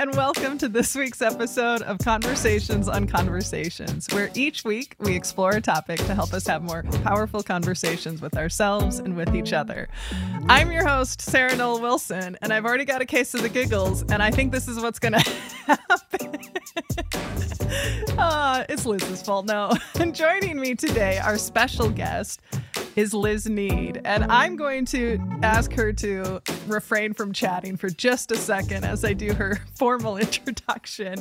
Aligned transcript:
and 0.00 0.16
welcome 0.16 0.56
to 0.56 0.66
this 0.66 0.94
week's 0.94 1.20
episode 1.20 1.82
of 1.82 1.98
Conversations 1.98 2.88
on 2.88 3.06
Conversations, 3.06 4.08
where 4.12 4.30
each 4.34 4.64
week 4.64 4.96
we 4.98 5.14
explore 5.14 5.50
a 5.50 5.60
topic 5.60 5.98
to 5.98 6.14
help 6.14 6.32
us 6.32 6.46
have 6.46 6.62
more 6.62 6.84
powerful 7.04 7.42
conversations 7.42 8.22
with 8.22 8.34
ourselves 8.34 8.98
and 8.98 9.14
with 9.14 9.34
each 9.34 9.52
other. 9.52 9.90
I'm 10.48 10.72
your 10.72 10.88
host, 10.88 11.20
Sarah 11.20 11.54
Noll 11.54 11.82
Wilson, 11.82 12.38
and 12.40 12.50
I've 12.50 12.64
already 12.64 12.86
got 12.86 13.02
a 13.02 13.04
case 13.04 13.34
of 13.34 13.42
the 13.42 13.50
giggles, 13.50 14.00
and 14.04 14.22
I 14.22 14.30
think 14.30 14.52
this 14.52 14.68
is 14.68 14.80
what's 14.80 14.98
going 14.98 15.12
to 15.20 15.30
happen. 15.66 16.38
Uh, 18.18 18.64
it's 18.68 18.86
Liz's 18.86 19.22
fault. 19.22 19.46
No. 19.46 19.72
And 19.98 20.14
joining 20.14 20.60
me 20.60 20.74
today, 20.74 21.18
our 21.18 21.38
special 21.38 21.90
guest 21.90 22.40
is 22.96 23.14
Liz 23.14 23.48
Nead. 23.48 24.00
And 24.04 24.24
I'm 24.24 24.56
going 24.56 24.84
to 24.86 25.18
ask 25.42 25.72
her 25.72 25.92
to 25.94 26.42
refrain 26.66 27.14
from 27.14 27.32
chatting 27.32 27.76
for 27.76 27.88
just 27.88 28.30
a 28.32 28.36
second 28.36 28.84
as 28.84 29.04
I 29.04 29.12
do 29.12 29.32
her 29.32 29.60
formal 29.74 30.16
introduction. 30.16 31.18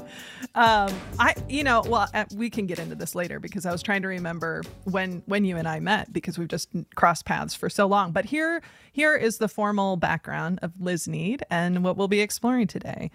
Um, 0.56 0.94
I, 1.20 1.36
you 1.48 1.64
know, 1.64 1.84
well, 1.86 2.10
uh, 2.14 2.26
we 2.36 2.50
can 2.50 2.66
get 2.66 2.80
into 2.80 2.96
this 2.96 3.16
later 3.16 3.40
because 3.40 3.66
I 3.66 3.72
was 3.72 3.82
trying 3.82 4.02
to 4.02 4.08
remember 4.08 4.64
when 4.86 5.24
when 5.26 5.46
you 5.46 5.58
and 5.58 5.68
I 5.68 5.80
met 5.80 6.12
because 6.12 6.38
we've 6.38 6.48
just 6.48 6.70
crossed 6.96 7.26
paths 7.26 7.54
for 7.54 7.70
so 7.70 7.86
long. 7.86 8.12
But 8.12 8.26
here 8.26 8.62
here 8.92 9.16
is 9.16 9.38
the 9.38 9.48
formal 9.48 9.96
background 9.96 10.60
of 10.62 10.74
Liz 10.80 11.08
Nead 11.08 11.44
and 11.50 11.84
what 11.84 11.98
we'll 11.98 12.08
be 12.08 12.22
exploring 12.22 12.68
today. 12.68 13.12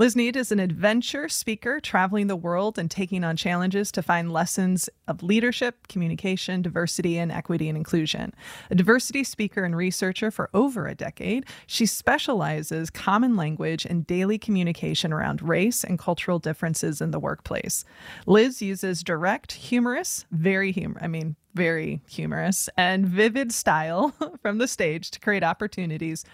Liz 0.00 0.14
Nead 0.14 0.36
is 0.36 0.52
an 0.52 0.60
adventure 0.60 1.28
speaker 1.28 1.80
traveling 1.80 2.28
the 2.28 2.36
world 2.36 2.78
and 2.78 2.88
taking 2.88 3.24
on 3.24 3.36
challenges 3.36 3.90
to 3.90 4.00
find 4.00 4.32
lessons 4.32 4.88
of 5.08 5.24
leadership, 5.24 5.88
communication, 5.88 6.62
diversity, 6.62 7.18
and 7.18 7.32
equity 7.32 7.68
and 7.68 7.76
inclusion. 7.76 8.32
A 8.70 8.76
diversity 8.76 9.24
speaker 9.24 9.64
and 9.64 9.74
researcher 9.76 10.30
for 10.30 10.50
over 10.54 10.86
a 10.86 10.94
decade, 10.94 11.46
she 11.66 11.84
specializes 11.84 12.90
common 12.90 13.34
language 13.34 13.84
and 13.84 14.06
daily 14.06 14.38
communication 14.38 15.12
around 15.12 15.42
race 15.42 15.82
and 15.82 15.98
cultural 15.98 16.38
differences 16.38 17.00
in 17.00 17.10
the 17.10 17.18
workplace. 17.18 17.84
Liz 18.24 18.62
uses 18.62 19.02
direct, 19.02 19.50
humorous, 19.50 20.26
very 20.30 20.70
humor, 20.70 21.00
I 21.02 21.08
mean, 21.08 21.34
very 21.54 22.02
humorous 22.08 22.68
and 22.76 23.04
vivid 23.04 23.50
style 23.50 24.14
from 24.42 24.58
the 24.58 24.68
stage 24.68 25.10
to 25.10 25.18
create 25.18 25.42
opportunities 25.42 26.24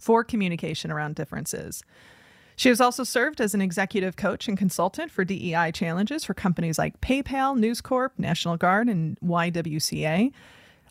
for 0.00 0.24
communication 0.24 0.90
around 0.90 1.16
differences. 1.16 1.82
She 2.60 2.68
has 2.68 2.78
also 2.78 3.04
served 3.04 3.40
as 3.40 3.54
an 3.54 3.62
executive 3.62 4.16
coach 4.16 4.46
and 4.46 4.58
consultant 4.58 5.10
for 5.10 5.24
DEI 5.24 5.72
challenges 5.72 6.26
for 6.26 6.34
companies 6.34 6.78
like 6.78 7.00
PayPal, 7.00 7.56
News 7.56 7.80
Corp, 7.80 8.12
National 8.18 8.58
Guard, 8.58 8.86
and 8.86 9.18
YWCA. 9.20 10.30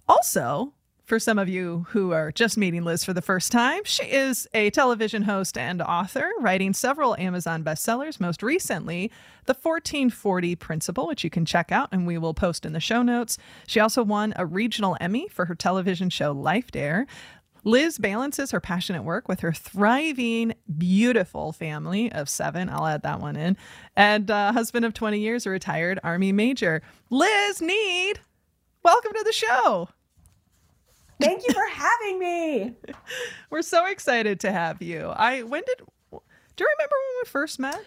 Also, 0.07 0.73
for 1.05 1.19
some 1.19 1.37
of 1.37 1.47
you 1.47 1.85
who 1.89 2.11
are 2.11 2.31
just 2.31 2.57
meeting 2.57 2.83
Liz 2.83 3.03
for 3.03 3.13
the 3.13 3.21
first 3.21 3.51
time, 3.51 3.83
she 3.83 4.03
is 4.05 4.47
a 4.55 4.71
television 4.71 5.23
host 5.23 5.59
and 5.59 5.79
author, 5.83 6.31
writing 6.39 6.73
several 6.73 7.15
Amazon 7.17 7.63
bestsellers, 7.63 8.19
most 8.19 8.41
recently, 8.41 9.11
The 9.45 9.53
1440 9.53 10.55
Principle, 10.55 11.05
which 11.05 11.23
you 11.23 11.29
can 11.29 11.45
check 11.45 11.71
out 11.71 11.89
and 11.91 12.07
we 12.07 12.17
will 12.17 12.33
post 12.33 12.65
in 12.65 12.73
the 12.73 12.79
show 12.79 13.03
notes. 13.03 13.37
She 13.67 13.79
also 13.79 14.01
won 14.01 14.33
a 14.35 14.45
regional 14.45 14.97
Emmy 14.99 15.27
for 15.27 15.45
her 15.45 15.55
television 15.55 16.09
show 16.09 16.31
Life 16.31 16.71
Dare. 16.71 17.05
Liz 17.63 17.97
balances 17.97 18.51
her 18.51 18.59
passionate 18.59 19.03
work 19.03 19.27
with 19.27 19.41
her 19.41 19.51
thriving, 19.51 20.53
beautiful 20.77 21.51
family 21.51 22.11
of 22.11 22.29
seven. 22.29 22.69
I'll 22.69 22.85
add 22.85 23.03
that 23.03 23.19
one 23.19 23.35
in. 23.35 23.57
And 23.95 24.29
uh, 24.31 24.51
husband 24.53 24.85
of 24.85 24.93
20 24.93 25.19
years, 25.19 25.45
a 25.45 25.49
retired 25.49 25.99
Army 26.03 26.31
major. 26.31 26.81
Liz 27.09 27.61
Nead, 27.61 28.19
welcome 28.83 29.11
to 29.13 29.23
the 29.23 29.33
show. 29.33 29.89
Thank 31.21 31.45
you 31.47 31.53
for 31.53 31.67
having 31.67 32.19
me. 32.19 32.75
We're 33.49 33.61
so 33.61 33.85
excited 33.87 34.39
to 34.41 34.51
have 34.51 34.81
you. 34.81 35.07
I 35.07 35.43
when 35.43 35.63
did 35.65 35.79
do 35.79 36.63
you 36.63 36.67
remember 36.77 36.95
when 36.95 37.23
we 37.23 37.29
first 37.29 37.59
met? 37.59 37.81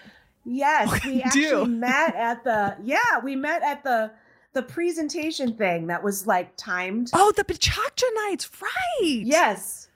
Yes, 0.44 1.04
we 1.06 1.22
actually 1.22 1.68
met 1.68 2.14
at 2.14 2.44
the 2.44 2.76
yeah, 2.82 3.20
we 3.22 3.36
met 3.36 3.62
at 3.62 3.84
the 3.84 4.10
the 4.52 4.62
presentation 4.62 5.54
thing 5.54 5.86
that 5.86 6.02
was 6.02 6.26
like 6.26 6.52
timed. 6.56 7.10
Oh, 7.14 7.32
the 7.36 7.44
Pechakucha 7.44 8.04
nights, 8.26 8.50
right? 8.60 9.22
Yes. 9.24 9.88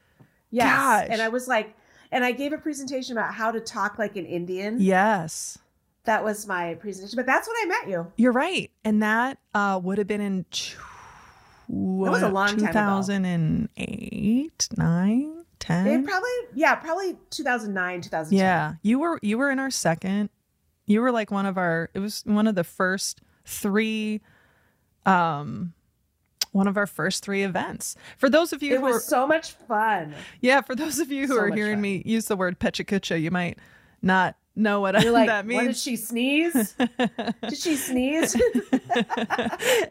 Yes. 0.51 0.67
Gosh. 0.67 1.09
And 1.11 1.21
I 1.21 1.29
was 1.29 1.49
like, 1.49 1.75
and 2.11 2.25
I 2.25 2.33
gave 2.33 2.53
a 2.53 2.59
presentation 2.59 3.17
about 3.17 3.35
how 3.35 3.51
to 3.51 3.61
talk 3.61 3.99
like 3.99 4.17
an 4.17 4.27
Indian. 4.27 4.81
Yes. 4.81 5.59
That 6.05 6.25
was 6.25 6.47
my 6.47 6.75
presentation, 6.75 7.17
but 7.17 7.27
that's 7.27 7.49
when 7.49 7.57
I 7.63 7.67
met 7.67 7.89
you. 7.91 8.13
You're 8.17 8.33
right. 8.33 8.71
And 8.85 9.03
that 9.03 9.39
uh, 9.55 9.81
would 9.83 9.99
have 9.99 10.07
been 10.07 10.21
in 10.21 10.47
that 11.69 12.11
was 12.11 12.23
a 12.23 12.29
long 12.29 12.57
2008, 12.57 14.69
9, 14.77 15.45
10. 15.59 15.87
It 15.87 16.07
probably 16.07 16.31
yeah, 16.55 16.77
probably 16.77 17.17
2009, 17.31 18.03
2010. 18.03 18.39
Yeah. 18.39 18.75
You 18.83 19.01
were 19.01 19.19
you 19.21 19.37
were 19.37 19.51
in 19.51 19.59
our 19.59 19.71
second. 19.71 20.31
You 20.87 21.01
were 21.01 21.11
like 21.11 21.33
one 21.33 21.45
of 21.45 21.59
our 21.59 21.91
it 21.93 21.99
was 21.99 22.23
one 22.25 22.47
of 22.47 22.55
the 22.55 22.63
first 22.63 23.21
3 23.47 24.21
um 25.07 25.73
one 26.53 26.67
of 26.67 26.77
our 26.77 26.87
first 26.87 27.23
three 27.23 27.43
events. 27.43 27.97
For 28.17 28.31
those 28.31 28.53
of 28.53 28.63
you 28.63 28.75
it 28.75 28.77
who 28.79 28.87
was 28.87 28.97
are, 28.97 29.01
so 29.01 29.27
much 29.27 29.53
fun. 29.53 30.15
Yeah, 30.41 30.63
for 30.63 30.75
those 30.75 30.99
of 30.99 31.13
you 31.13 31.27
who 31.27 31.35
so 31.35 31.41
are 31.41 31.55
hearing 31.55 31.77
fun. 31.77 31.83
me 31.83 32.03
use 32.05 32.27
the 32.27 32.37
word 32.37 32.59
pechakucha, 32.59 33.21
you 33.21 33.31
might 33.31 33.59
not 34.03 34.37
know 34.57 34.81
what 34.81 35.01
You're 35.03 35.13
like, 35.21 35.29
that 35.29 35.47
means. 35.47 35.61
What 35.61 35.67
did 35.69 35.77
she 35.77 35.97
sneeze? 35.97 36.75
did 36.75 37.59
she 37.59 37.77
sneeze? 37.77 38.35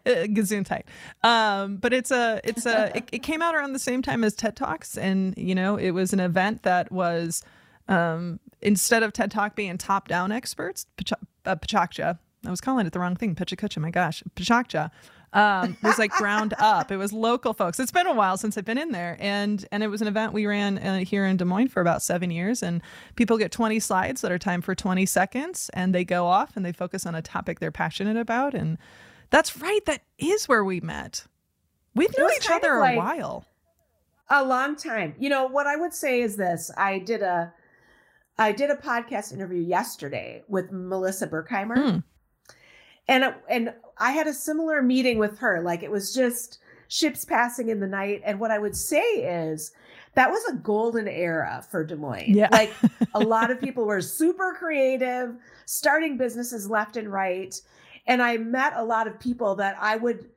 Gesundheit. 0.06 0.84
Um, 1.24 1.78
but 1.78 1.94
it's 1.94 2.12
a 2.12 2.42
it's 2.44 2.66
a 2.66 2.98
it, 2.98 3.10
it, 3.12 3.24
came 3.24 3.42
out 3.42 3.56
around 3.56 3.74
the 3.74 3.80
same 3.80 4.02
time 4.02 4.24
as 4.24 4.34
TED 4.34 4.56
Talks, 4.56 4.98
and 4.98 5.38
you 5.38 5.56
know 5.56 5.78
it 5.78 5.92
was 5.92 6.14
an 6.14 6.20
event 6.20 6.64
that 6.64 6.92
was 6.92 7.44
um, 7.88 8.40
instead 8.62 9.04
of 9.04 9.14
TED 9.14 9.32
Talk 9.32 9.56
being 9.56 9.78
top 9.78 10.08
down 10.08 10.32
experts, 10.32 10.88
Pachakcha, 11.46 12.10
uh, 12.10 12.16
I 12.48 12.52
was 12.52 12.62
calling 12.62 12.86
it 12.86 12.94
the 12.94 13.00
wrong 13.00 13.16
thing. 13.16 13.36
Pichakucha, 13.36 13.80
my 13.80 13.92
gosh. 13.92 14.24
Pachakcha 14.36 14.92
um, 15.36 15.76
was 15.84 16.00
like 16.00 16.12
ground 16.12 16.54
up. 16.60 16.92
It 16.92 16.98
was 16.98 17.14
local 17.14 17.54
folks. 17.54 17.80
It's 17.80 17.92
been 17.92 18.08
a 18.08 18.14
while 18.14 18.38
since 18.38 18.58
I've 18.58 18.66
been 18.66 18.78
in 18.78 18.92
there, 18.92 19.18
and 19.20 19.66
and 19.72 19.84
it 19.84 19.88
was 19.88 20.02
an 20.02 20.08
event 20.08 20.34
we 20.34 20.46
ran 20.46 20.78
uh, 20.78 21.00
here 21.00 21.26
in 21.26 21.38
Des 21.38 21.46
Moines 21.46 21.68
for 21.68 21.82
about 21.82 22.02
seven 22.02 22.32
years. 22.32 22.64
And 22.64 22.82
people 23.16 23.38
get 23.38 23.52
20 23.52 23.80
slides 23.80 24.22
that 24.22 24.32
are 24.32 24.40
timed 24.40 24.64
for 24.64 24.74
20 24.74 25.06
seconds, 25.06 25.70
and 25.74 25.94
they 25.94 26.06
go 26.06 26.26
off 26.26 26.56
and 26.56 26.66
they 26.66 26.72
focus 26.72 27.06
on 27.06 27.14
a 27.14 27.22
topic 27.22 27.60
they're 27.60 27.72
passionate 27.72 28.18
about. 28.18 28.54
And 28.54 28.78
that's 29.30 29.58
right. 29.58 29.86
That 29.86 30.02
is 30.18 30.48
where 30.48 30.64
we 30.64 30.80
met. 30.80 31.26
We've 31.94 32.16
known 32.18 32.32
each 32.38 32.50
other 32.50 32.80
like 32.80 32.96
a 32.96 32.98
while. 32.98 33.46
A 34.30 34.44
long 34.44 34.76
time. 34.76 35.14
You 35.20 35.30
know 35.30 35.46
what 35.46 35.68
I 35.68 35.76
would 35.76 35.94
say 35.94 36.22
is 36.22 36.38
this: 36.38 36.72
I 36.78 37.00
did 37.00 37.22
a 37.22 37.54
I 38.38 38.54
did 38.54 38.70
a 38.70 38.76
podcast 38.76 39.34
interview 39.34 39.62
yesterday 39.62 40.44
with 40.48 40.72
Melissa 40.72 41.28
Berkheimer. 41.28 41.78
Mm 41.78 42.04
and 43.08 43.24
uh, 43.24 43.34
and 43.50 43.74
I 43.98 44.12
had 44.12 44.28
a 44.28 44.34
similar 44.34 44.82
meeting 44.82 45.18
with 45.18 45.38
her. 45.40 45.62
Like 45.62 45.84
it 45.84 45.92
was 45.92 46.14
just 46.14 46.60
ships 46.88 47.26
passing 47.26 47.70
in 47.70 47.80
the 47.80 47.88
night. 47.88 48.22
And 48.26 48.40
what 48.40 48.52
I 48.52 48.60
would 48.60 48.76
say 48.76 49.02
is 49.02 49.72
that 50.14 50.30
was 50.30 50.44
a 50.46 50.54
golden 50.54 51.08
era 51.08 51.64
for 51.70 51.84
Des 51.84 51.96
Moines. 51.96 52.36
Yeah. 52.36 52.50
Like 52.52 52.74
a 53.14 53.20
lot 53.24 53.52
of 53.52 53.60
people 53.60 53.86
were 53.86 54.02
super 54.02 54.54
creative, 54.58 55.36
starting 55.66 56.18
businesses 56.18 56.70
left 56.70 56.98
and 56.98 57.12
right. 57.12 57.60
And 58.08 58.22
I 58.22 58.38
met 58.38 58.74
a 58.76 58.84
lot 58.84 59.08
of 59.08 59.20
people 59.20 59.56
that 59.56 59.78
I 59.80 59.98
would 59.98 60.30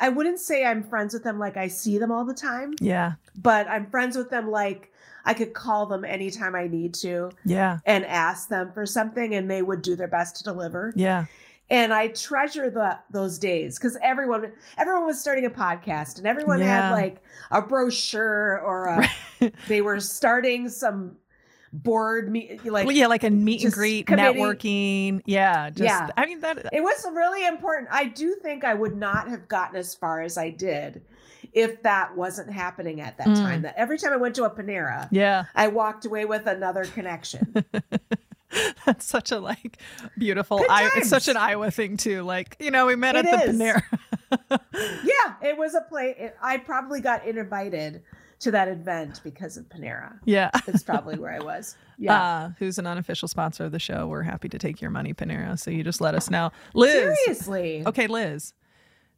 I 0.00 0.08
wouldn't 0.08 0.40
say 0.40 0.64
I'm 0.64 0.82
friends 0.82 1.14
with 1.14 1.22
them 1.22 1.38
like 1.38 1.56
I 1.56 1.68
see 1.68 1.98
them 1.98 2.10
all 2.10 2.24
the 2.24 2.34
time. 2.34 2.74
Yeah. 2.80 3.12
But 3.36 3.68
I'm 3.68 3.88
friends 3.88 4.16
with 4.16 4.30
them 4.30 4.50
like 4.50 4.92
I 5.24 5.34
could 5.34 5.54
call 5.54 5.86
them 5.86 6.04
anytime 6.04 6.56
I 6.56 6.66
need 6.66 6.94
to. 6.94 7.30
Yeah. 7.44 7.78
And 7.86 8.04
ask 8.06 8.48
them 8.48 8.72
for 8.72 8.84
something 8.84 9.34
and 9.34 9.48
they 9.48 9.62
would 9.62 9.82
do 9.82 9.94
their 9.94 10.08
best 10.08 10.36
to 10.36 10.44
deliver. 10.44 10.92
Yeah 10.96 11.26
and 11.72 11.92
I 11.92 12.08
treasure 12.08 12.70
the 12.70 12.98
those 13.10 13.38
days 13.38 13.78
because 13.78 13.96
everyone 14.02 14.52
everyone 14.78 15.06
was 15.06 15.18
starting 15.18 15.46
a 15.46 15.50
podcast 15.50 16.18
and 16.18 16.26
everyone 16.26 16.60
yeah. 16.60 16.88
had 16.88 16.92
like 16.92 17.22
a 17.50 17.62
brochure 17.62 18.60
or 18.60 18.86
a, 18.86 19.52
they 19.68 19.80
were 19.80 19.98
starting 19.98 20.68
some 20.68 21.16
board 21.72 22.30
meet 22.30 22.62
like 22.66 22.86
well, 22.86 22.94
yeah 22.94 23.06
like 23.06 23.24
a 23.24 23.30
meet 23.30 23.64
and 23.64 23.72
greet 23.72 24.06
committee. 24.06 24.38
networking. 24.38 25.22
Yeah 25.24 25.70
just, 25.70 25.80
yeah. 25.80 26.08
I 26.16 26.26
mean 26.26 26.40
that 26.40 26.68
it 26.72 26.82
was 26.82 27.06
really 27.10 27.46
important. 27.46 27.88
I 27.90 28.04
do 28.04 28.36
think 28.42 28.64
I 28.64 28.74
would 28.74 28.96
not 28.96 29.28
have 29.28 29.48
gotten 29.48 29.76
as 29.76 29.94
far 29.94 30.20
as 30.20 30.36
I 30.36 30.50
did 30.50 31.00
if 31.54 31.82
that 31.82 32.14
wasn't 32.14 32.50
happening 32.50 33.00
at 33.00 33.16
that 33.16 33.28
mm. 33.28 33.36
time. 33.36 33.62
That 33.62 33.74
every 33.78 33.98
time 33.98 34.12
I 34.12 34.18
went 34.18 34.34
to 34.34 34.44
a 34.44 34.50
Panera 34.50 35.08
yeah. 35.10 35.44
I 35.54 35.68
walked 35.68 36.04
away 36.04 36.26
with 36.26 36.46
another 36.46 36.84
connection 36.84 37.64
That's 38.86 39.04
such 39.04 39.32
a 39.32 39.38
like 39.38 39.78
beautiful. 40.18 40.64
I, 40.68 40.90
it's 40.96 41.08
such 41.08 41.28
an 41.28 41.36
Iowa 41.36 41.70
thing 41.70 41.96
too. 41.96 42.22
Like 42.22 42.56
you 42.60 42.70
know, 42.70 42.86
we 42.86 42.96
met 42.96 43.16
it 43.16 43.26
at 43.26 43.46
the 43.46 43.52
Panera. 43.52 43.82
yeah, 45.04 45.34
it 45.42 45.56
was 45.56 45.74
a 45.74 45.80
play. 45.82 46.14
It, 46.18 46.36
I 46.42 46.58
probably 46.58 47.00
got 47.00 47.26
invited 47.26 48.02
to 48.40 48.50
that 48.50 48.68
event 48.68 49.20
because 49.22 49.56
of 49.56 49.68
Panera. 49.68 50.18
Yeah, 50.24 50.50
that's 50.66 50.82
probably 50.82 51.18
where 51.18 51.32
I 51.32 51.40
was. 51.40 51.76
Yeah, 51.98 52.22
uh, 52.22 52.50
who's 52.58 52.78
an 52.78 52.86
unofficial 52.86 53.28
sponsor 53.28 53.64
of 53.64 53.72
the 53.72 53.78
show? 53.78 54.06
We're 54.06 54.22
happy 54.22 54.48
to 54.48 54.58
take 54.58 54.80
your 54.80 54.90
money, 54.90 55.14
Panera. 55.14 55.58
So 55.58 55.70
you 55.70 55.82
just 55.82 56.00
let 56.00 56.14
us 56.14 56.30
know, 56.30 56.50
Liz. 56.74 57.18
Seriously. 57.24 57.84
Okay, 57.86 58.06
Liz. 58.06 58.54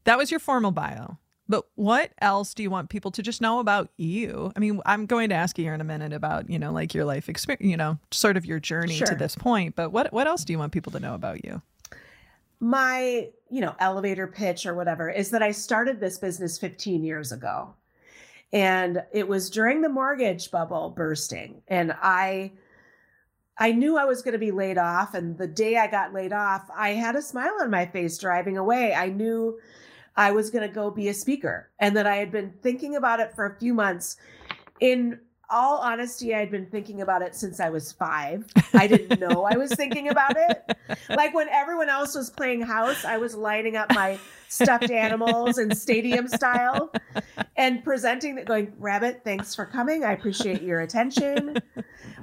That 0.04 0.18
was 0.18 0.30
your 0.30 0.40
formal 0.40 0.70
bio. 0.70 1.18
But 1.48 1.64
what 1.74 2.10
else 2.22 2.54
do 2.54 2.62
you 2.62 2.70
want 2.70 2.88
people 2.88 3.10
to 3.10 3.22
just 3.22 3.40
know 3.40 3.58
about 3.60 3.90
you? 3.96 4.50
I 4.56 4.60
mean, 4.60 4.80
I'm 4.86 5.04
going 5.06 5.28
to 5.28 5.34
ask 5.34 5.58
you 5.58 5.64
here 5.64 5.74
in 5.74 5.80
a 5.80 5.84
minute 5.84 6.12
about, 6.12 6.48
you 6.48 6.58
know, 6.58 6.72
like 6.72 6.94
your 6.94 7.04
life 7.04 7.28
experience, 7.28 7.64
you 7.64 7.76
know, 7.76 7.98
sort 8.10 8.36
of 8.36 8.46
your 8.46 8.58
journey 8.60 8.94
Sure. 8.94 9.06
to 9.08 9.14
this 9.14 9.36
point. 9.36 9.76
But 9.76 9.90
what 9.90 10.12
what 10.12 10.26
else 10.26 10.44
do 10.44 10.52
you 10.52 10.58
want 10.58 10.72
people 10.72 10.92
to 10.92 11.00
know 11.00 11.14
about 11.14 11.44
you? 11.44 11.60
my 12.60 13.28
you 13.50 13.60
know 13.60 13.74
elevator 13.78 14.26
pitch 14.26 14.64
or 14.64 14.74
whatever 14.74 15.10
is 15.10 15.30
that 15.30 15.42
i 15.42 15.50
started 15.50 16.00
this 16.00 16.18
business 16.18 16.56
15 16.56 17.04
years 17.04 17.32
ago 17.32 17.74
and 18.52 19.02
it 19.12 19.26
was 19.28 19.50
during 19.50 19.82
the 19.82 19.88
mortgage 19.88 20.50
bubble 20.50 20.88
bursting 20.90 21.60
and 21.68 21.94
i 22.00 22.50
i 23.58 23.72
knew 23.72 23.98
i 23.98 24.04
was 24.04 24.22
going 24.22 24.32
to 24.32 24.38
be 24.38 24.52
laid 24.52 24.78
off 24.78 25.14
and 25.14 25.36
the 25.36 25.48
day 25.48 25.76
i 25.76 25.86
got 25.86 26.14
laid 26.14 26.32
off 26.32 26.62
i 26.74 26.90
had 26.90 27.16
a 27.16 27.20
smile 27.22 27.52
on 27.60 27.70
my 27.70 27.84
face 27.84 28.16
driving 28.18 28.56
away 28.56 28.94
i 28.94 29.08
knew 29.08 29.58
i 30.16 30.30
was 30.30 30.50
going 30.50 30.66
to 30.66 30.74
go 30.74 30.90
be 30.90 31.08
a 31.08 31.14
speaker. 31.14 31.70
And 31.78 31.96
that 31.96 32.06
i 32.06 32.16
had 32.16 32.30
been 32.30 32.52
thinking 32.62 32.96
about 32.96 33.20
it 33.20 33.34
for 33.34 33.46
a 33.46 33.58
few 33.58 33.74
months. 33.74 34.16
In 34.80 35.20
all 35.50 35.78
honesty 35.78 36.34
i'd 36.34 36.50
been 36.50 36.66
thinking 36.66 37.02
about 37.02 37.20
it 37.20 37.34
since 37.34 37.60
i 37.60 37.68
was 37.68 37.92
five 37.92 38.46
i 38.74 38.86
didn't 38.86 39.20
know 39.20 39.44
i 39.44 39.56
was 39.56 39.72
thinking 39.74 40.08
about 40.08 40.36
it 40.36 40.76
like 41.08 41.34
when 41.34 41.48
everyone 41.48 41.88
else 41.88 42.14
was 42.14 42.30
playing 42.30 42.60
house, 42.62 43.04
I 43.04 43.16
was 43.18 43.34
lining 43.34 43.76
up 43.76 43.92
my 43.94 44.18
stuffed 44.48 44.90
animals 44.90 45.58
in 45.58 45.74
stadium 45.74 46.28
style 46.28 46.92
and 47.56 47.82
presenting 47.84 48.34
that 48.36 48.46
going, 48.46 48.72
Rabbit, 48.78 49.22
thanks 49.24 49.54
for 49.54 49.64
coming. 49.66 50.04
I 50.04 50.12
appreciate 50.12 50.62
your 50.62 50.80
attention. 50.80 51.56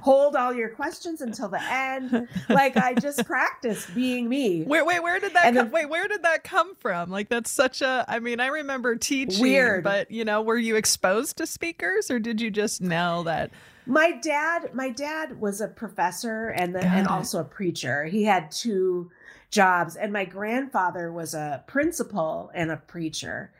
Hold 0.00 0.36
all 0.36 0.52
your 0.54 0.68
questions 0.70 1.20
until 1.20 1.48
the 1.48 1.62
end. 1.62 2.28
Like 2.48 2.76
I 2.76 2.94
just 2.94 3.24
practiced 3.26 3.94
being 3.94 4.28
me. 4.28 4.62
Wait, 4.64 4.84
wait, 4.86 5.02
where 5.02 5.18
did 5.20 5.34
that 5.34 5.46
And 5.46 5.56
come, 5.56 5.66
then- 5.66 5.72
wait, 5.72 5.88
where 5.88 6.08
did 6.08 6.22
that 6.22 6.44
come 6.44 6.74
from? 6.76 7.10
Like 7.10 7.28
that's 7.28 7.50
such 7.50 7.82
a 7.82 8.04
I 8.08 8.18
mean, 8.18 8.40
I 8.40 8.46
remember 8.48 8.96
teaching 8.96 9.40
Weird. 9.42 9.84
but 9.84 10.10
you 10.10 10.24
know, 10.24 10.42
were 10.42 10.58
you 10.58 10.76
exposed 10.76 11.36
to 11.38 11.46
speakers 11.46 12.10
or 12.10 12.18
did 12.18 12.40
you 12.40 12.50
just 12.50 12.80
know 12.80 13.22
that 13.24 13.50
My 13.86 14.12
dad, 14.12 14.74
my 14.74 14.90
dad 14.90 15.40
was 15.40 15.60
a 15.60 15.68
professor 15.68 16.48
and 16.50 16.74
the, 16.74 16.84
and 16.84 17.08
also 17.08 17.40
a 17.40 17.44
preacher. 17.44 18.04
He 18.04 18.22
had 18.22 18.50
two 18.50 19.10
jobs, 19.50 19.96
and 19.96 20.12
my 20.12 20.24
grandfather 20.24 21.12
was 21.12 21.34
a 21.34 21.64
principal 21.66 22.50
and 22.54 22.70
a 22.70 22.76
preacher. 22.76 23.50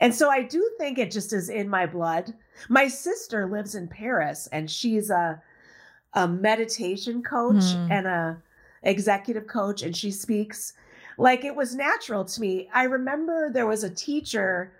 And 0.00 0.14
so 0.14 0.30
I 0.30 0.42
do 0.42 0.70
think 0.78 0.98
it 0.98 1.10
just 1.10 1.32
is 1.32 1.48
in 1.48 1.68
my 1.68 1.86
blood. 1.86 2.34
My 2.68 2.88
sister 2.88 3.46
lives 3.46 3.74
in 3.74 3.88
Paris, 3.88 4.48
and 4.52 4.70
she's 4.70 5.10
a 5.10 5.42
a 6.14 6.26
meditation 6.26 7.22
coach 7.22 7.74
Hmm. 7.74 7.92
and 7.92 8.06
a 8.06 8.42
executive 8.82 9.46
coach, 9.46 9.82
and 9.82 9.94
she 9.94 10.10
speaks 10.10 10.72
like 11.18 11.44
it 11.44 11.54
was 11.54 11.74
natural 11.74 12.24
to 12.24 12.40
me. 12.40 12.70
I 12.72 12.84
remember 12.84 13.50
there 13.52 13.66
was 13.66 13.84
a 13.84 13.90
teacher. 13.90 14.72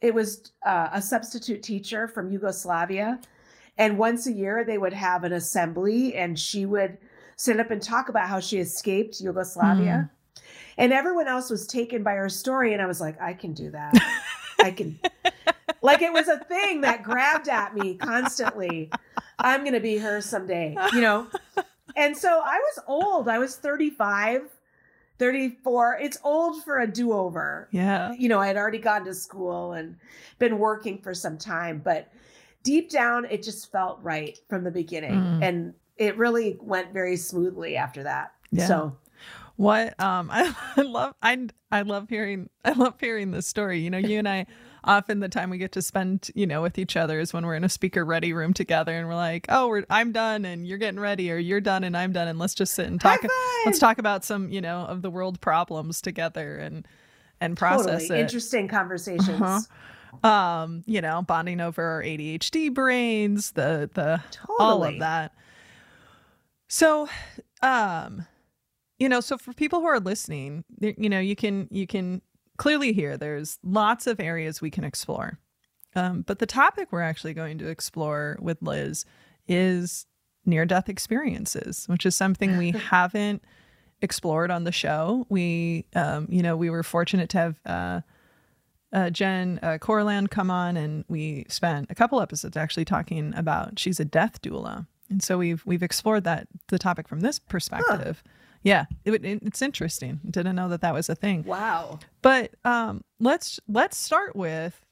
It 0.00 0.14
was 0.14 0.50
uh, 0.64 0.88
a 0.92 1.02
substitute 1.02 1.62
teacher 1.62 2.08
from 2.08 2.32
Yugoslavia. 2.32 3.20
And 3.82 3.98
once 3.98 4.28
a 4.28 4.32
year, 4.32 4.62
they 4.62 4.78
would 4.78 4.92
have 4.92 5.24
an 5.24 5.32
assembly, 5.32 6.14
and 6.14 6.38
she 6.38 6.66
would 6.66 6.98
sit 7.34 7.58
up 7.58 7.72
and 7.72 7.82
talk 7.82 8.08
about 8.08 8.28
how 8.28 8.38
she 8.38 8.58
escaped 8.58 9.20
Yugoslavia. 9.20 10.08
Hmm. 10.08 10.42
And 10.78 10.92
everyone 10.92 11.26
else 11.26 11.50
was 11.50 11.66
taken 11.66 12.04
by 12.04 12.14
her 12.14 12.28
story. 12.28 12.74
And 12.74 12.80
I 12.80 12.86
was 12.86 13.00
like, 13.00 13.20
I 13.20 13.32
can 13.34 13.54
do 13.54 13.72
that. 13.72 13.92
I 14.60 14.70
can. 14.70 14.98
Like 15.84 16.00
it 16.00 16.12
was 16.12 16.28
a 16.28 16.38
thing 16.38 16.82
that 16.82 17.02
grabbed 17.02 17.48
at 17.48 17.74
me 17.74 17.94
constantly. 17.94 18.88
I'm 19.40 19.62
going 19.62 19.72
to 19.72 19.80
be 19.80 19.98
her 19.98 20.20
someday, 20.20 20.76
you 20.92 21.00
know? 21.00 21.26
And 21.96 22.16
so 22.16 22.28
I 22.28 22.56
was 22.56 22.84
old. 22.86 23.26
I 23.26 23.40
was 23.40 23.56
35, 23.56 24.42
34. 25.18 25.98
It's 26.00 26.18
old 26.22 26.62
for 26.62 26.78
a 26.78 26.86
do 26.86 27.12
over 27.12 27.68
yeah. 27.72 28.12
you 28.12 28.28
know, 28.28 28.38
I 28.38 28.46
had 28.46 28.56
already 28.56 28.78
gone 28.78 29.04
to 29.06 29.12
school 29.12 29.72
and 29.72 29.96
been 30.38 30.60
working 30.60 30.98
for 30.98 31.14
some 31.14 31.36
time, 31.36 31.82
but 31.84 32.12
deep 32.62 32.90
down, 32.90 33.24
it 33.26 33.42
just 33.42 33.70
felt 33.70 33.98
right 34.02 34.38
from 34.48 34.64
the 34.64 34.70
beginning. 34.70 35.12
Mm. 35.12 35.42
And 35.42 35.74
it 35.96 36.16
really 36.16 36.58
went 36.60 36.92
very 36.92 37.16
smoothly 37.16 37.76
after 37.76 38.02
that. 38.02 38.32
Yeah. 38.50 38.66
So, 38.66 38.96
What 39.56 39.98
um 40.00 40.30
I, 40.32 40.54
I 40.76 40.82
love 40.82 41.14
I 41.22 41.48
I 41.70 41.82
love 41.82 42.08
hearing 42.08 42.50
I 42.64 42.72
love 42.72 42.94
hearing 43.00 43.30
this 43.30 43.46
story. 43.46 43.80
You 43.80 43.90
know, 43.90 43.98
you 43.98 44.18
and 44.18 44.28
I 44.28 44.46
often 44.84 45.20
the 45.20 45.28
time 45.28 45.50
we 45.50 45.58
get 45.58 45.72
to 45.72 45.82
spend, 45.82 46.30
you 46.34 46.46
know, 46.46 46.60
with 46.60 46.76
each 46.78 46.96
other 46.96 47.20
is 47.20 47.32
when 47.32 47.46
we're 47.46 47.54
in 47.54 47.64
a 47.64 47.68
speaker 47.68 48.04
ready 48.04 48.32
room 48.32 48.52
together 48.52 48.92
and 48.92 49.06
we're 49.06 49.14
like, 49.14 49.46
"Oh, 49.48 49.68
we're 49.68 49.84
I'm 49.88 50.12
done 50.12 50.44
and 50.44 50.66
you're 50.66 50.78
getting 50.78 51.00
ready 51.00 51.30
or 51.30 51.36
you're 51.36 51.60
done 51.60 51.84
and 51.84 51.96
I'm 51.96 52.12
done 52.12 52.28
and 52.28 52.38
let's 52.38 52.54
just 52.54 52.74
sit 52.74 52.86
and 52.86 53.00
talk 53.00 53.20
let's 53.64 53.78
talk 53.78 53.98
about 53.98 54.24
some, 54.24 54.50
you 54.50 54.60
know, 54.60 54.80
of 54.80 55.02
the 55.02 55.10
world 55.10 55.40
problems 55.40 56.00
together 56.00 56.56
and 56.56 56.86
and 57.40 57.56
process 57.56 58.02
totally 58.02 58.18
it." 58.18 58.22
interesting 58.22 58.68
conversations. 58.68 59.40
Uh-huh. 59.40 59.60
Um, 60.22 60.82
you 60.86 61.00
know, 61.00 61.22
bonding 61.22 61.60
over 61.60 61.82
our 61.82 62.02
ADHD 62.02 62.72
brains, 62.72 63.52
the 63.52 63.90
the 63.94 64.22
all 64.58 64.84
of 64.84 64.98
that. 64.98 65.32
So, 66.68 67.08
um, 67.62 68.26
you 68.98 69.08
know, 69.08 69.20
so 69.20 69.36
for 69.36 69.52
people 69.52 69.80
who 69.80 69.86
are 69.86 70.00
listening, 70.00 70.64
you 70.80 71.08
know, 71.08 71.20
you 71.20 71.36
can 71.36 71.68
you 71.70 71.86
can 71.86 72.22
clearly 72.56 72.92
hear 72.92 73.16
there's 73.16 73.58
lots 73.62 74.06
of 74.06 74.20
areas 74.20 74.60
we 74.60 74.70
can 74.70 74.84
explore. 74.84 75.38
Um, 75.94 76.22
but 76.22 76.38
the 76.38 76.46
topic 76.46 76.88
we're 76.90 77.02
actually 77.02 77.34
going 77.34 77.58
to 77.58 77.68
explore 77.68 78.38
with 78.40 78.62
Liz 78.62 79.04
is 79.46 80.06
near 80.46 80.64
death 80.64 80.88
experiences, 80.88 81.84
which 81.86 82.06
is 82.06 82.16
something 82.16 82.56
we 82.56 82.70
haven't 82.90 83.44
explored 84.00 84.50
on 84.50 84.64
the 84.64 84.72
show. 84.72 85.26
We, 85.28 85.86
um, 85.94 86.26
you 86.30 86.42
know, 86.42 86.56
we 86.56 86.70
were 86.70 86.82
fortunate 86.82 87.28
to 87.30 87.38
have 87.38 87.60
uh, 87.66 88.00
uh, 88.92 89.10
Jen 89.10 89.58
uh, 89.62 89.78
Corland 89.78 90.30
come 90.30 90.50
on, 90.50 90.76
and 90.76 91.04
we 91.08 91.46
spent 91.48 91.90
a 91.90 91.94
couple 91.94 92.20
episodes 92.20 92.56
actually 92.56 92.84
talking 92.84 93.32
about 93.36 93.78
she's 93.78 94.00
a 94.00 94.04
death 94.04 94.42
doula, 94.42 94.86
and 95.08 95.22
so 95.22 95.38
we've 95.38 95.64
we've 95.64 95.82
explored 95.82 96.24
that 96.24 96.48
the 96.68 96.78
topic 96.78 97.08
from 97.08 97.20
this 97.20 97.38
perspective. 97.38 98.22
Yeah, 98.62 98.84
it, 99.04 99.24
it, 99.24 99.42
it's 99.42 99.60
interesting. 99.60 100.20
Didn't 100.28 100.54
know 100.54 100.68
that 100.68 100.82
that 100.82 100.94
was 100.94 101.08
a 101.08 101.14
thing. 101.14 101.42
Wow. 101.42 101.98
But 102.20 102.52
um, 102.64 103.02
let's 103.18 103.58
let's 103.68 103.96
start 103.96 104.36
with 104.36 104.84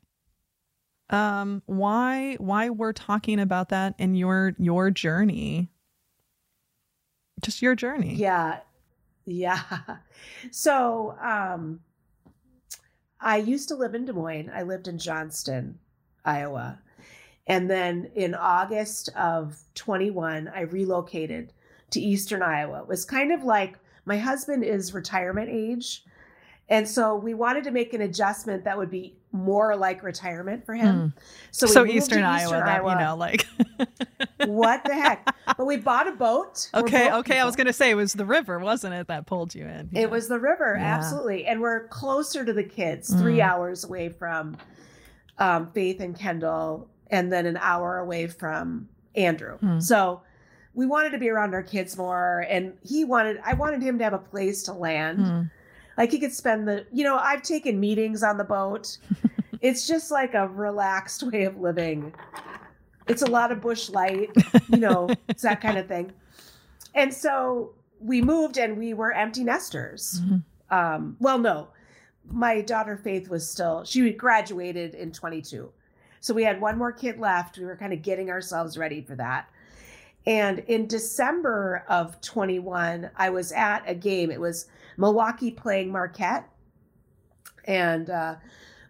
um, 1.11 1.63
why 1.67 2.37
why 2.39 2.71
we're 2.71 2.93
talking 2.93 3.39
about 3.39 3.69
that 3.69 3.95
in 3.99 4.15
your 4.15 4.55
your 4.59 4.91
journey, 4.91 5.69
just 7.43 7.63
your 7.63 7.75
journey. 7.75 8.15
Yeah. 8.15 8.61
Yeah. 9.27 9.61
So, 10.51 11.17
um, 11.23 11.81
I 13.21 13.37
used 13.37 13.69
to 13.69 13.77
live 13.77 13.95
in 13.95 14.05
Des 14.05 14.13
Moines. 14.13 14.51
I 14.55 14.63
lived 14.63 14.89
in 14.89 14.99
Johnston, 14.99 15.79
Iowa. 16.25 16.81
And 17.47 17.71
then 17.71 18.11
in 18.15 18.35
August 18.35 19.11
of 19.17 19.59
21, 19.75 20.49
I 20.49 20.63
relocated 20.63 21.53
to 21.91 22.01
Eastern 22.01 22.43
Iowa. 22.43 22.83
It 22.83 22.89
was 22.89 23.05
kind 23.05 23.33
of 23.33 23.43
like 23.43 23.79
my 24.05 24.17
husband 24.17 24.65
is 24.65 24.95
retirement 24.95 25.51
age. 25.51 26.05
And 26.69 26.89
so 26.89 27.17
we 27.17 27.35
wanted 27.35 27.65
to 27.65 27.71
make 27.73 27.93
an 27.93 28.03
adjustment 28.03 28.65
that 28.65 28.79
would 28.79 28.91
be 28.91 29.17
more 29.33 29.77
like 29.77 30.03
retirement 30.03 30.65
for 30.67 30.75
him. 30.75 31.15
So, 31.53 31.67
we 31.67 31.71
Hmm. 31.71 31.73
So, 31.75 31.81
moved 31.81 31.91
to 31.93 31.97
Eastern, 31.97 32.23
Iowa, 32.25 32.51
that 32.65 32.83
you 32.85 32.95
know, 32.97 33.17
like 33.17 33.47
what 34.47 34.85
the 34.85 34.95
heck? 34.95 35.35
But 35.57 35.67
we 35.67 35.77
bought 35.77 36.09
a 36.09 36.13
boat. 36.13 36.69
Okay, 36.75 37.09
boat 37.09 37.19
okay. 37.21 37.39
I 37.39 37.45
was 37.45 37.57
gonna 37.57 37.73
say 37.73 37.91
it 37.91 37.95
was 37.95 38.13
the 38.15 38.25
river, 38.27 38.59
wasn't 38.59 38.95
it, 38.95 39.07
that 39.09 39.27
pulled 39.27 39.55
you 39.55 39.65
in? 39.67 39.91
Yeah. 39.93 40.03
It 40.03 40.11
was 40.11 40.29
the 40.29 40.39
river, 40.39 40.77
Yeah. 40.79 40.97
absolutely. 40.97 41.47
And 41.47 41.61
we're 41.61 41.87
closer 41.89 42.45
to 42.45 42.53
the 42.53 42.65
kids, 42.65 43.09
three 43.15 43.39
Mm. 43.39 43.49
hours 43.49 43.85
away 43.85 44.09
from 44.09 44.57
um, 45.39 45.69
Faith 45.69 46.01
and 46.01 46.19
Kendall, 46.19 46.89
and 47.11 47.33
then 47.33 47.47
an 47.47 47.57
hour 47.57 47.99
away 47.99 48.27
from 48.27 48.89
Andrew. 49.15 49.59
Mm. 49.61 49.83
So 49.83 50.21
we 50.75 50.87
wanted 50.87 51.11
to 51.11 51.19
be 51.19 51.29
around 51.31 51.55
our 51.55 51.63
kids 51.63 51.97
more. 51.97 52.45
And 52.49 52.75
he 52.83 53.05
wanted, 53.05 53.41
I 53.45 53.55
wanted 53.55 53.83
him 53.83 53.97
to 53.99 54.05
have 54.05 54.13
a 54.13 54.19
place 54.19 54.63
to 54.65 54.73
land. 54.73 55.51
Like 56.01 56.13
he 56.13 56.19
could 56.19 56.33
spend 56.33 56.67
the, 56.67 56.87
you 56.91 57.05
know, 57.05 57.19
I've 57.19 57.43
taken 57.43 57.79
meetings 57.79 58.23
on 58.23 58.39
the 58.39 58.45
boat. 58.45 58.97
it's 59.61 59.87
just 59.87 60.11
like 60.11 60.33
a 60.33 60.49
relaxed 60.49 61.23
way 61.23 61.45
of 61.45 61.59
living. 61.61 62.15
It's 63.07 63.21
a 63.21 63.27
lot 63.27 63.53
of 63.53 63.61
Busch 63.61 63.91
Light, 63.91 64.31
you 64.71 64.79
know, 64.79 65.11
it's 65.29 65.43
that 65.43 65.61
kind 65.61 65.77
of 65.77 65.89
thing. 65.89 66.11
And 66.95 67.13
so 67.13 67.75
we 68.01 68.23
moved 68.23 68.57
and 68.57 68.79
we 68.79 68.95
were 68.95 69.13
empty 69.13 69.45
nesters. 69.45 70.23
Mhm. 70.23 70.43
Um, 70.71 71.17
well, 71.21 71.37
no, 71.39 71.69
my 72.31 72.63
daughter 72.63 72.97
Faith 72.97 73.29
was 73.29 73.47
still, 73.47 73.85
she 73.85 74.11
graduated 74.11 74.95
in 74.95 75.13
22. 75.13 75.71
So 76.21 76.33
we 76.33 76.45
had 76.45 76.63
one 76.63 76.79
more 76.79 76.93
kid 76.93 77.21
left. 77.21 77.59
We 77.59 77.67
were 77.67 77.77
kind 77.77 77.93
of 77.93 78.01
getting 78.01 78.31
ourselves 78.31 78.79
ready 78.79 79.03
for 79.03 79.17
that. 79.17 79.51
And 80.27 80.59
in 80.61 80.87
December 80.87 81.85
of 81.89 82.21
21, 82.21 83.11
I 83.17 83.31
was 83.31 83.53
at 83.53 83.83
a 83.87 83.95
game. 83.95 84.31
It 84.31 84.41
was 84.41 84.67
Milwaukee 84.97 85.51
playing 85.51 85.91
Marquette. 85.91 86.49
And 87.65 88.11
uh, 88.11 88.37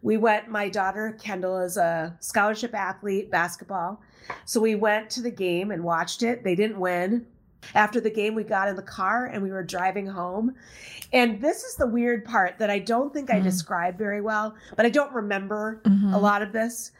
we 0.02 0.16
went, 0.16 0.48
my 0.48 0.68
daughter 0.68 1.16
Kendall 1.20 1.58
is 1.60 1.76
a 1.76 2.16
scholarship 2.20 2.74
athlete, 2.74 3.30
basketball. 3.30 4.00
So 4.44 4.60
we 4.60 4.74
went 4.74 5.10
to 5.10 5.22
the 5.22 5.30
game 5.30 5.70
and 5.70 5.84
watched 5.84 6.22
it. 6.22 6.42
They 6.44 6.54
didn't 6.54 6.78
win. 6.80 7.26
After 7.74 8.00
the 8.00 8.10
game, 8.10 8.34
we 8.34 8.42
got 8.42 8.68
in 8.68 8.76
the 8.76 8.82
car 8.82 9.26
and 9.26 9.42
we 9.42 9.50
were 9.50 9.62
driving 9.62 10.06
home. 10.06 10.54
And 11.12 11.40
this 11.42 11.62
is 11.62 11.76
the 11.76 11.86
weird 11.86 12.24
part 12.24 12.58
that 12.58 12.70
I 12.70 12.78
don't 12.78 13.12
think 13.12 13.30
I 13.30 13.40
Mhm. 13.40 13.42
described 13.44 13.98
very 13.98 14.20
well, 14.20 14.54
but 14.76 14.86
I 14.86 14.88
don't 14.88 15.12
remember 15.12 15.80
Mhm. 15.84 16.14
a 16.14 16.18
lot 16.18 16.42
of 16.42 16.52
this. 16.52 16.92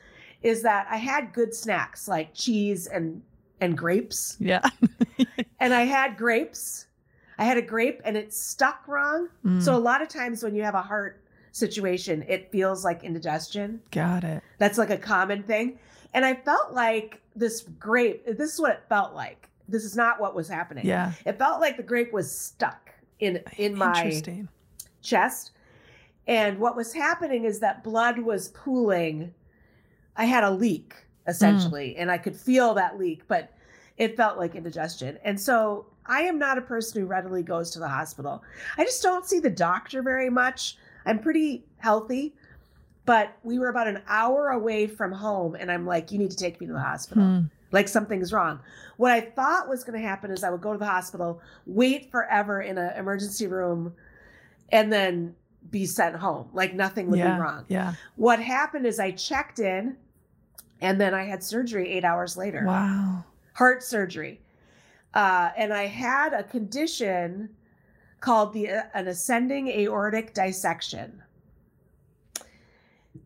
Is 0.43 0.63
that 0.63 0.87
I 0.91 0.97
had 0.97 1.33
good 1.33 1.55
snacks 1.55 2.09
like 2.09 2.35
cheese 2.35 2.87
and 2.87 3.23
and 3.61 3.77
grapes, 3.77 4.37
Yeah. 4.41 4.69
and 5.61 5.75
I 5.75 5.83
had 5.83 6.17
grapes. 6.17 6.87
I 7.39 7.45
had 7.45 7.57
a 7.57 7.63
grape 7.63 8.01
and 8.05 8.17
it 8.17 8.33
stuck 8.35 8.87
wrong. 8.87 9.29
Mm, 9.45 9.63
So 9.63 9.75
a 9.75 9.79
lot 9.79 10.03
of 10.03 10.09
times 10.09 10.43
when 10.43 10.55
you 10.55 10.63
have 10.63 10.75
a 10.75 10.83
heart 10.83 11.23
situation, 11.53 12.25
it 12.29 12.51
feels 12.53 12.85
like 12.85 13.03
indigestion. 13.03 13.81
got 13.91 14.25
it. 14.25 14.43
That's 14.59 14.79
like 14.79 14.91
a 14.91 14.99
common 14.99 15.43
thing. 15.45 15.79
And 16.13 16.25
I 16.25 16.35
felt 16.35 16.73
like 16.73 17.21
this 17.37 17.63
grape, 17.79 18.27
this 18.27 18.53
is 18.55 18.61
what 18.61 18.73
it 18.73 18.83
felt 18.89 19.15
like. 19.15 19.49
This 19.69 19.85
is 19.85 19.97
not 19.97 20.21
what 20.21 20.35
was 20.35 20.49
happening. 20.49 20.85
Yeah. 20.87 21.13
It 21.25 21.39
felt 21.39 21.61
like 21.61 21.77
the 21.77 21.83
grape 21.83 22.13
was 22.13 22.31
stuck 22.31 22.91
in 23.21 23.41
in 23.57 23.75
my 23.77 24.21
chest. 25.03 25.53
And 26.27 26.59
what 26.59 26.77
was 26.77 26.93
happening 26.93 27.45
is 27.45 27.61
that 27.61 27.83
blood 27.85 28.19
was 28.19 28.49
pooling. 28.49 29.33
I 30.17 30.25
had 30.25 30.45
a 30.45 30.51
leak 30.51 30.95
essentially, 31.31 31.97
and 31.97 32.11
I 32.11 32.19
could 32.19 32.37
feel 32.37 32.75
that 32.75 32.99
leak, 32.99 33.23
but 33.29 33.53
it 33.97 34.17
felt 34.17 34.37
like 34.39 34.55
indigestion. 34.55 35.19
And 35.25 35.41
so 35.41 35.87
I 36.07 36.23
am 36.23 36.39
not 36.39 36.59
a 36.59 36.63
person 36.63 37.01
who 37.01 37.07
readily 37.07 37.43
goes 37.43 37.71
to 37.71 37.79
the 37.79 37.89
hospital. 37.89 38.43
I 38.77 38.85
just 38.85 39.03
don't 39.03 39.25
see 39.27 39.39
the 39.41 39.51
doctor 39.51 40.03
very 40.03 40.29
much. 40.31 40.77
I'm 41.07 41.19
pretty 41.19 41.65
healthy, 41.79 42.35
but 43.07 43.37
we 43.43 43.59
were 43.59 43.69
about 43.69 43.89
an 43.89 44.03
hour 44.09 44.51
away 44.51 44.87
from 44.87 45.13
home, 45.13 45.55
and 45.55 45.71
I'm 45.71 45.87
like, 45.87 46.13
you 46.13 46.19
need 46.19 46.31
to 46.31 46.37
take 46.37 46.61
me 46.61 46.67
to 46.67 46.73
the 46.73 46.81
hospital 46.81 47.25
Hmm. 47.25 47.41
like 47.73 47.89
something's 47.89 48.33
wrong. 48.33 48.61
What 48.97 49.13
I 49.13 49.21
thought 49.21 49.69
was 49.69 49.85
going 49.85 50.01
to 50.01 50.07
happen 50.07 50.31
is 50.31 50.45
I 50.45 50.51
would 50.51 50.61
go 50.61 50.73
to 50.73 50.79
the 50.79 50.87
hospital, 50.87 51.41
wait 51.67 52.11
forever 52.11 52.61
in 52.61 52.77
an 52.77 52.97
emergency 52.99 53.47
room, 53.47 53.95
and 54.71 54.93
then 54.93 55.35
be 55.71 55.87
sent 55.87 56.17
home. 56.17 56.49
Like 56.53 56.75
nothing 56.75 57.11
would 57.11 57.19
yeah. 57.19 57.35
be 57.35 57.41
wrong. 57.41 57.65
Yeah. 57.69 57.95
What 58.17 58.41
happened 58.41 58.87
is 58.87 58.99
I 58.99 59.11
checked 59.13 59.59
in, 59.59 59.97
and 60.81 61.01
then 61.01 61.15
I 61.15 61.25
had 61.25 61.43
surgery 61.43 61.91
eight 61.93 62.05
hours 62.05 62.37
later. 62.37 62.65
Wow. 62.67 63.25
Heart 63.55 63.83
surgery, 63.83 64.41
uh, 65.15 65.51
and 65.57 65.73
I 65.73 65.87
had 65.87 66.33
a 66.33 66.43
condition 66.45 67.51
called 68.21 68.53
the 68.53 68.71
uh, 68.71 68.83
an 68.95 69.09
ascending 69.09 69.69
aortic 69.69 70.35
dissection. 70.35 71.23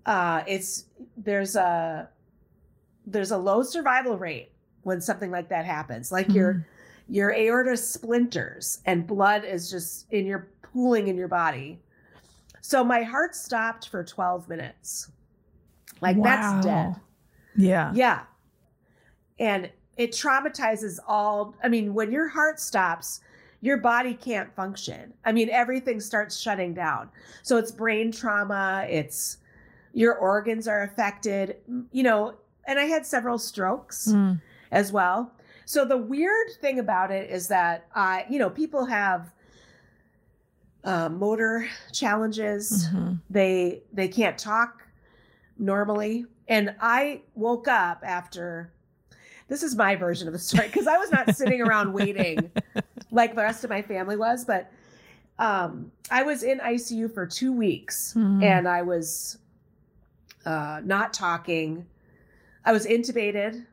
Uh, 0.06 0.42
it's 0.46 0.84
there's 1.16 1.56
a 1.56 2.08
there's 3.06 3.30
a 3.30 3.38
low 3.38 3.62
survival 3.62 4.16
rate 4.18 4.50
when 4.82 5.00
something 5.00 5.30
like 5.30 5.48
that 5.48 5.64
happens. 5.64 6.10
Like 6.10 6.32
your 6.32 6.54
Mhm. 6.54 6.64
your 7.08 7.32
aorta 7.34 7.76
splinters 7.76 8.80
and 8.86 9.06
blood 9.06 9.44
is 9.44 9.70
just 9.70 10.10
in 10.10 10.24
your 10.26 10.48
pooling 10.62 11.08
in 11.08 11.16
your 11.16 11.28
body. 11.28 11.80
So 12.62 12.82
my 12.82 13.02
heart 13.02 13.34
stopped 13.34 13.88
for 13.90 14.02
12 14.02 14.48
minutes. 14.48 15.10
Like 16.00 16.22
that's 16.22 16.64
dead. 16.64 16.96
Yeah. 17.56 17.92
Yeah. 17.94 18.22
And 19.38 19.70
it 19.96 20.12
traumatizes 20.12 20.98
all. 21.06 21.54
I 21.62 21.68
mean, 21.68 21.94
when 21.94 22.10
your 22.12 22.28
heart 22.28 22.60
stops, 22.60 23.20
your 23.60 23.76
body 23.78 24.14
can't 24.14 24.54
function. 24.54 25.14
I 25.24 25.32
mean, 25.32 25.48
everything 25.50 26.00
starts 26.00 26.36
shutting 26.38 26.74
down. 26.74 27.08
So 27.42 27.56
it's 27.56 27.70
brain 27.70 28.12
trauma, 28.12 28.86
it's 28.88 29.38
your 29.92 30.14
organs 30.16 30.66
are 30.68 30.82
affected, 30.82 31.56
you 31.92 32.02
know, 32.02 32.34
and 32.66 32.78
I 32.78 32.84
had 32.84 33.06
several 33.06 33.38
strokes 33.38 34.08
Mm. 34.12 34.40
as 34.72 34.92
well. 34.92 35.32
So 35.66 35.84
the 35.84 35.96
weird 35.96 36.48
thing 36.60 36.78
about 36.78 37.10
it 37.10 37.30
is 37.30 37.48
that 37.48 37.86
I, 37.94 38.26
you 38.28 38.38
know, 38.38 38.50
people 38.50 38.84
have 38.86 39.32
uh, 40.84 41.08
motor 41.08 41.66
challenges 41.92 42.88
Mhm. 42.92 43.18
they 43.30 43.82
they 43.94 44.06
can't 44.08 44.36
talk 44.36 44.82
normally 45.58 46.26
and 46.48 46.74
i 46.80 47.20
woke 47.34 47.68
up 47.68 48.02
after 48.04 48.70
this 49.48 49.62
is 49.62 49.74
my 49.76 49.94
version 49.96 50.26
of 50.26 50.32
the 50.32 50.38
story 50.38 50.66
because 50.66 50.86
i 50.86 50.96
was 50.98 51.10
not 51.10 51.34
sitting 51.36 51.60
around 51.62 51.92
waiting 52.00 52.50
like 53.10 53.34
the 53.34 53.42
rest 53.42 53.64
of 53.64 53.70
my 53.70 53.82
family 53.82 54.16
was 54.16 54.44
but 54.44 54.70
um 55.38 55.90
i 56.10 56.22
was 56.22 56.42
in 56.42 56.58
icu 56.60 57.12
for 57.12 57.26
two 57.26 57.52
weeks 57.52 58.14
Mhm. 58.16 58.42
and 58.42 58.68
i 58.68 58.82
was 58.82 59.38
uh 60.46 60.80
not 60.84 61.12
talking. 61.14 61.86
I 62.66 62.72
was 62.72 62.86
intubated. 62.86 63.64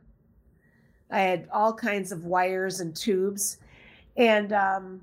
I 1.09 1.19
had 1.19 1.49
all 1.51 1.73
kinds 1.73 2.11
of 2.13 2.23
wires 2.25 2.79
and 2.79 2.95
tubes. 2.95 3.57
And 4.15 4.53
um 4.53 5.01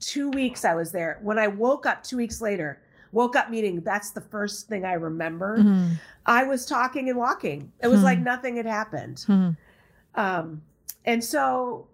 two 0.00 0.30
weeks 0.30 0.64
i 0.64 0.74
was 0.74 0.90
there. 0.92 1.18
When 1.22 1.38
i 1.38 1.46
woke 1.48 1.84
up 1.86 2.02
two 2.02 2.16
weeks 2.16 2.40
later 2.40 2.80
woke 3.12 3.36
up 3.36 3.50
meeting. 3.50 3.80
that's 3.80 4.10
the 4.10 4.20
first 4.20 4.68
thing 4.68 4.84
i 4.84 4.92
remember 4.92 5.58
Mhm. 5.58 5.92
i 6.26 6.44
was 6.44 6.66
talking 6.66 7.08
and 7.08 7.18
walking 7.18 7.72
it 7.82 7.88
was 7.88 8.00
Hmm. 8.00 8.04
like 8.06 8.18
nothing 8.20 8.56
had 8.56 8.66
happened 8.66 9.24
Mhm. 9.28 9.56
um 10.14 10.62
and 11.04 11.22
so 11.24 11.86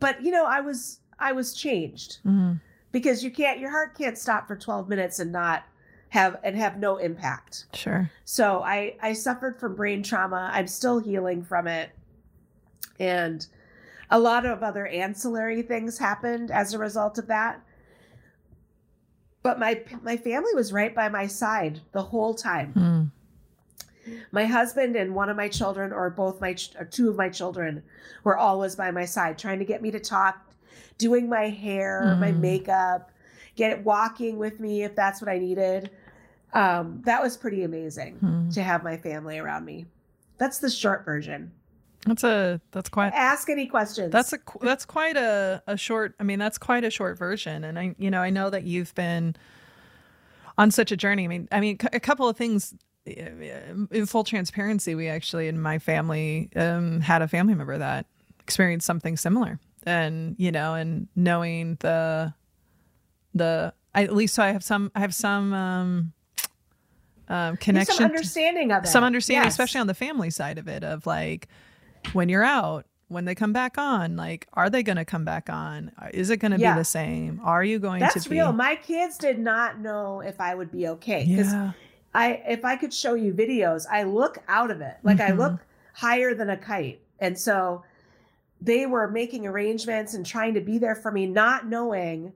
but 0.00 0.22
you 0.22 0.30
know 0.30 0.44
i 0.46 0.60
was 0.60 1.00
i 1.18 1.32
was 1.32 1.54
changed 1.54 2.18
Mhm. 2.24 2.60
because 2.92 3.22
you 3.24 3.30
can't 3.30 3.58
your 3.58 3.70
heart 3.70 3.96
can't 3.96 4.16
stop 4.18 4.46
for 4.46 4.56
12 4.56 4.88
minutes 4.88 5.18
and 5.18 5.32
not 5.32 5.64
have 6.10 6.38
and 6.44 6.56
have 6.56 6.78
no 6.78 6.96
impact 6.98 7.66
Sure. 7.74 8.10
so 8.24 8.62
i 8.62 8.94
i 9.02 9.12
suffered 9.12 9.56
from 9.58 9.74
brain 9.74 10.02
trauma 10.02 10.50
i'm 10.52 10.66
still 10.68 10.98
healing 11.00 11.42
from 11.42 11.66
it 11.66 11.90
and 13.00 13.46
a 14.10 14.18
lot 14.18 14.46
of 14.46 14.62
other 14.62 14.86
ancillary 14.86 15.62
things 15.62 15.98
happened 15.98 16.50
as 16.50 16.72
a 16.72 16.78
result 16.78 17.18
of 17.18 17.26
that 17.26 17.60
but 19.46 19.58
my 19.60 19.80
my 20.02 20.16
family 20.16 20.52
was 20.54 20.72
right 20.72 20.92
by 20.94 21.08
my 21.08 21.26
side 21.28 21.80
the 21.92 22.02
whole 22.02 22.34
time 22.34 22.72
Mm. 22.76 23.10
my 24.32 24.44
husband 24.44 24.96
and 24.96 25.14
one 25.14 25.28
of 25.28 25.36
my 25.36 25.48
children 25.48 25.92
or 25.92 26.10
both 26.10 26.40
my 26.40 26.52
ch- 26.54 26.74
or 26.78 26.84
two 26.84 27.08
of 27.08 27.16
my 27.16 27.28
children 27.28 27.82
were 28.24 28.36
always 28.36 28.74
by 28.76 28.90
my 28.90 29.04
side 29.04 29.38
trying 29.38 29.58
to 29.60 29.64
get 29.64 29.82
me 29.82 29.90
to 29.92 30.00
talk 30.00 30.36
doing 30.98 31.28
my 31.28 31.48
hair 31.48 32.16
my 32.20 32.32
Mm. 32.32 32.40
makeup 32.40 33.10
get 33.54 33.84
walking 33.84 34.36
with 34.38 34.58
me 34.60 34.82
if 34.82 34.94
that's 34.96 35.20
what 35.22 35.28
i 35.30 35.38
needed 35.38 35.90
um, 36.52 37.02
that 37.04 37.22
was 37.22 37.36
pretty 37.36 37.62
amazing 37.64 38.18
Mm. 38.22 38.54
to 38.54 38.62
have 38.62 38.82
my 38.82 38.96
family 38.96 39.38
around 39.38 39.64
me 39.64 39.86
that's 40.38 40.58
the 40.58 40.70
short 40.70 41.04
version 41.04 41.52
That's 42.06 42.24
a 42.24 42.60
that's 42.70 42.88
quite 42.88 43.12
ask 43.14 43.48
any 43.50 43.66
questions 43.66 44.12
That's 44.12 44.32
a 44.32 44.38
that's 44.62 44.84
quite 44.84 45.16
a, 45.16 45.62
a 45.66 45.76
short. 45.76 46.14
I 46.20 46.22
mean, 46.22 46.38
that's 46.38 46.56
quite 46.58 46.84
a 46.84 46.90
short 46.90 47.18
version. 47.18 47.64
And 47.64 47.78
I, 47.78 47.94
you 47.98 48.10
know, 48.10 48.20
I 48.22 48.30
know 48.30 48.48
that 48.50 48.62
you've 48.64 48.94
been 48.94 49.34
on 50.56 50.70
such 50.70 50.92
a 50.92 50.96
journey. 50.96 51.24
I 51.24 51.28
mean, 51.28 51.48
I 51.52 51.60
mean, 51.60 51.78
a 51.92 52.00
couple 52.00 52.28
of 52.28 52.36
things. 52.36 52.74
uh, 53.08 53.12
In 53.90 54.06
full 54.06 54.24
transparency, 54.24 54.94
we 54.94 55.08
actually 55.08 55.48
in 55.48 55.60
my 55.60 55.78
family 55.78 56.48
um, 56.56 57.00
had 57.00 57.22
a 57.22 57.28
family 57.28 57.54
member 57.54 57.76
that 57.76 58.06
experienced 58.40 58.86
something 58.86 59.16
similar, 59.16 59.58
and 59.84 60.36
you 60.38 60.52
know, 60.52 60.74
and 60.74 61.08
knowing 61.16 61.76
the 61.80 62.32
the 63.34 63.74
I, 63.94 64.04
at 64.04 64.14
least 64.14 64.34
so 64.34 64.42
I 64.44 64.52
have 64.52 64.62
some 64.64 64.90
I 64.94 65.00
have 65.00 65.14
some 65.14 65.52
um, 65.52 66.12
um, 67.28 67.56
connection 67.56 67.96
some 67.96 68.04
understanding 68.04 68.70
of 68.72 68.84
it 68.84 68.88
some 68.88 69.02
understanding, 69.04 69.44
Yes. 69.44 69.54
especially 69.54 69.80
on 69.80 69.86
the 69.88 69.94
family 69.94 70.30
side 70.30 70.58
of 70.58 70.68
it, 70.68 70.84
of 70.84 71.06
like 71.06 71.48
when 72.12 72.28
you're 72.28 72.44
out, 72.44 72.86
when 73.08 73.24
they 73.24 73.34
come 73.34 73.52
back 73.52 73.78
on, 73.78 74.16
like, 74.16 74.46
are 74.54 74.68
they 74.68 74.82
going 74.82 74.96
to 74.96 75.04
come 75.04 75.24
back 75.24 75.48
on? 75.48 75.92
Is 76.12 76.30
it 76.30 76.38
going 76.38 76.52
to 76.52 76.58
Yeah. 76.58 76.74
be 76.74 76.80
the 76.80 76.84
same? 76.84 77.40
Are 77.44 77.62
you 77.62 77.78
going 77.78 78.00
that's 78.00 78.14
to 78.14 78.28
be? 78.28 78.36
That's 78.36 78.46
real 78.48 78.52
my 78.52 78.76
kids 78.76 79.16
did 79.18 79.38
not 79.38 79.78
know 79.80 80.20
if 80.20 80.40
i 80.40 80.54
would 80.54 80.70
be 80.72 80.88
okay 80.88 81.24
because 81.28 81.52
yeah. 81.52 81.72
I 82.14 82.42
if 82.48 82.64
I 82.64 82.76
could 82.76 82.92
show 82.94 83.14
you 83.14 83.32
videos, 83.34 83.86
I 83.90 84.04
look 84.04 84.38
out 84.48 84.70
of 84.70 84.80
it. 84.80 84.96
Like 85.02 85.20
I 85.20 85.30
Mhm. 85.32 85.38
look 85.38 85.66
higher 85.92 86.34
than 86.34 86.48
a 86.50 86.56
kite. 86.56 87.00
And 87.20 87.38
so 87.38 87.84
they 88.60 88.86
were 88.86 89.08
making 89.08 89.46
arrangements 89.46 90.14
and 90.14 90.24
trying 90.24 90.54
to 90.54 90.60
be 90.60 90.78
there 90.78 90.94
for 90.94 91.12
me, 91.12 91.26
not 91.26 91.66
knowing 91.68 92.32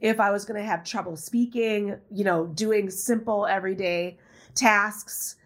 if 0.00 0.18
I 0.18 0.30
was 0.32 0.44
going 0.44 0.60
to 0.60 0.66
have 0.66 0.82
trouble 0.82 1.16
speaking, 1.16 1.96
you 2.10 2.24
know, 2.24 2.46
doing 2.46 2.90
simple 2.90 3.46
everyday 3.46 4.18
tasks. 4.54 5.36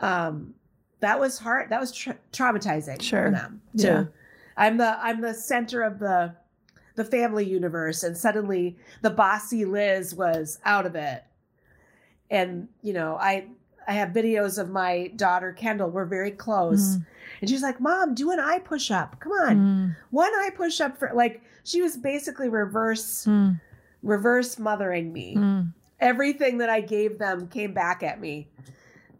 Um 0.00 0.54
that 1.00 1.18
was 1.18 1.38
hard. 1.38 1.70
That 1.70 1.80
was 1.80 1.92
tra- 1.92 2.18
traumatizing 2.32 3.00
Sure. 3.02 3.26
for 3.26 3.30
them. 3.30 3.60
too. 3.76 3.86
Yeah. 3.86 4.04
I'm 4.56 4.76
the 4.76 4.98
I'm 5.02 5.20
the 5.20 5.34
center 5.34 5.82
of 5.82 5.98
the 5.98 6.34
the 6.96 7.04
family 7.04 7.46
universe 7.46 8.02
and 8.02 8.16
suddenly 8.16 8.76
the 9.00 9.10
bossy 9.10 9.64
Liz 9.64 10.14
was 10.14 10.58
out 10.64 10.84
of 10.84 10.94
it 10.94 11.24
and 12.30 12.68
you 12.82 12.92
know 12.92 13.16
i 13.16 13.46
i 13.88 13.92
have 13.92 14.10
videos 14.10 14.58
of 14.58 14.68
my 14.68 15.10
daughter 15.16 15.52
kendall 15.52 15.88
we're 15.88 16.04
very 16.04 16.30
close 16.30 16.96
Mm, 16.96 17.06
and 17.40 17.48
she's 17.48 17.62
like 17.62 17.80
mom 17.80 18.14
do 18.14 18.30
an 18.32 18.40
eye 18.40 18.58
push 18.58 18.90
up 18.90 19.18
come 19.20 19.32
on 19.32 19.56
mm, 19.56 19.96
one 20.10 20.30
eye 20.34 20.50
push 20.54 20.80
up 20.80 20.98
for 20.98 21.10
like 21.14 21.42
she 21.64 21.80
was 21.80 21.96
basically 21.96 22.48
reverse 22.50 23.24
mm, 23.24 23.58
reverse 24.02 24.58
mothering 24.58 25.10
me 25.12 25.36
mm. 25.36 25.72
everything 26.00 26.58
that 26.58 26.68
i 26.68 26.80
gave 26.82 27.18
them 27.18 27.48
came 27.48 27.72
back 27.72 28.02
at 28.02 28.20
me 28.20 28.48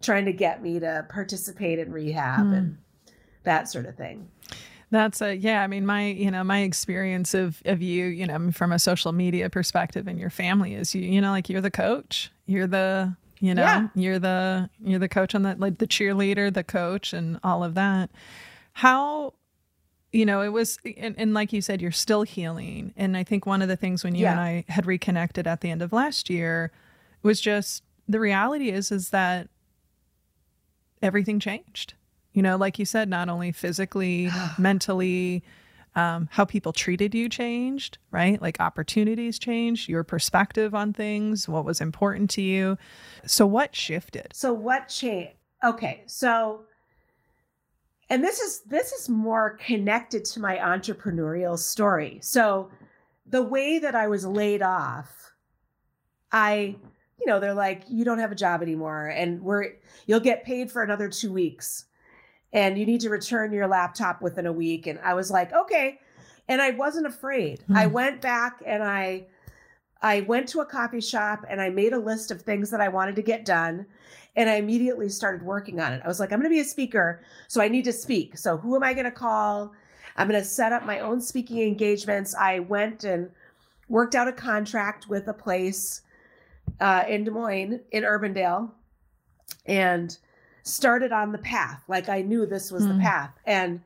trying 0.03 0.25
to 0.25 0.33
get 0.33 0.63
me 0.63 0.81
to 0.81 1.07
participate 1.11 1.79
in 1.79 1.93
rehab 1.93 2.47
Hmm. 2.47 2.53
and 2.55 2.79
that 3.45 3.69
sort 3.69 3.87
of 3.87 3.97
thing 3.97 4.29
That's 4.91 5.23
a 5.23 5.37
yeah. 5.37 5.63
I 5.63 5.69
mean, 5.69 5.87
my 5.87 6.07
you 6.07 6.31
know 6.33 6.43
my 6.43 6.61
experience 6.61 7.33
of 7.33 7.63
of 7.65 7.81
you, 7.81 8.07
you 8.07 8.27
know, 8.27 8.51
from 8.51 8.73
a 8.73 8.79
social 8.79 9.13
media 9.13 9.49
perspective 9.49 10.09
and 10.09 10.19
your 10.19 10.31
family 10.31 10.75
is 10.75 10.95
you 10.97 11.03
you 11.03 11.21
know 11.21 11.31
like 11.31 11.49
you're 11.49 11.61
the 11.61 11.71
coach, 11.71 12.33
you're 12.47 12.67
the 12.67 13.15
you 13.39 13.55
know 13.55 13.63
yeah. 13.63 13.89
you're 13.95 14.19
the 14.19 14.69
you're 14.83 14.99
the 14.99 15.09
coach 15.09 15.33
on 15.35 15.43
the 15.43 15.55
like 15.59 15.79
the 15.79 15.87
cheerleader, 15.87 16.53
the 16.53 16.65
coach, 16.65 17.13
and 17.13 17.39
all 17.45 17.63
of 17.63 17.75
that. 17.75 18.11
How 18.73 19.35
you 20.13 20.27
know 20.27 20.43
it 20.43 20.49
was 20.49 20.79
and, 20.97 21.15
and, 21.17 21.35
like 21.35 21.53
you 21.53 21.61
said 21.61 21.81
you're 21.81 21.93
still 21.93 22.23
healing 22.23 22.93
and 22.97 23.17
i 23.17 23.23
think 23.23 23.47
one 23.47 23.63
of 23.63 23.69
the 23.69 23.77
things 23.77 24.03
when 24.03 24.15
you 24.15 24.23
yeah. 24.23 24.33
and 24.33 24.41
i 24.41 24.65
had 24.69 24.87
reconnected 24.87 25.47
at 25.47 25.61
the 25.61 25.71
end 25.71 25.83
of 25.83 25.93
last 25.93 26.29
year 26.29 26.73
was 27.23 27.41
just 27.41 27.85
the 28.09 28.19
reality 28.19 28.71
is 28.71 28.91
is 28.91 29.11
that 29.11 29.49
everything 31.03 31.41
changed 31.41 31.95
you 32.33 32.43
know, 32.43 32.57
like 32.57 32.79
you 32.79 32.85
said, 32.85 33.09
not 33.09 33.29
only 33.29 33.53
physically, 33.53 34.31
mentally, 34.59 35.43
um, 35.97 36.29
how 36.31 36.45
people 36.45 36.73
treated 36.73 37.15
you 37.15 37.29
changed, 37.29 37.99
right? 38.11 38.41
Like 38.41 38.61
opportunities 38.61 39.39
changed, 39.39 39.89
your 39.89 40.05
perspective 40.05 40.75
on 40.75 40.93
things, 40.93 41.49
what 41.49 41.65
was 41.65 41.81
important 41.81 42.31
to 42.31 42.43
you. 42.43 42.79
So, 43.27 43.45
what 43.47 43.75
shifted? 43.75 44.29
So, 44.33 44.53
what 44.53 44.89
changed? 44.89 45.33
Okay, 45.65 46.05
so, 46.07 46.63
and 48.09 48.23
this 48.23 48.39
is 48.39 48.61
this 48.63 48.93
is 48.93 49.09
more 49.09 49.59
connected 49.59 50.25
to 50.27 50.41
my 50.41 50.57
entrepreneurial 50.57 51.59
story. 51.59 52.21
So, 52.23 52.71
the 53.27 53.43
way 53.43 53.81
that 53.81 53.97
I 53.97 54.07
was 54.07 54.25
laid 54.25 54.63
off, 54.63 55.33
I, 56.31 56.77
you 57.21 57.27
know, 57.27 57.39
they're 57.39 57.55
like, 57.55 57.83
you 57.89 58.05
don't 58.05 58.19
have 58.19 58.33
a 58.33 58.37
job 58.37 58.63
anymore, 58.63 59.07
and 59.07 59.43
we're 59.43 59.75
you'll 60.07 60.21
get 60.21 60.45
paid 60.45 60.71
for 60.71 60.83
another 60.83 61.09
two 61.09 61.33
weeks 61.33 61.85
and 62.53 62.79
you 62.79 62.87
need 62.87 63.01
to 63.01 63.11
return 63.11 63.53
your 63.53 63.67
laptop 63.67 64.23
within 64.23 64.47
a 64.47 64.53
week. 64.53 64.87
And 64.87 64.99
I 65.01 65.15
was 65.15 65.31
like, 65.31 65.53
okay. 65.53 66.01
And 66.49 66.61
I 66.61 66.71
wasn't 66.71 67.07
afraid. 67.07 67.63
Mm. 67.69 67.77
I 67.77 67.87
went 67.87 68.21
back 68.21 68.63
and 68.67 68.83
I 68.83 69.27
I 70.03 70.23
went 70.23 70.49
to 70.49 70.61
a 70.61 70.67
coffee 70.67 71.01
shop 71.01 71.45
and 71.49 71.61
I 71.61 71.69
made 71.69 71.93
a 71.93 71.99
list 71.99 72.31
of 72.31 72.41
things 72.41 72.71
that 72.71 72.81
I 72.81 72.89
wanted 72.89 73.17
to 73.17 73.23
get 73.23 73.45
done. 73.45 73.87
And 74.35 74.49
I 74.49 74.55
immediately 74.55 75.09
started 75.11 75.43
working 75.43 75.79
on 75.81 75.93
it. 75.93 76.01
I 76.05 76.09
was 76.09 76.19
like, 76.19 76.33
I'm 76.33 76.39
going 76.39 76.51
to 76.51 76.55
be 76.55 76.61
a 76.61 76.65
speaker, 76.65 77.21
so 77.49 77.61
I 77.61 77.69
need 77.69 77.85
to 77.85 77.93
speak. 77.93 78.39
So 78.39 78.57
who 78.57 78.77
am 78.77 78.83
I 78.83 78.95
going 78.95 79.05
to 79.05 79.11
call? 79.11 79.73
I'm 80.17 80.29
going 80.29 80.41
to 80.41 80.47
set 80.47 80.73
up 80.73 80.87
my 80.87 81.01
own 81.01 81.21
speaking 81.21 81.61
engagements. 81.61 82.35
I 82.35 82.61
went 82.61 83.05
and 83.05 83.31
worked 83.89 84.15
out 84.15 84.29
a 84.29 84.33
contract 84.33 85.09
with 85.09 85.29
a 85.29 85.35
place 85.35 86.03
uh, 86.81 87.05
in 87.09 87.25
Des 87.25 87.31
Moines, 87.31 87.81
in 87.93 88.05
Urbandale, 88.05 88.71
and 89.67 90.17
started 90.63 91.13
on 91.13 91.33
the 91.33 91.39
path. 91.39 91.83
Like 91.89 92.09
I 92.09 92.23
knew 92.23 92.47
this 92.47 92.71
was 92.71 92.85
mm. 92.85 92.89
the 92.89 92.95
hmm. 92.95 93.01
path. 93.01 93.33
And 93.45 93.81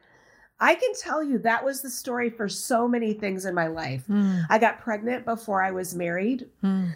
I 0.61 0.75
can 0.75 0.95
tell 0.95 1.23
you 1.23 1.39
that 1.39 1.65
was 1.65 1.83
the 1.83 1.91
story 1.91 2.31
for 2.31 2.49
so 2.49 2.87
many 2.89 3.13
things 3.13 3.45
in 3.45 3.55
my 3.55 3.67
life. 3.67 4.05
Mm. 4.09 4.45
I 4.49 4.59
got 4.59 4.81
pregnant 4.81 5.25
before 5.25 5.63
I 5.63 5.73
was 5.73 5.95
married 5.95 6.49
mm. 6.63 6.95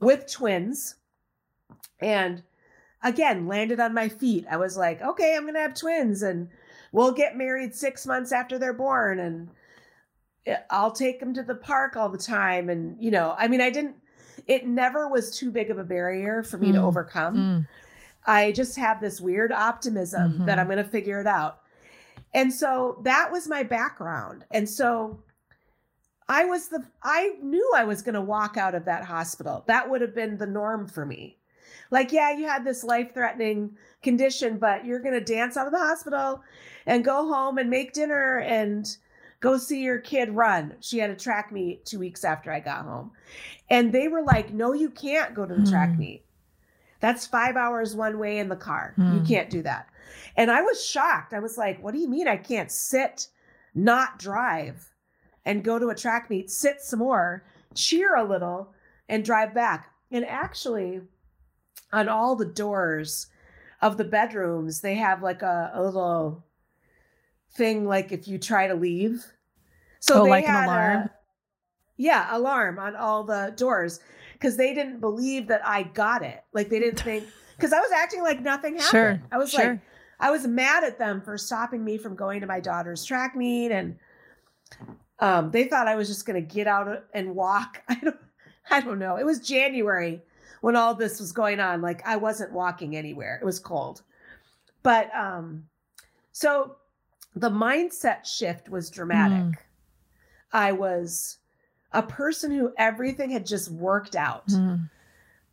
with 0.00 0.30
twins. 0.30 0.96
And 2.00 2.42
again, 3.02 3.46
landed 3.46 3.80
on 3.80 3.94
my 3.94 4.08
feet. 4.08 4.46
I 4.50 4.56
was 4.56 4.76
like, 4.76 5.00
okay, 5.02 5.34
I'm 5.34 5.42
going 5.42 5.54
to 5.54 5.60
have 5.60 5.74
twins 5.74 6.22
and 6.22 6.48
we'll 6.92 7.12
get 7.12 7.36
married 7.36 7.74
six 7.74 8.06
months 8.06 8.30
after 8.30 8.58
they're 8.58 8.72
born. 8.72 9.18
And 9.18 9.48
I'll 10.70 10.92
take 10.92 11.18
them 11.20 11.34
to 11.34 11.42
the 11.42 11.54
park 11.54 11.96
all 11.96 12.08
the 12.08 12.18
time. 12.18 12.68
And, 12.68 12.96
you 13.02 13.10
know, 13.10 13.34
I 13.38 13.48
mean, 13.48 13.60
I 13.60 13.70
didn't, 13.70 13.96
it 14.48 14.66
never 14.66 15.08
was 15.08 15.36
too 15.36 15.50
big 15.50 15.70
of 15.70 15.78
a 15.78 15.84
barrier 15.84 16.42
for 16.42 16.58
me 16.58 16.72
to 16.72 16.80
hmm. 16.80 16.84
overcome. 16.84 17.34
Hmm. 17.34 17.60
I 18.26 18.52
just 18.52 18.76
have 18.76 19.00
this 19.00 19.20
weird 19.20 19.52
optimism 19.52 20.32
mm-hmm. 20.32 20.46
that 20.46 20.58
I'm 20.58 20.66
going 20.66 20.78
to 20.78 20.84
figure 20.84 21.20
it 21.20 21.26
out. 21.26 21.60
And 22.34 22.52
so 22.52 23.00
that 23.04 23.30
was 23.30 23.48
my 23.48 23.62
background. 23.62 24.44
And 24.50 24.68
so 24.68 25.22
I 26.28 26.44
was 26.44 26.68
the, 26.68 26.84
I 27.02 27.36
knew 27.42 27.72
I 27.74 27.84
was 27.84 28.02
going 28.02 28.16
to 28.16 28.20
walk 28.20 28.58
out 28.58 28.74
of 28.74 28.84
that 28.84 29.04
hospital. 29.04 29.64
That 29.66 29.88
would 29.88 30.02
have 30.02 30.14
been 30.14 30.36
the 30.36 30.46
norm 30.46 30.86
for 30.86 31.06
me. 31.06 31.38
Like, 31.90 32.12
yeah, 32.12 32.36
you 32.36 32.46
had 32.46 32.66
this 32.66 32.84
life 32.84 33.14
threatening 33.14 33.76
condition, 34.02 34.58
but 34.58 34.84
you're 34.84 35.00
going 35.00 35.14
to 35.14 35.24
dance 35.24 35.56
out 35.56 35.66
of 35.66 35.72
the 35.72 35.78
hospital 35.78 36.42
and 36.84 37.02
go 37.04 37.28
home 37.28 37.56
and 37.56 37.70
make 37.70 37.94
dinner 37.94 38.40
and 38.40 38.94
go 39.40 39.56
see 39.56 39.82
your 39.82 39.98
kid 39.98 40.30
run. 40.30 40.74
She 40.80 40.98
had 40.98 41.10
a 41.10 41.16
track 41.16 41.52
meet 41.52 41.84
two 41.84 41.98
weeks 41.98 42.24
after 42.24 42.52
I 42.52 42.60
got 42.60 42.84
home. 42.84 43.12
And 43.70 43.92
they 43.92 44.08
were 44.08 44.22
like, 44.22 44.52
no, 44.52 44.72
you 44.72 44.90
can't 44.90 45.34
go 45.34 45.46
to 45.46 45.54
the 45.54 45.62
mm. 45.62 45.70
track 45.70 45.96
meet. 45.98 46.24
That's 47.00 47.26
five 47.26 47.56
hours 47.56 47.94
one 47.94 48.18
way 48.18 48.38
in 48.38 48.48
the 48.48 48.56
car. 48.56 48.94
Mm. 48.98 49.14
You 49.14 49.20
hmm. 49.20 49.26
can't 49.26 49.50
do 49.50 49.62
that. 49.62 49.86
And 50.36 50.50
I 50.50 50.62
was 50.62 50.84
shocked. 50.84 51.32
I 51.32 51.38
was 51.38 51.56
like, 51.56 51.82
what 51.82 51.94
do 51.94 52.00
you 52.00 52.08
mean 52.08 52.26
I 52.26 52.36
can't 52.36 52.72
sit, 52.72 53.28
not 53.74 54.18
drive, 54.18 54.92
and 55.44 55.62
go 55.62 55.78
to 55.78 55.90
a 55.90 55.94
track 55.94 56.28
meet, 56.28 56.50
sit 56.50 56.80
some 56.80 56.98
more, 56.98 57.44
cheer 57.74 58.16
a 58.16 58.24
little, 58.24 58.72
and 59.08 59.24
drive 59.24 59.54
back? 59.54 59.92
And 60.10 60.24
actually, 60.24 61.02
on 61.92 62.08
all 62.08 62.34
the 62.34 62.46
doors 62.46 63.28
of 63.80 63.96
the 63.96 64.04
bedrooms, 64.04 64.80
they 64.80 64.96
have 64.96 65.22
like 65.22 65.42
a, 65.42 65.70
a 65.74 65.82
little 65.82 66.44
thing 67.54 67.86
like 67.86 68.12
if 68.12 68.28
you 68.28 68.38
try 68.38 68.66
to 68.66 68.74
leave. 68.74 69.24
So 70.00 70.20
oh, 70.20 70.24
they 70.24 70.30
like 70.30 70.46
had 70.46 70.64
an 70.64 70.64
alarm. 70.64 70.96
A, 70.96 71.10
yeah, 71.96 72.36
alarm 72.36 72.78
on 72.78 72.96
all 72.96 73.24
the 73.24 73.52
doors 73.56 74.00
because 74.34 74.56
they 74.56 74.72
didn't 74.72 75.00
believe 75.00 75.48
that 75.48 75.66
I 75.66 75.82
got 75.82 76.22
it. 76.22 76.44
Like 76.52 76.68
they 76.68 76.78
didn't 76.78 77.00
think 77.00 77.24
because 77.56 77.72
I 77.72 77.80
was 77.80 77.90
acting 77.92 78.22
like 78.22 78.40
nothing 78.40 78.74
happened. 78.74 78.90
Sure, 78.90 79.22
I 79.32 79.38
was 79.38 79.50
sure. 79.50 79.70
like, 79.70 79.80
I 80.20 80.30
was 80.30 80.46
mad 80.46 80.84
at 80.84 80.98
them 80.98 81.20
for 81.20 81.36
stopping 81.36 81.84
me 81.84 81.98
from 81.98 82.16
going 82.16 82.40
to 82.40 82.46
my 82.46 82.60
daughter's 82.60 83.04
track 83.04 83.36
meet, 83.36 83.70
and 83.70 83.96
um, 85.20 85.50
they 85.50 85.64
thought 85.64 85.88
I 85.88 85.96
was 85.96 86.08
just 86.08 86.26
going 86.26 86.40
to 86.40 86.54
get 86.54 86.66
out 86.66 87.04
and 87.14 87.34
walk. 87.34 87.82
I 87.88 87.94
don't, 87.96 88.16
I 88.70 88.80
don't 88.80 88.98
know. 88.98 89.16
It 89.16 89.24
was 89.24 89.40
January 89.40 90.22
when 90.60 90.76
all 90.76 90.94
this 90.94 91.20
was 91.20 91.32
going 91.32 91.60
on. 91.60 91.82
Like 91.82 92.06
I 92.06 92.16
wasn't 92.16 92.52
walking 92.52 92.96
anywhere. 92.96 93.38
It 93.40 93.44
was 93.44 93.58
cold, 93.58 94.02
but 94.82 95.14
um, 95.14 95.64
so 96.32 96.76
the 97.34 97.50
mindset 97.50 98.24
shift 98.24 98.68
was 98.68 98.90
dramatic. 98.90 99.38
Mm. 99.38 99.56
I 100.52 100.72
was 100.72 101.38
a 101.92 102.02
person 102.02 102.50
who 102.50 102.72
everything 102.76 103.30
had 103.30 103.46
just 103.46 103.70
worked 103.70 104.16
out. 104.16 104.48
Mm. 104.48 104.90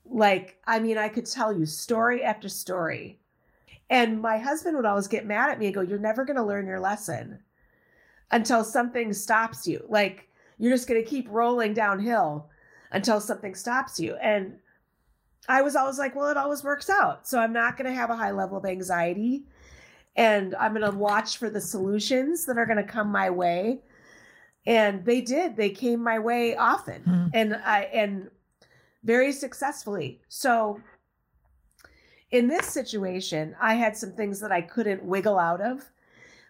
Like, 0.05 0.57
I 0.65 0.79
mean, 0.79 0.97
I 0.97 1.09
could 1.09 1.25
tell 1.25 1.57
you 1.57 1.65
story 1.65 2.23
after 2.23 2.49
story. 2.49 3.19
And 3.89 4.21
my 4.21 4.37
husband 4.37 4.75
would 4.75 4.85
always 4.85 5.07
get 5.07 5.25
mad 5.25 5.49
at 5.49 5.59
me 5.59 5.67
and 5.67 5.75
go, 5.75 5.81
You're 5.81 5.99
never 5.99 6.25
going 6.25 6.37
to 6.37 6.43
learn 6.43 6.65
your 6.65 6.79
lesson 6.79 7.39
until 8.31 8.63
something 8.63 9.13
stops 9.13 9.67
you. 9.67 9.85
Like, 9.87 10.27
you're 10.57 10.73
just 10.73 10.87
going 10.87 11.03
to 11.03 11.09
keep 11.09 11.27
rolling 11.29 11.73
downhill 11.73 12.49
until 12.91 13.19
something 13.19 13.53
stops 13.53 13.99
you. 13.99 14.15
And 14.15 14.55
I 15.47 15.61
was 15.61 15.75
always 15.75 15.99
like, 15.99 16.15
Well, 16.15 16.29
it 16.29 16.37
always 16.37 16.63
works 16.63 16.89
out. 16.89 17.27
So 17.27 17.39
I'm 17.39 17.53
not 17.53 17.77
going 17.77 17.89
to 17.89 17.95
have 17.95 18.09
a 18.09 18.15
high 18.15 18.31
level 18.31 18.57
of 18.57 18.65
anxiety. 18.65 19.45
And 20.15 20.55
I'm 20.55 20.73
going 20.73 20.89
to 20.89 20.97
watch 20.97 21.37
for 21.37 21.49
the 21.49 21.61
solutions 21.61 22.45
that 22.45 22.57
are 22.57 22.65
going 22.65 22.77
to 22.77 22.83
come 22.83 23.11
my 23.11 23.29
way. 23.29 23.81
And 24.65 25.05
they 25.05 25.21
did 25.21 25.55
they 25.57 25.69
came 25.69 26.01
my 26.01 26.19
way 26.19 26.55
often. 26.55 27.03
Mm. 27.03 27.29
and 27.33 27.55
i 27.55 27.81
and 27.93 28.29
very 29.03 29.31
successfully. 29.31 30.21
So 30.27 30.81
in 32.31 32.47
this 32.47 32.65
situation 32.65 33.55
i 33.61 33.75
had 33.75 33.95
some 33.95 34.11
things 34.13 34.39
that 34.39 34.51
i 34.51 34.61
couldn't 34.61 35.03
wiggle 35.03 35.37
out 35.37 35.61
of. 35.61 35.91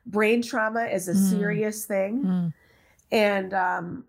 Brain 0.05 0.41
trauma 0.41 0.85
is 0.85 1.09
a 1.09 1.13
mm. 1.13 1.29
serious 1.29 1.85
thing. 1.85 2.23
Mm. 2.23 2.53
and 3.11 3.53
um 3.53 4.05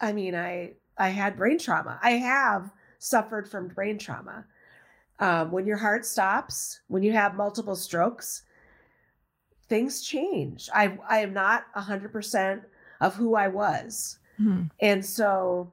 i 0.00 0.12
mean 0.12 0.34
i 0.34 0.72
i 0.98 1.08
had 1.08 1.36
brain 1.36 1.58
trauma. 1.58 1.98
I 2.02 2.12
have 2.12 2.70
suffered 2.98 3.48
from 3.48 3.68
brain 3.68 3.98
trauma 3.98 4.44
um, 5.20 5.50
when 5.50 5.66
your 5.66 5.76
heart 5.76 6.04
stops 6.04 6.80
when 6.88 7.02
you 7.02 7.12
have 7.12 7.34
multiple 7.36 7.76
strokes 7.76 8.42
things 9.68 10.02
change 10.02 10.68
i 10.74 10.96
i 11.08 11.18
am 11.18 11.32
not 11.32 11.64
100% 11.76 12.62
of 13.04 13.14
who 13.14 13.34
I 13.34 13.48
was. 13.48 14.18
Mm-hmm. 14.40 14.64
And 14.80 15.04
so 15.04 15.72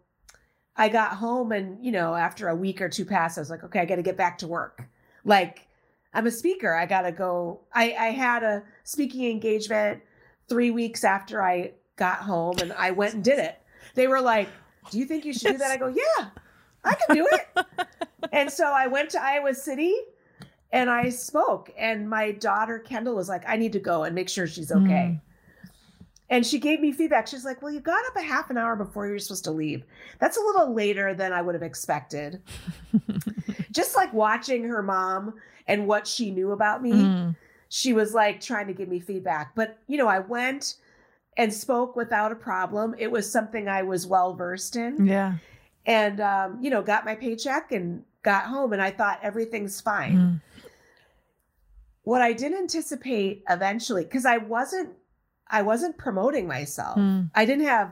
I 0.75 0.89
got 0.89 1.13
home 1.13 1.51
and, 1.51 1.83
you 1.83 1.91
know, 1.91 2.13
after 2.13 2.49
a 2.49 2.55
week 2.55 2.81
or 2.81 2.89
two 2.89 3.05
passed, 3.05 3.37
I 3.37 3.41
was 3.41 3.49
like, 3.49 3.63
okay, 3.63 3.79
I 3.79 3.85
got 3.85 3.95
to 3.95 4.01
get 4.01 4.17
back 4.17 4.37
to 4.39 4.47
work. 4.47 4.87
Like, 5.23 5.67
I'm 6.13 6.27
a 6.27 6.31
speaker. 6.31 6.73
I 6.73 6.85
got 6.85 7.01
to 7.03 7.11
go. 7.11 7.61
I, 7.73 7.95
I 7.97 8.07
had 8.07 8.43
a 8.43 8.63
speaking 8.83 9.29
engagement 9.29 10.01
three 10.49 10.71
weeks 10.71 11.03
after 11.03 11.41
I 11.41 11.71
got 11.95 12.17
home 12.17 12.57
and 12.59 12.73
I 12.73 12.91
went 12.91 13.13
and 13.13 13.23
did 13.23 13.39
it. 13.39 13.61
They 13.95 14.07
were 14.07 14.21
like, 14.21 14.49
do 14.89 14.99
you 14.99 15.05
think 15.05 15.23
you 15.23 15.33
should 15.33 15.43
yes. 15.43 15.53
do 15.53 15.57
that? 15.59 15.71
I 15.71 15.77
go, 15.77 15.87
yeah, 15.87 16.29
I 16.83 16.95
can 16.95 17.15
do 17.15 17.27
it. 17.31 17.65
and 18.31 18.51
so 18.51 18.65
I 18.65 18.87
went 18.87 19.09
to 19.11 19.21
Iowa 19.21 19.53
City 19.53 19.95
and 20.71 20.89
I 20.89 21.09
spoke. 21.09 21.71
And 21.77 22.09
my 22.09 22.31
daughter, 22.31 22.79
Kendall, 22.79 23.15
was 23.15 23.29
like, 23.29 23.43
I 23.47 23.57
need 23.57 23.73
to 23.73 23.79
go 23.79 24.03
and 24.03 24.15
make 24.15 24.29
sure 24.29 24.47
she's 24.47 24.71
okay. 24.71 25.19
Mm. 25.19 25.21
And 26.29 26.45
she 26.45 26.59
gave 26.59 26.79
me 26.79 26.93
feedback. 26.93 27.27
She's 27.27 27.43
like, 27.43 27.61
Well, 27.61 27.73
you 27.73 27.81
got 27.81 28.05
up 28.07 28.15
a 28.15 28.21
half 28.21 28.49
an 28.49 28.57
hour 28.57 28.77
before 28.77 29.05
you 29.05 29.13
were 29.13 29.19
supposed 29.19 29.43
to 29.43 29.51
leave. 29.51 29.83
That's 30.19 30.37
a 30.37 30.41
little 30.41 30.73
later 30.73 31.13
than 31.13 31.33
I 31.33 31.41
would 31.41 31.55
have 31.55 31.63
expected. 31.63 32.41
Just 33.71 33.95
like 33.95 34.13
watching 34.13 34.63
her 34.63 34.81
mom 34.81 35.33
and 35.67 35.87
what 35.87 36.07
she 36.07 36.31
knew 36.31 36.51
about 36.51 36.81
me, 36.81 36.93
mm. 36.93 37.35
she 37.67 37.91
was 37.91 38.13
like 38.13 38.39
trying 38.39 38.67
to 38.67 38.73
give 38.73 38.87
me 38.87 39.01
feedback. 39.01 39.55
But, 39.55 39.77
you 39.87 39.97
know, 39.97 40.07
I 40.07 40.19
went 40.19 40.75
and 41.35 41.53
spoke 41.53 41.97
without 41.97 42.31
a 42.31 42.35
problem. 42.35 42.95
It 42.97 43.11
was 43.11 43.29
something 43.29 43.67
I 43.67 43.83
was 43.83 44.07
well 44.07 44.33
versed 44.33 44.77
in. 44.77 45.05
Yeah. 45.05 45.35
And, 45.85 46.19
um, 46.21 46.59
you 46.61 46.69
know, 46.69 46.81
got 46.81 47.05
my 47.05 47.15
paycheck 47.15 47.71
and 47.71 48.03
got 48.23 48.45
home 48.45 48.71
and 48.73 48.81
I 48.81 48.91
thought 48.91 49.19
everything's 49.23 49.81
fine. 49.81 50.15
Mm. 50.15 50.41
What 52.03 52.21
I 52.21 52.33
didn't 52.33 52.57
anticipate 52.59 53.43
eventually, 53.49 54.03
because 54.03 54.25
I 54.25 54.37
wasn't, 54.37 54.89
I 55.49 55.61
wasn't 55.63 55.97
promoting 55.97 56.47
myself. 56.47 56.97
Mm. 56.97 57.29
I 57.35 57.45
didn't 57.45 57.65
have, 57.65 57.91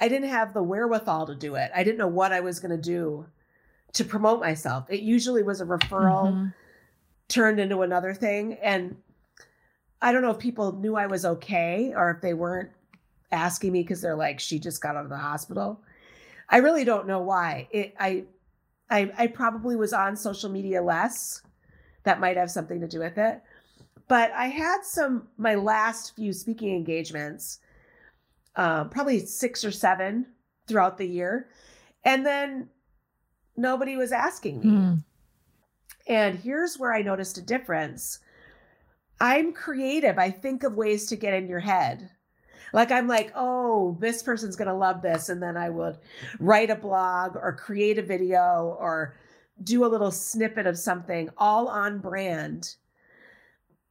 I 0.00 0.08
didn't 0.08 0.30
have 0.30 0.52
the 0.54 0.62
wherewithal 0.62 1.26
to 1.26 1.34
do 1.34 1.54
it. 1.54 1.70
I 1.74 1.84
didn't 1.84 1.98
know 1.98 2.08
what 2.08 2.32
I 2.32 2.40
was 2.40 2.60
going 2.60 2.76
to 2.76 2.82
do 2.82 3.26
to 3.92 4.04
promote 4.04 4.40
myself. 4.40 4.86
It 4.88 5.00
usually 5.00 5.42
was 5.42 5.60
a 5.60 5.66
referral 5.66 6.32
Mhm. 6.32 6.54
turned 7.28 7.60
into 7.60 7.82
another 7.82 8.14
thing. 8.14 8.54
And 8.54 8.96
I 10.00 10.12
don't 10.12 10.22
know 10.22 10.30
if 10.30 10.38
people 10.38 10.72
knew 10.72 10.96
I 10.96 11.06
was 11.06 11.24
okay 11.24 11.92
or 11.94 12.10
if 12.10 12.20
they 12.22 12.34
weren't 12.34 12.70
asking 13.30 13.72
me 13.72 13.82
because 13.82 14.00
they're 14.00 14.16
like, 14.16 14.40
she 14.40 14.58
just 14.58 14.82
got 14.82 14.96
out 14.96 15.04
of 15.04 15.10
the 15.10 15.16
hospital. 15.18 15.82
I 16.52 16.58
really 16.58 16.84
don't 16.84 17.06
know 17.06 17.20
why. 17.20 17.66
It 17.70 17.94
I 17.98 18.24
I 18.90 19.10
I 19.16 19.26
probably 19.26 19.74
was 19.74 19.92
on 19.92 20.14
social 20.14 20.50
media 20.50 20.82
less. 20.82 21.42
That 22.04 22.20
might 22.20 22.36
have 22.36 22.50
something 22.50 22.80
to 22.80 22.86
do 22.86 23.00
with 23.00 23.16
it. 23.16 23.42
But 24.06 24.30
I 24.32 24.46
had 24.46 24.84
some 24.84 25.28
my 25.38 25.54
last 25.54 26.14
few 26.14 26.32
speaking 26.34 26.76
engagements, 26.76 27.58
uh, 28.54 28.84
probably 28.84 29.18
six 29.20 29.64
or 29.64 29.70
seven 29.70 30.26
throughout 30.68 30.98
the 30.98 31.08
year. 31.08 31.48
And 32.04 32.26
then 32.26 32.68
nobody 33.56 33.96
was 33.96 34.12
asking 34.12 34.60
me. 34.60 34.66
Mm. 34.66 35.04
And 36.06 36.38
here's 36.38 36.78
where 36.78 36.92
I 36.92 37.00
noticed 37.00 37.38
a 37.38 37.42
difference. 37.42 38.18
I'm 39.20 39.52
creative. 39.52 40.18
I 40.18 40.30
think 40.30 40.64
of 40.64 40.74
ways 40.74 41.06
to 41.06 41.16
get 41.16 41.32
in 41.32 41.48
your 41.48 41.60
head. 41.60 42.10
Like 42.72 42.90
I'm 42.90 43.06
like, 43.08 43.32
oh, 43.34 43.96
this 44.00 44.22
person's 44.22 44.56
going 44.56 44.68
to 44.68 44.74
love 44.74 45.02
this. 45.02 45.28
And 45.28 45.42
then 45.42 45.56
I 45.56 45.68
would 45.70 45.98
write 46.38 46.70
a 46.70 46.74
blog 46.76 47.36
or 47.36 47.52
create 47.52 47.98
a 47.98 48.02
video 48.02 48.76
or 48.80 49.14
do 49.62 49.84
a 49.84 49.88
little 49.88 50.10
snippet 50.10 50.66
of 50.66 50.78
something 50.78 51.28
all 51.36 51.68
on 51.68 51.98
brand 51.98 52.76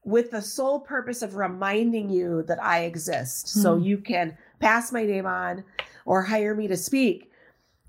with 0.03 0.31
the 0.31 0.41
sole 0.41 0.79
purpose 0.79 1.21
of 1.21 1.35
reminding 1.35 2.09
you 2.09 2.43
that 2.47 2.61
I 2.61 2.85
exist. 2.85 3.47
So 3.47 3.75
Hmm. 3.77 3.83
you 3.83 3.97
can 3.99 4.37
pass 4.59 4.91
my 4.91 5.05
name 5.05 5.25
on 5.27 5.63
or 6.05 6.23
hire 6.23 6.55
me 6.55 6.67
to 6.67 6.77
speak. 6.77 7.31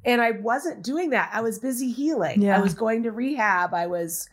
And 0.04 0.20
I 0.20 0.32
wasn't 0.32 0.82
doing 0.82 1.10
that. 1.10 1.30
I 1.32 1.40
was 1.40 1.58
busy 1.58 1.90
healing. 1.90 2.42
Yeah. 2.42 2.58
I 2.58 2.60
was 2.60 2.74
going 2.74 3.04
to 3.04 3.12
rehab. 3.12 3.72
I 3.72 3.86
was 3.86 4.28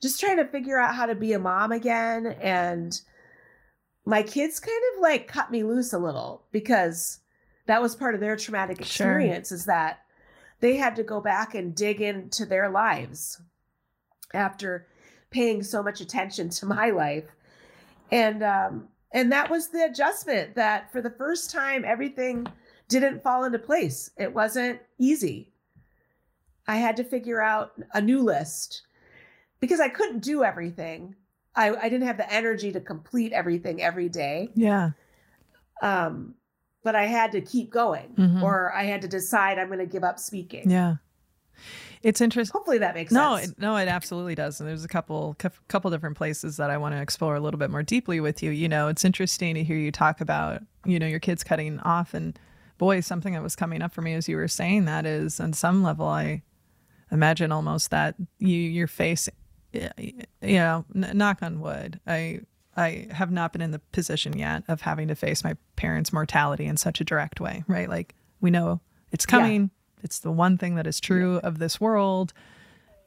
just 0.00 0.20
trying 0.20 0.36
to 0.36 0.44
figure 0.44 0.78
out 0.78 0.94
how 0.94 1.06
to 1.06 1.14
be 1.14 1.32
a 1.32 1.38
mom 1.38 1.72
again. 1.72 2.26
And 2.40 3.00
my 4.04 4.22
kids 4.22 4.60
kind 4.60 4.82
of 4.94 5.02
like 5.02 5.26
cut 5.28 5.50
me 5.50 5.62
loose 5.62 5.92
a 5.92 5.98
little 5.98 6.44
because 6.52 7.20
that 7.66 7.80
was 7.80 7.96
part 7.96 8.14
of 8.14 8.20
their 8.20 8.36
traumatic 8.36 8.76
Sure. 8.78 8.84
experience 9.18 9.50
is 9.52 9.64
that 9.64 10.00
they 10.60 10.76
had 10.76 10.96
to 10.96 11.02
go 11.02 11.20
back 11.20 11.54
and 11.54 11.74
dig 11.74 12.00
into 12.00 12.44
their 12.46 12.68
lives 12.70 13.40
after 14.32 14.86
paying 15.30 15.62
so 15.62 15.82
much 15.82 16.00
attention 16.00 16.48
to 16.50 16.66
my 16.66 16.90
life. 16.90 17.24
And 18.10 18.42
um 18.42 18.88
and 19.12 19.30
that 19.32 19.48
was 19.50 19.68
the 19.68 19.84
adjustment 19.84 20.56
that 20.56 20.90
for 20.92 21.00
the 21.00 21.10
first 21.10 21.50
time 21.50 21.84
everything 21.84 22.46
didn't 22.88 23.22
fall 23.22 23.44
into 23.44 23.58
place. 23.58 24.10
It 24.18 24.34
wasn't 24.34 24.80
easy. 24.98 25.52
I 26.66 26.76
had 26.76 26.96
to 26.98 27.04
figure 27.04 27.40
out 27.40 27.72
a 27.92 28.00
new 28.00 28.20
list 28.22 28.82
because 29.60 29.80
i 29.80 29.88
couldn't 29.88 30.20
do 30.20 30.44
everything 30.44 31.14
i 31.56 31.74
i 31.74 31.88
didn't 31.88 32.06
have 32.06 32.16
the 32.16 32.32
energy 32.32 32.72
to 32.72 32.80
complete 32.80 33.32
everything 33.32 33.80
every 33.82 34.08
day 34.08 34.50
Yeah. 34.54 34.90
um 35.82 36.34
but 36.82 36.94
i 36.94 37.04
had 37.06 37.32
to 37.32 37.40
keep 37.40 37.70
going 37.70 38.14
Mhm. 38.16 38.42
or 38.42 38.72
i 38.74 38.84
had 38.84 39.02
to 39.02 39.08
decide 39.08 39.58
i'm 39.58 39.66
going 39.68 39.78
to 39.78 39.86
give 39.86 40.04
up 40.04 40.18
speaking 40.18 40.70
Yeah. 40.70 40.96
It's 42.02 42.20
interesting. 42.20 42.52
hopefully 42.52 42.78
that 42.78 42.94
makes 42.94 43.12
No, 43.12 43.36
sense 43.36 43.52
it, 43.52 43.58
no, 43.58 43.76
it 43.76 43.88
absolutely 43.88 44.34
does. 44.34 44.60
And 44.60 44.68
there's 44.68 44.84
a 44.84 44.88
couple 44.88 45.36
cou- 45.38 45.48
couple 45.68 45.90
different 45.90 46.16
places 46.18 46.58
that 46.58 46.68
I 46.68 46.76
want 46.76 46.94
to 46.94 47.00
explore 47.00 47.34
a 47.34 47.40
little 47.40 47.56
bit 47.58 47.70
more 47.70 47.82
deeply 47.82 48.20
with 48.20 48.42
you. 48.42 48.50
You 48.50 48.68
know, 48.68 48.88
it's 48.88 49.06
interesting 49.06 49.54
to 49.54 49.64
hear 49.64 49.76
you 49.78 49.90
talk 49.90 50.20
about, 50.20 50.60
you 50.84 50.98
know, 50.98 51.06
your 51.06 51.20
kids 51.20 51.42
cutting 51.42 51.78
off 51.80 52.12
and 52.12 52.38
boy, 52.76 53.00
something 53.00 53.32
that 53.32 53.42
was 53.42 53.56
coming 53.56 53.80
up 53.80 53.90
for 53.94 54.02
me 54.02 54.12
as 54.12 54.28
you 54.28 54.36
were 54.36 54.48
saying 54.48 54.84
that 54.84 55.06
is 55.06 55.40
on 55.40 55.54
some 55.54 55.82
level 55.82 56.06
I 56.06 56.42
imagine 57.10 57.50
almost 57.52 57.90
that 57.90 58.16
you 58.38 58.58
your 58.58 58.88
face 58.88 59.28
you 59.74 60.54
know, 60.54 60.84
n- 60.94 61.10
knock 61.14 61.42
on 61.42 61.60
wood. 61.60 62.00
I 62.06 62.40
I 62.76 63.08
have 63.12 63.30
not 63.30 63.52
been 63.52 63.62
in 63.62 63.70
the 63.70 63.78
position 63.92 64.36
yet 64.38 64.64
of 64.68 64.80
having 64.80 65.08
to 65.08 65.14
face 65.14 65.44
my 65.44 65.56
parents' 65.76 66.12
mortality 66.12 66.66
in 66.66 66.76
such 66.76 67.00
a 67.00 67.04
direct 67.04 67.40
way, 67.40 67.62
right? 67.68 67.88
Like 67.88 68.14
we 68.40 68.50
know 68.50 68.80
it's 69.12 69.24
Yeah. 69.26 69.30
coming. 69.38 69.70
It's 70.02 70.18
the 70.18 70.32
one 70.32 70.58
thing 70.58 70.74
that 70.74 70.86
is 70.86 71.00
true 71.00 71.38
of 71.38 71.58
this 71.58 71.80
world. 71.80 72.32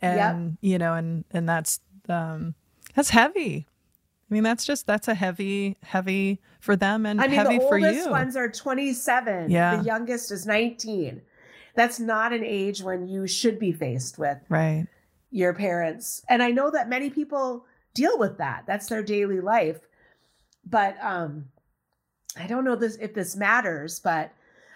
And 0.01 0.57
you 0.61 0.77
know, 0.77 0.93
and 0.93 1.25
and 1.31 1.47
that's 1.49 1.79
um 2.09 2.55
that's 2.95 3.09
heavy. 3.09 3.67
I 4.29 4.33
mean, 4.33 4.43
that's 4.43 4.65
just 4.65 4.85
that's 4.87 5.07
a 5.07 5.15
heavy, 5.15 5.77
heavy 5.83 6.41
for 6.59 6.75
them 6.75 7.05
and 7.05 7.21
I 7.21 7.27
mean, 7.27 7.35
heavy 7.35 7.57
the 7.59 7.63
for 7.65 7.75
oldest 7.75 8.05
you. 8.05 8.11
ones 8.11 8.35
are 8.35 8.49
27. 8.49 9.49
Yeah. 9.49 9.77
The 9.77 9.83
youngest 9.83 10.31
is 10.31 10.45
19. 10.45 11.21
That's 11.75 11.99
not 11.99 12.33
an 12.33 12.43
age 12.43 12.81
when 12.81 13.07
you 13.07 13.25
should 13.27 13.57
be 13.59 13.71
faced 13.71 14.17
with 14.17 14.37
right. 14.49 14.87
Your 15.31 15.53
parents. 15.53 16.23
And 16.29 16.41
I 16.41 16.51
know 16.51 16.71
that 16.71 16.89
many 16.89 17.09
people 17.09 17.65
deal 17.93 18.17
with 18.17 18.37
that. 18.37 18.63
That's 18.67 18.87
their 18.87 19.03
daily 19.03 19.41
life. 19.41 19.79
But 20.65 20.97
um 21.01 21.45
I 22.39 22.47
don't 22.47 22.63
know 22.65 22.75
this 22.75 22.97
if 22.97 23.13
this 23.13 23.35
matters, 23.35 23.99
but 23.99 24.31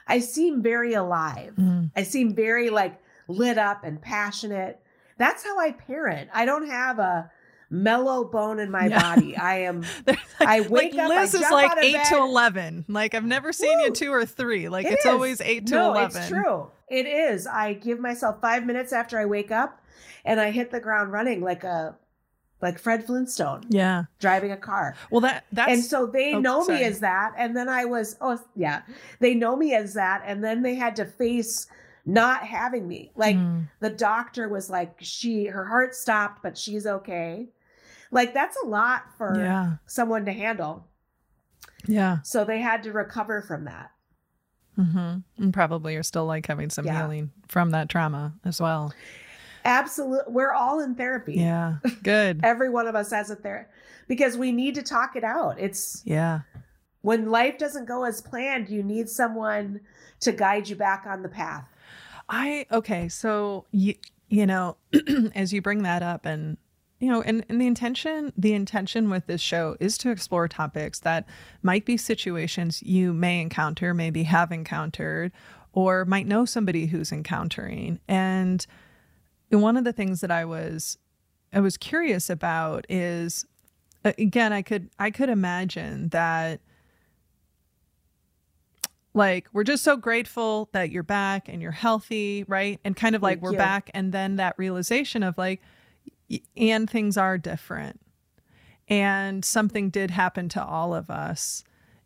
I 0.07 0.19
seem 0.19 0.61
very 0.61 0.93
alive. 0.93 1.53
Mm. 1.57 1.91
I 1.95 2.03
seem 2.03 2.33
very 2.33 2.69
like 2.69 2.99
lit 3.27 3.57
up 3.57 3.83
and 3.83 4.01
passionate. 4.01 4.79
That's 5.17 5.43
how 5.43 5.59
I 5.59 5.71
parent. 5.71 6.29
I 6.33 6.45
don't 6.45 6.67
have 6.67 6.99
a 6.99 7.31
mellow 7.71 8.23
bone 8.25 8.59
in 8.59 8.69
my 8.69 8.85
Yeah. 8.87 9.01
body. 9.15 9.35
I 9.51 9.59
am 9.61 9.83
like, 10.07 10.19
I 10.39 10.61
wake 10.61 10.93
like 10.93 11.03
up, 11.05 11.09
Liz 11.09 11.33
is 11.33 11.41
like 11.49 11.71
eight 11.83 12.03
to 12.09 12.17
eleven. 12.17 12.85
Like 12.87 13.15
I've 13.15 13.25
never 13.25 13.51
seen 13.53 13.79
you 13.79 13.91
two 13.91 14.11
or 14.11 14.25
three. 14.25 14.69
Like 14.69 14.85
It 14.85 14.93
it's 14.93 15.05
is. 15.05 15.11
always 15.11 15.41
eight 15.41 15.65
to 15.67 15.73
no, 15.75 15.91
eleven. 15.93 16.21
it's 16.21 16.27
true. 16.29 16.69
It 16.89 17.07
is. 17.07 17.47
I 17.47 17.73
give 17.73 17.99
myself 17.99 18.41
five 18.41 18.65
minutes 18.65 18.91
after 18.93 19.17
I 19.17 19.25
wake 19.25 19.49
up, 19.51 19.81
and 20.25 20.39
I 20.39 20.51
hit 20.51 20.69
the 20.71 20.79
ground 20.81 21.11
running 21.13 21.41
like 21.41 21.63
a 21.63 21.95
like 22.61 22.77
Fred 22.77 23.03
Flintstone 23.05 23.63
Yeah. 23.69 24.03
driving 24.19 24.51
a 24.51 24.57
car. 24.57 24.95
Well, 25.09 25.21
that 25.21 25.45
that's 25.51 25.71
and 25.71 25.83
so 25.83 26.05
they 26.05 26.33
oh, 26.35 26.39
know 26.39 26.63
sorry. 26.63 26.79
me 26.79 26.83
as 26.85 26.99
that, 26.99 27.33
and 27.37 27.55
then 27.57 27.69
I 27.69 27.85
was 27.85 28.17
oh 28.21 28.37
yeah, 28.55 28.81
they 29.19 29.33
know 29.33 29.55
me 29.55 29.73
as 29.73 29.93
that, 29.95 30.21
and 30.25 30.43
then 30.43 30.61
they 30.61 30.75
had 30.75 30.95
to 30.97 31.05
face 31.05 31.65
not 32.05 32.43
having 32.45 32.87
me. 32.87 33.11
Like 33.15 33.35
Mm. 33.37 33.69
the 33.79 33.89
doctor 33.91 34.49
was 34.49 34.69
like, 34.69 34.95
she 34.99 35.45
her 35.45 35.65
heart 35.65 35.95
stopped, 35.95 36.43
but 36.43 36.57
she's 36.57 36.85
okay. 36.85 37.47
Like 38.11 38.33
that's 38.33 38.57
a 38.63 38.67
lot 38.67 39.03
for 39.17 39.33
yeah, 39.37 39.73
someone 39.87 40.25
to 40.25 40.33
handle. 40.33 40.85
yeah. 41.87 42.19
So 42.23 42.43
they 42.43 42.59
had 42.59 42.83
to 42.83 42.91
recover 42.91 43.41
from 43.41 43.65
that. 43.65 43.91
Mm-hmm. 44.77 45.43
And 45.43 45.53
probably 45.53 45.93
you're 45.93 46.03
still 46.03 46.25
like 46.25 46.45
having 46.47 46.69
some 46.69 46.85
Yeah. 46.85 47.01
healing 47.01 47.31
from 47.47 47.71
that 47.71 47.89
trauma 47.89 48.33
as 48.45 48.59
well. 48.61 48.93
Absolutely, 49.63 50.33
we're 50.33 50.53
all 50.53 50.79
in 50.79 50.95
therapy. 50.95 51.35
Yeah. 51.35 51.75
Good. 52.03 52.39
every 52.43 52.69
one 52.69 52.87
of 52.87 52.95
us 52.95 53.11
has 53.11 53.29
it 53.29 53.43
there 53.43 53.69
because 54.07 54.37
we 54.37 54.51
need 54.51 54.75
to 54.75 54.81
talk 54.83 55.15
it 55.15 55.23
out 55.23 55.59
it's 55.59 56.01
Yeah. 56.05 56.41
when 57.01 57.29
life 57.29 57.57
doesn't 57.57 57.85
go 57.85 58.03
as 58.03 58.21
planned 58.21 58.69
you 58.69 58.81
need 58.83 59.07
someone 59.07 59.79
to 60.21 60.31
guide 60.31 60.67
you 60.67 60.75
back 60.75 61.05
on 61.07 61.21
the 61.21 61.29
path 61.29 61.65
I 62.27 62.65
okay, 62.71 63.07
so 63.09 63.65
you 63.71 63.95
you 64.29 64.45
know, 64.45 64.77
as 65.35 65.51
you 65.51 65.61
bring 65.61 65.83
that 65.83 66.01
up 66.01 66.25
and 66.25 66.55
you 67.01 67.11
know, 67.11 67.23
and, 67.23 67.43
and 67.49 67.59
the 67.59 67.65
intention 67.65 68.31
the 68.37 68.53
intention 68.53 69.09
with 69.09 69.25
this 69.25 69.41
show 69.41 69.75
is 69.79 69.97
to 69.97 70.11
explore 70.11 70.47
topics 70.47 70.99
that 70.99 71.27
might 71.63 71.83
be 71.83 71.97
situations 71.97 72.81
you 72.83 73.11
may 73.11 73.41
encounter, 73.41 73.93
maybe 73.93 74.23
have 74.23 74.51
encountered, 74.51 75.31
or 75.73 76.05
might 76.05 76.27
know 76.27 76.45
somebody 76.45 76.85
who's 76.85 77.11
encountering. 77.11 77.99
And 78.07 78.65
one 79.49 79.77
of 79.77 79.83
the 79.83 79.91
things 79.91 80.21
that 80.21 80.29
I 80.29 80.45
was 80.45 80.99
I 81.51 81.59
was 81.59 81.75
curious 81.75 82.29
about 82.29 82.85
is 82.87 83.45
uh, 84.05 84.13
again, 84.19 84.53
I 84.53 84.61
could 84.61 84.91
I 84.99 85.09
could 85.09 85.29
imagine 85.29 86.09
that 86.09 86.61
like 89.15 89.47
we're 89.53 89.63
just 89.63 89.83
so 89.83 89.97
grateful 89.97 90.69
that 90.71 90.91
you're 90.91 91.01
back 91.01 91.49
and 91.49 91.63
you're 91.63 91.71
healthy 91.71 92.45
right 92.47 92.79
and 92.85 92.95
kind 92.95 93.15
of 93.15 93.21
like 93.21 93.37
Thank 93.37 93.43
we're 93.43 93.51
you. 93.51 93.57
back 93.57 93.89
and 93.93 94.13
then 94.13 94.37
that 94.37 94.53
realization 94.57 95.21
of 95.21 95.37
like 95.37 95.61
and 96.55 96.89
things 96.89 97.17
are 97.17 97.37
different 97.37 97.99
and 98.87 99.43
something 99.45 99.89
did 99.89 100.11
happen 100.11 100.49
to 100.49 100.63
all 100.63 100.93
of 100.93 101.09
us 101.09 101.63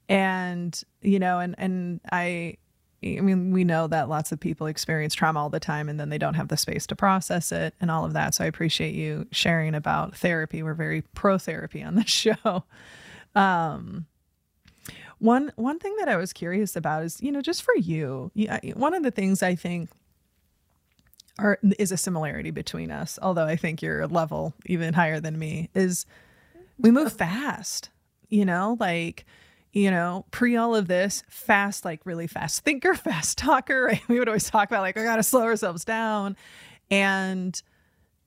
and 0.08 0.84
you 1.02 1.20
know 1.20 1.40
and 1.40 1.56
and 1.58 2.00
i 2.12 2.58
I 3.06 3.20
mean, 3.20 3.52
we 3.52 3.64
know 3.64 3.88
that 3.88 4.10
lots 4.10 4.32
of 4.32 4.40
people 4.40 4.66
experience 4.66 5.14
trauma 5.14 5.40
all 5.40 5.50
the 5.50 5.60
time 5.60 5.90
and 5.90 6.00
then 6.00 6.10
they 6.10 6.18
don't 6.18 6.34
have 6.34 6.48
the 6.48 6.58
space 6.58 6.88
to 6.88 6.96
process 6.96 7.52
it 7.52 7.76
and 7.80 7.92
all 7.92 8.04
of 8.04 8.14
that. 8.14 8.34
So 8.34 8.44
I 8.44 8.48
appreciate 8.48 8.96
you 8.96 9.28
sharing 9.32 9.76
about 9.76 10.16
therapy. 10.16 10.64
We're 10.64 10.74
very 10.74 11.04
pro 11.14 11.38
therapy 11.38 11.84
on 11.84 11.96
this 11.96 12.10
show. 12.10 12.64
Um, 13.36 14.08
one 15.20 15.52
one 15.56 15.80
thing 15.80 15.96
that 16.00 16.10
I 16.10 16.18
was 16.18 16.34
curious 16.34 16.76
about 16.76 17.04
is, 17.04 17.22
you 17.22 17.32
know, 17.32 17.42
just 17.42 17.64
for 17.64 17.76
you, 17.76 18.32
one 18.74 18.94
of 18.94 19.04
the 19.04 19.12
things 19.12 19.44
I 19.44 19.56
think 19.56 19.90
is 21.78 21.92
a 21.92 21.98
similarity 21.98 22.52
between 22.52 22.92
us, 22.92 23.20
although 23.22 23.46
I 23.46 23.56
think 23.56 23.82
you're 23.82 24.02
a 24.02 24.08
level 24.08 24.54
even 24.66 24.94
higher 24.94 25.20
than 25.20 25.38
me, 25.38 25.70
is 25.76 26.06
we 26.78 26.92
move 26.92 27.14
fast. 27.14 27.90
You 28.30 28.46
know, 28.46 28.78
like 28.80 29.26
you 29.72 29.92
know, 29.92 30.26
pre 30.32 30.56
all 30.56 30.74
of 30.74 30.88
this, 30.88 31.22
fast, 31.30 31.84
like 31.84 32.00
really 32.06 32.28
fast 32.28 32.64
thinker, 32.64 32.94
fast 32.96 33.38
talker. 33.38 33.86
Right? 33.86 34.02
We 34.08 34.20
would 34.20 34.30
always 34.30 34.50
talk 34.50 34.70
about 34.70 34.82
like 34.82 34.96
we 34.96 35.04
got 35.04 35.18
to 35.18 35.24
slow 35.24 35.44
ourselves 35.44 35.84
down, 35.86 36.38
and 36.90 37.62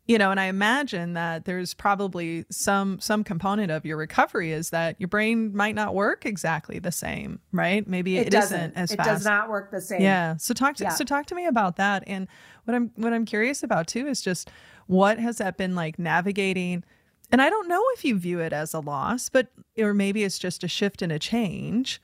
you 0.09 0.17
know 0.19 0.31
and 0.31 0.41
i 0.41 0.47
imagine 0.47 1.13
that 1.13 1.45
there's 1.45 1.75
probably 1.75 2.45
some 2.51 2.99
some 2.99 3.23
component 3.23 3.71
of 3.71 3.85
your 3.85 3.97
recovery 3.97 4.51
is 4.53 4.71
that 4.71 4.97
your 4.99 5.07
brain 5.09 5.55
might 5.55 5.75
not 5.75 5.95
work 5.95 6.25
exactly 6.27 6.79
the 6.81 6.91
same 6.91 7.39
right? 7.53 7.87
Maybe 7.87 8.17
it, 8.19 8.29
it 8.29 8.35
isn't 8.35 8.73
as 8.75 8.91
it 8.91 8.97
fast. 8.97 9.09
it 9.09 9.13
does 9.13 9.25
not 9.25 9.49
work 9.51 9.71
the 9.71 9.81
same. 9.81 10.01
Yeah. 10.01 10.37
So 10.39 10.55
talk 10.55 10.77
to 10.77 10.85
Yeah. 10.85 10.91
so 10.91 11.05
talk 11.05 11.27
to 11.27 11.35
me 11.35 11.47
about 11.47 11.77
that. 11.77 12.03
And 12.07 12.27
what 12.65 12.75
i'm 12.75 12.91
what 12.97 13.13
i'm 13.13 13.25
curious 13.27 13.63
about 13.63 13.87
too 13.87 14.07
is 14.09 14.21
just 14.23 14.51
what 14.87 15.19
has 15.19 15.39
that 15.39 15.57
been 15.59 15.75
like 15.75 15.99
navigating? 15.99 16.83
And 17.31 17.43
i 17.43 17.51
don't 17.51 17.69
know 17.69 17.83
if 17.95 18.05
you 18.05 18.19
view 18.19 18.41
it 18.41 18.53
as 18.55 18.73
a 18.75 18.81
loss 18.81 19.29
but 19.29 19.49
or 19.79 19.93
maybe 19.93 20.25
it's 20.25 20.39
just 20.39 20.65
a 20.65 20.69
shift 20.69 21.03
and 21.03 21.13
a 21.13 21.19
change 21.19 22.01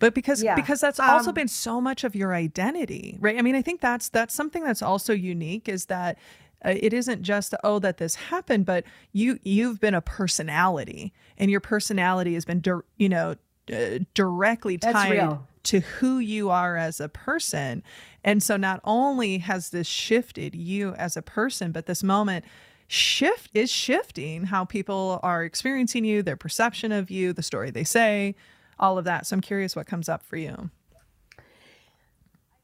but 0.00 0.12
because 0.14 0.42
Yeah. 0.42 0.56
because 0.56 0.80
that's 0.80 0.98
also 1.00 1.30
Um, 1.30 1.34
been 1.34 1.48
so 1.48 1.80
much 1.80 2.02
of 2.04 2.14
your 2.16 2.34
identity 2.34 3.16
right? 3.20 3.38
I 3.38 3.42
mean 3.42 3.54
i 3.54 3.62
think 3.62 3.80
that's 3.80 4.08
that's 4.08 4.34
something 4.34 4.64
that's 4.64 4.82
also 4.82 5.12
unique 5.12 5.68
is 5.68 5.86
that 5.86 6.18
uh, 6.64 6.74
it 6.74 6.92
isn't 6.92 7.22
just 7.22 7.54
oh 7.64 7.78
that 7.78 7.98
this 7.98 8.14
happened 8.14 8.64
but 8.64 8.84
you 9.12 9.38
you've 9.44 9.80
been 9.80 9.94
a 9.94 10.00
personality 10.00 11.12
and 11.38 11.50
your 11.50 11.60
personality 11.60 12.34
has 12.34 12.44
been 12.44 12.60
dir- 12.60 12.84
you 12.96 13.08
know 13.08 13.36
uh, 13.72 13.98
directly 14.14 14.78
tied 14.78 15.38
to 15.64 15.80
who 15.80 16.20
you 16.20 16.48
are 16.48 16.76
as 16.76 17.00
a 17.00 17.08
person. 17.08 17.82
And 18.22 18.40
so 18.40 18.56
not 18.56 18.80
only 18.84 19.38
has 19.38 19.70
this 19.70 19.88
shifted 19.88 20.54
you 20.54 20.94
as 20.94 21.16
a 21.16 21.22
person 21.22 21.72
but 21.72 21.86
this 21.86 22.04
moment 22.04 22.44
shift 22.86 23.50
is 23.52 23.68
shifting 23.68 24.44
how 24.44 24.64
people 24.64 25.18
are 25.24 25.42
experiencing 25.42 26.04
you 26.04 26.22
their 26.22 26.36
perception 26.36 26.92
of 26.92 27.10
you 27.10 27.32
the 27.32 27.42
story 27.42 27.72
they 27.72 27.82
say 27.82 28.36
all 28.78 28.96
of 28.96 29.04
that. 29.04 29.26
So 29.26 29.34
i'm 29.34 29.40
curious 29.40 29.74
what 29.74 29.88
comes 29.88 30.08
up 30.08 30.22
for 30.22 30.36
you. 30.36 30.70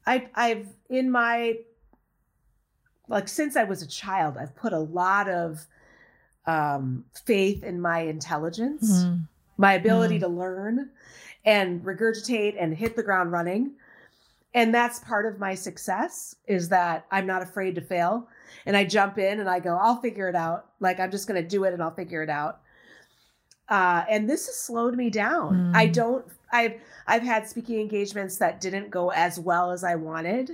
I, 0.05 0.29
I've 0.33 0.67
in 0.89 1.11
my 1.11 1.57
like 3.07 3.27
since 3.27 3.55
I 3.55 3.63
was 3.63 3.81
a 3.81 3.87
child, 3.87 4.37
I've 4.37 4.55
put 4.55 4.73
a 4.73 4.79
lot 4.79 5.29
of 5.29 5.65
um, 6.45 7.05
faith 7.25 7.63
in 7.63 7.79
my 7.79 7.99
intelligence, 7.99 9.05
my 9.57 9.73
ability 9.73 10.19
to 10.19 10.27
learn 10.27 10.89
and 11.45 11.81
regurgitate 11.83 12.55
and 12.59 12.75
hit 12.75 12.95
the 12.95 13.03
ground 13.03 13.31
running. 13.31 13.73
And 14.53 14.73
that's 14.73 14.99
part 14.99 15.25
of 15.25 15.39
my 15.39 15.55
success 15.55 16.35
is 16.47 16.69
that 16.69 17.05
I'm 17.11 17.25
not 17.25 17.41
afraid 17.41 17.75
to 17.75 17.81
fail. 17.81 18.27
And 18.65 18.77
I 18.77 18.85
jump 18.85 19.17
in 19.17 19.39
and 19.39 19.49
I 19.49 19.59
go, 19.59 19.75
I'll 19.75 19.99
figure 19.99 20.29
it 20.29 20.35
out. 20.35 20.67
Like 20.79 20.99
I'm 20.99 21.11
just 21.11 21.27
going 21.27 21.41
to 21.41 21.47
do 21.47 21.63
it 21.63 21.73
and 21.73 21.81
I'll 21.81 21.93
figure 21.93 22.21
it 22.21 22.29
out. 22.29 22.61
Uh, 23.69 24.03
and 24.09 24.29
this 24.29 24.45
has 24.45 24.55
slowed 24.55 24.95
me 24.95 25.09
down. 25.09 25.71
Mm. 25.71 25.75
I 25.75 25.87
don't. 25.87 26.25
I've 26.51 26.79
I've 27.07 27.23
had 27.23 27.47
speaking 27.47 27.79
engagements 27.79 28.37
that 28.37 28.61
didn't 28.61 28.91
go 28.91 29.09
as 29.11 29.39
well 29.39 29.71
as 29.71 29.83
I 29.83 29.95
wanted, 29.95 30.51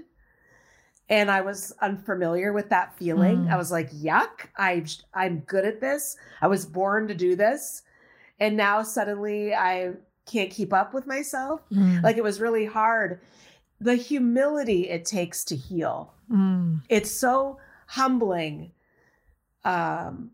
and 1.10 1.32
I 1.32 1.42
was 1.42 1.74
unfamiliar 1.82 2.54
with 2.54 2.70
that 2.70 2.96
feeling. 2.98 3.46
Mm. 3.46 3.52
I 3.52 3.58
was 3.58 3.72
like, 3.72 3.92
"Yuck! 3.92 4.48
I 4.58 4.86
I'm 5.14 5.40
good 5.40 5.66
at 5.66 5.82
this. 5.82 6.18
I 6.42 6.48
was 6.48 6.66
born 6.66 7.08
to 7.08 7.16
do 7.16 7.36
this," 7.36 7.84
and 8.40 8.56
now 8.56 8.84
suddenly 8.84 9.54
I 9.54 9.94
can't 10.26 10.52
keep 10.52 10.72
up 10.74 10.94
with 10.94 11.08
myself. 11.08 11.62
Mm. 11.72 12.04
Like 12.04 12.18
it 12.18 12.24
was 12.24 12.40
really 12.40 12.66
hard. 12.66 13.20
The 13.82 13.96
humility 13.96 14.90
it 14.90 15.06
takes 15.06 15.44
to 15.46 15.56
heal 15.56 16.14
Mm. 16.32 16.82
it's 16.90 17.10
so 17.10 17.58
humbling 17.88 18.72
um, 19.66 20.30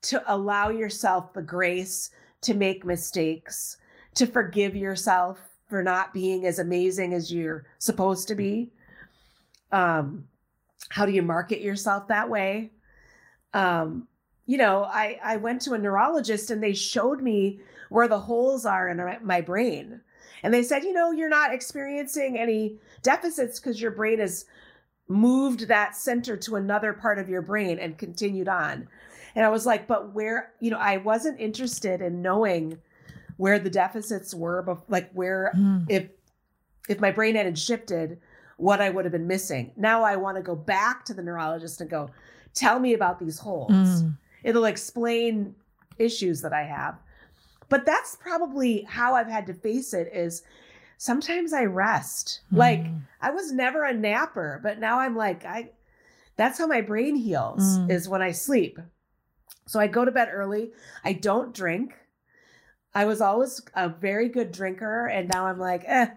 to 0.00 0.22
allow 0.26 0.70
yourself 0.70 1.34
the 1.34 1.42
grace 1.42 2.10
to 2.40 2.54
make 2.54 2.86
mistakes, 2.86 3.76
to 4.14 4.26
forgive 4.26 4.74
yourself 4.74 5.38
for 5.68 5.82
not 5.82 6.14
being 6.14 6.46
as 6.46 6.58
amazing 6.58 7.12
as 7.12 7.30
you're 7.32 7.66
supposed 7.78 8.28
to 8.28 8.34
be. 8.34 8.70
Um, 9.72 10.28
how 10.90 11.06
do 11.06 11.12
you 11.12 11.22
market 11.22 11.60
yourself 11.60 12.08
that 12.08 12.28
way? 12.30 12.70
Um, 13.54 14.06
you 14.46 14.58
know, 14.58 14.84
I, 14.84 15.18
I 15.22 15.36
went 15.38 15.62
to 15.62 15.72
a 15.74 15.78
neurologist 15.78 16.50
and 16.50 16.62
they 16.62 16.74
showed 16.74 17.20
me 17.20 17.60
where 17.88 18.08
the 18.08 18.18
holes 18.20 18.64
are 18.66 18.88
in 18.88 18.98
my- 19.26 19.40
brain. 19.40 20.00
And 20.42 20.52
they 20.54 20.62
said, 20.62 20.84
you 20.84 20.92
know, 20.92 21.10
you're 21.10 21.28
not 21.28 21.52
experiencing 21.52 22.38
any 22.38 22.78
deficits 23.02 23.58
because 23.58 23.80
your 23.80 23.90
brain 23.90 24.18
has 24.20 24.44
moved 25.08 25.68
that 25.68 25.96
center 25.96 26.36
to 26.36 26.56
another 26.56 26.92
part 26.92 27.18
of 27.18 27.28
your 27.28 27.42
brain 27.42 27.78
and 27.78 27.96
continued 27.98 28.48
on. 28.48 28.86
And 29.34 29.44
I 29.44 29.48
was 29.48 29.66
like, 29.66 29.86
but 29.86 30.12
where, 30.14 30.52
you 30.60 30.70
know, 30.70 30.78
I 30.78 30.98
wasn't 30.98 31.40
interested 31.40 32.00
in 32.00 32.22
knowing 32.22 32.78
where 33.36 33.58
the 33.58 33.70
deficits 33.70 34.34
were, 34.34 34.62
but 34.62 34.88
like 34.90 35.10
where 35.12 35.52
Mm. 35.56 35.86
if 35.88 36.08
if 36.88 37.00
my 37.00 37.10
brain 37.10 37.34
hadn't 37.34 37.58
shifted, 37.58 38.20
what 38.56 38.80
I 38.80 38.90
would 38.90 39.04
have 39.04 39.12
been 39.12 39.26
missing. 39.26 39.72
Now 39.76 40.02
I 40.02 40.16
want 40.16 40.36
to 40.36 40.42
go 40.42 40.54
back 40.56 41.04
to 41.06 41.14
the 41.14 41.22
neurologist 41.22 41.80
and 41.80 41.90
go, 41.90 42.10
tell 42.54 42.78
me 42.78 42.94
about 42.94 43.18
these 43.18 43.38
holes. 43.38 43.70
Mm. 44.02 44.16
It'll 44.44 44.64
explain 44.64 45.54
issues 45.98 46.40
that 46.42 46.52
I 46.52 46.62
have. 46.64 46.98
But 47.68 47.84
that's 47.84 48.16
probably 48.16 48.82
how 48.82 49.14
I've 49.14 49.26
had 49.28 49.46
to 49.48 49.54
face 49.54 49.92
it 49.92 50.10
is 50.12 50.42
sometimes 50.98 51.52
I 51.52 51.64
rest. 51.64 52.40
Like 52.50 52.80
Mm. 52.84 53.00
I 53.20 53.30
was 53.30 53.52
never 53.52 53.84
a 53.84 53.92
napper, 53.92 54.60
but 54.62 54.78
now 54.78 55.00
I'm 55.00 55.16
like, 55.16 55.44
I 55.44 55.70
that's 56.36 56.58
how 56.58 56.66
my 56.66 56.80
brain 56.82 57.16
heals 57.16 57.78
Mm. 57.78 57.90
is 57.90 58.08
when 58.08 58.22
I 58.22 58.30
sleep. 58.32 58.78
So 59.66 59.80
I 59.80 59.86
go 59.86 60.04
to 60.04 60.12
bed 60.12 60.28
early. 60.32 60.70
I 61.04 61.12
don't 61.14 61.52
drink. 61.54 61.94
I 62.94 63.04
was 63.04 63.20
always 63.20 63.60
a 63.74 63.88
very 63.88 64.28
good 64.28 64.52
drinker, 64.52 65.06
and 65.06 65.28
now 65.28 65.46
I'm 65.46 65.58
like, 65.58 65.82
eh, 65.86 66.08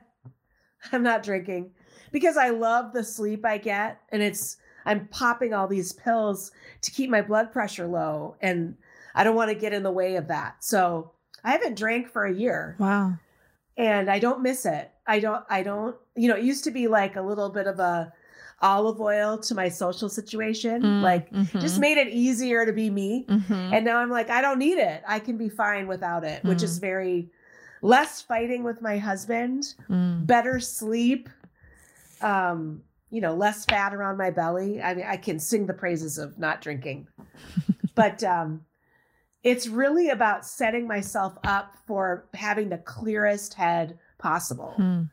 I'm 0.91 1.03
not 1.03 1.23
drinking 1.23 1.71
because 2.11 2.37
I 2.37 2.49
love 2.49 2.93
the 2.93 3.03
sleep 3.03 3.45
I 3.45 3.57
get, 3.57 4.01
and 4.09 4.21
it's 4.21 4.57
I'm 4.85 5.07
popping 5.07 5.53
all 5.53 5.67
these 5.67 5.91
pills 5.93 6.51
to 6.81 6.91
keep 6.91 7.09
my 7.09 7.21
blood 7.21 7.51
pressure 7.51 7.87
low, 7.87 8.35
and 8.41 8.75
I 9.15 9.23
don't 9.23 9.35
want 9.35 9.49
to 9.49 9.55
get 9.55 9.73
in 9.73 9.83
the 9.83 9.91
way 9.91 10.15
of 10.15 10.27
that. 10.27 10.63
So 10.63 11.11
I 11.43 11.51
haven't 11.51 11.77
drank 11.77 12.09
for 12.09 12.25
a 12.25 12.33
year 12.33 12.75
wow 12.79 13.13
and 13.77 14.09
I 14.11 14.19
don't 14.19 14.41
miss 14.41 14.65
it. 14.65 14.91
I 15.07 15.19
don't, 15.21 15.43
I 15.49 15.63
don't, 15.63 15.95
you 16.15 16.27
know, 16.27 16.35
it 16.35 16.43
used 16.43 16.65
to 16.65 16.71
be 16.71 16.87
like 16.89 17.15
a 17.15 17.21
little 17.21 17.49
bit 17.49 17.65
of 17.65 17.79
a 17.79 18.11
olive 18.61 18.99
oil 18.99 19.37
to 19.37 19.55
my 19.55 19.69
social 19.69 20.09
situation, 20.09 20.81
Mm, 20.81 21.01
like 21.01 21.31
mhm. 21.31 21.61
just 21.61 21.79
made 21.79 21.97
it 21.97 22.09
easier 22.09 22.65
to 22.65 22.73
be 22.73 22.89
me. 22.89 23.25
Mhm. 23.29 23.73
And 23.73 23.85
now 23.85 23.97
I'm 23.99 24.09
like, 24.09 24.29
I 24.29 24.41
don't 24.41 24.59
need 24.59 24.77
it. 24.79 25.01
I 25.07 25.19
can 25.19 25.37
be 25.37 25.47
fine 25.47 25.87
without 25.87 26.25
it, 26.25 26.43
which 26.43 26.61
is 26.61 26.77
very 26.77 27.29
less 27.81 28.21
fighting 28.21 28.63
with 28.63 28.81
my 28.81 28.97
husband, 28.97 29.75
Mm. 29.89 30.25
better 30.25 30.59
sleep, 30.59 31.29
um, 32.21 32.83
you 33.09 33.21
know, 33.21 33.33
less 33.33 33.65
fat 33.65 33.93
around 33.93 34.17
my 34.17 34.29
belly. 34.29 34.81
I 34.81 34.93
mean, 34.93 35.05
I 35.07 35.17
can 35.17 35.39
sing 35.39 35.65
the 35.65 35.73
praises 35.73 36.17
of 36.17 36.37
not 36.37 36.61
drinking. 36.61 37.07
but 37.95 38.23
um 38.23 38.61
it's 39.43 39.67
really 39.67 40.09
about 40.09 40.45
setting 40.45 40.87
myself 40.87 41.37
up 41.45 41.75
for 41.87 42.27
having 42.33 42.69
the 42.69 42.77
clearest 42.77 43.53
head 43.53 43.97
possible. 44.17 44.75
Mm. 44.77 45.09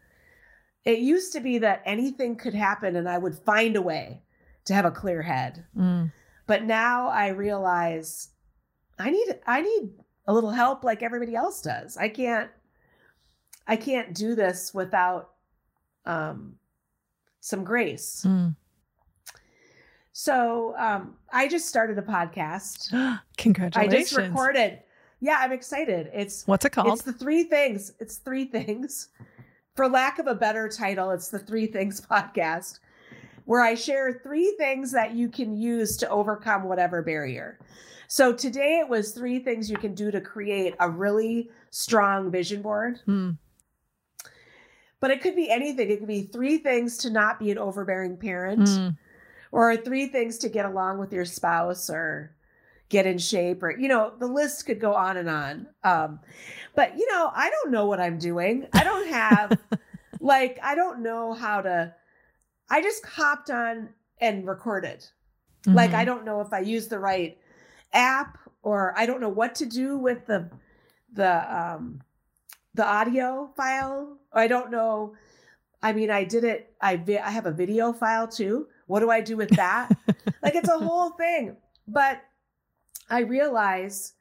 It 0.85 0.99
used 0.99 1.33
to 1.35 1.40
be 1.40 1.59
that 1.59 1.83
anything 1.85 2.37
could 2.37 2.55
happen 2.55 2.97
and 2.97 3.09
I 3.09 3.19
would 3.19 3.37
find 3.37 3.77
a 3.77 3.83
way 3.83 4.23
to 4.64 4.75
have 4.75 4.85
a 4.85 4.90
clear 4.90 5.23
head. 5.23 5.64
Mm. 5.77 6.12
But 6.47 6.64
now 6.64 7.09
I 7.09 7.29
realize 7.29 8.31
I 8.99 9.11
need 9.11 9.38
I 9.47 9.62
need 9.62 9.90
a 10.27 10.35
little 10.35 10.51
help 10.51 10.83
like 10.85 11.03
everybody 11.03 11.35
else 11.35 11.62
does. 11.62 11.97
I 11.97 12.09
can't 12.09 12.51
I 13.66 13.77
can't 13.77 14.14
do 14.14 14.35
this 14.35 14.75
without 14.75 15.31
um 16.05 16.57
some 17.40 17.64
grace. 17.64 18.25
Mm. 18.27 18.57
So 20.12 20.75
um 20.79 21.16
I 21.33 21.49
just 21.49 21.68
started 21.68 21.99
a 21.99 22.03
podcast. 22.03 22.90
Congratulations. 23.37 23.94
I 23.94 23.99
just 23.99 24.16
recorded. 24.16 24.81
Yeah, 25.20 25.38
I'm 25.40 25.53
excited. 25.53 26.11
It's 26.12 26.46
What's 26.46 26.64
it 26.64 26.70
called? 26.70 26.92
it's 26.92 27.03
the 27.03 27.12
three 27.12 27.44
things. 27.44 27.92
It's 28.01 28.16
three 28.16 28.44
things. 28.44 29.09
For 29.75 29.88
lack 29.88 30.18
of 30.18 30.27
a 30.27 30.35
better 30.35 30.70
title, 30.70 31.11
it's 31.11 31.29
the 31.29 31.38
Three 31.38 31.66
Things 31.66 32.01
podcast, 32.01 32.79
where 33.44 33.61
I 33.61 33.75
share 33.75 34.20
three 34.22 34.55
things 34.57 34.90
that 34.92 35.14
you 35.14 35.29
can 35.29 35.55
use 35.55 35.99
to 35.99 36.09
overcome 36.09 36.64
whatever 36.64 37.03
barrier. 37.03 37.59
So 38.09 38.33
today 38.33 38.79
it 38.79 38.88
was 38.88 39.12
three 39.12 39.38
things 39.38 39.70
you 39.70 39.77
can 39.77 39.94
do 39.94 40.11
to 40.11 40.20
create 40.20 40.75
a 40.81 40.88
really 40.88 41.51
strong 41.70 42.31
vision 42.31 42.62
board. 42.62 43.01
Mm. 43.07 43.37
But 45.01 45.11
it 45.11 45.21
could 45.21 45.37
be 45.37 45.51
anything. 45.51 45.91
It 45.91 45.99
could 45.99 46.09
be 46.09 46.23
three 46.23 46.59
things 46.59 46.97
to 46.99 47.11
not 47.11 47.39
be 47.39 47.51
an 47.51 47.59
overbearing 47.59 48.17
parent, 48.17 48.61
Mm. 48.69 48.97
or 49.53 49.77
three 49.77 50.07
things 50.09 50.39
to 50.39 50.49
get 50.49 50.65
along 50.65 50.99
with 50.99 51.13
your 51.13 51.25
spouse, 51.25 51.89
or 51.91 52.35
get 52.89 53.07
in 53.07 53.19
shape, 53.19 53.63
or 53.63 53.71
you 53.77 53.89
know, 53.89 54.13
the 54.19 54.27
list 54.27 54.65
could 54.67 54.81
go 54.81 54.95
on 54.95 55.17
and 55.17 55.29
on. 55.29 55.67
Um, 55.85 56.21
but 56.75 56.97
you 56.97 57.07
know, 57.13 57.31
I 57.35 57.51
don't 57.51 57.71
know 57.73 57.87
what 57.87 58.01
I'm 58.01 58.19
doing. 58.19 58.67
I 58.73 58.85
don't 58.85 59.09
have 59.09 59.59
like 60.21 60.59
I 60.63 60.75
don't 60.75 61.01
know 61.01 61.33
how 61.33 61.61
to. 61.63 61.95
I 62.71 62.83
just 62.83 63.05
hopped 63.07 63.51
on 63.51 63.91
and 64.21 64.47
recorded. 64.47 65.05
Like 65.67 65.91
Mhm. 65.91 65.95
I 65.95 66.05
don't 66.05 66.25
know 66.25 66.41
if 66.41 66.53
I 66.53 66.61
use 66.61 66.89
the 66.89 66.99
right 66.99 67.37
app 67.93 68.39
or 68.63 68.95
I 68.97 69.07
don't 69.07 69.21
know 69.21 69.29
what 69.29 69.57
to 69.57 69.67
do 69.67 69.97
with 69.99 70.27
the 70.27 70.49
the 71.13 71.57
um 71.57 72.03
the 72.77 72.87
audio 72.87 73.51
file. 73.57 74.19
I 74.33 74.47
don't 74.47 74.71
know. 74.71 75.15
I 75.83 75.93
mean, 75.93 76.11
I 76.11 76.25
did 76.25 76.45
it. 76.45 76.73
I 76.81 76.97
vi- 76.97 77.19
I 77.19 77.31
have 77.31 77.47
a 77.47 77.51
video 77.53 77.93
file 77.93 78.29
too. 78.29 78.69
What 78.87 79.01
do 79.01 79.11
I 79.11 79.21
do 79.21 79.37
with 79.37 79.51
that? 79.51 79.91
like 80.43 80.55
it's 80.55 80.69
a 80.69 80.79
whole 80.79 81.11
thing. 81.11 81.57
But 81.89 82.23
I 83.11 83.21
realize 83.21 84.15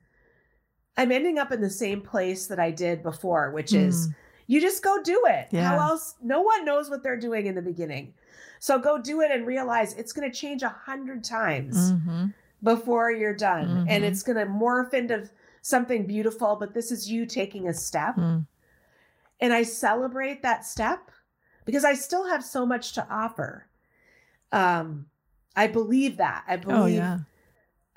I'm 0.98 1.12
ending 1.12 1.38
up 1.38 1.52
in 1.52 1.62
the 1.62 1.70
same 1.70 2.02
place 2.02 2.48
that 2.48 2.60
I 2.60 2.72
did 2.72 3.04
before, 3.04 3.52
which 3.52 3.74
is 3.74 4.08
Mm. 4.08 4.16
you 4.48 4.62
just 4.62 4.84
go 4.84 5.02
do 5.04 5.22
it. 5.28 5.48
Yeah. 5.52 5.70
How 5.70 5.80
else? 5.90 6.16
No 6.22 6.42
one 6.42 6.66
knows 6.66 6.90
what 6.90 7.04
they're 7.04 7.20
doing 7.20 7.46
in 7.48 7.56
the 7.56 7.62
beginning. 7.62 8.14
So 8.60 8.80
go 8.80 8.98
do 9.02 9.22
it 9.22 9.32
and 9.32 9.46
realize 9.46 9.94
it's 9.94 10.14
going 10.14 10.30
to 10.32 10.36
change 10.38 10.64
a 10.64 10.70
hundred 10.70 11.24
times 11.24 11.92
Mhm. 11.92 12.34
before 12.64 13.12
you're 13.12 13.36
done. 13.36 13.86
And 13.90 14.04
Mhm. 14.04 14.08
it's 14.08 14.24
going 14.24 14.38
to 14.38 14.46
morph 14.46 14.94
into 14.94 15.30
something 15.66 16.06
beautiful, 16.06 16.56
but 16.60 16.76
this 16.76 16.92
is 16.92 17.10
you 17.10 17.26
taking 17.26 17.68
a 17.68 17.74
step. 17.74 18.16
Mm. 18.18 18.46
And 19.40 19.52
I 19.52 19.64
celebrate 19.64 20.44
that 20.44 20.64
step 20.64 21.10
because 21.66 21.84
I 21.84 21.96
still 21.96 22.28
have 22.28 22.44
so 22.44 22.68
much 22.68 22.94
to 22.94 23.08
offer. 23.10 23.66
Um, 24.52 25.08
I 25.56 25.66
believe 25.66 26.18
that. 26.18 26.44
I 26.48 26.58
believe 26.58 26.78
Oh 26.78 26.86
yeah. 26.86 27.20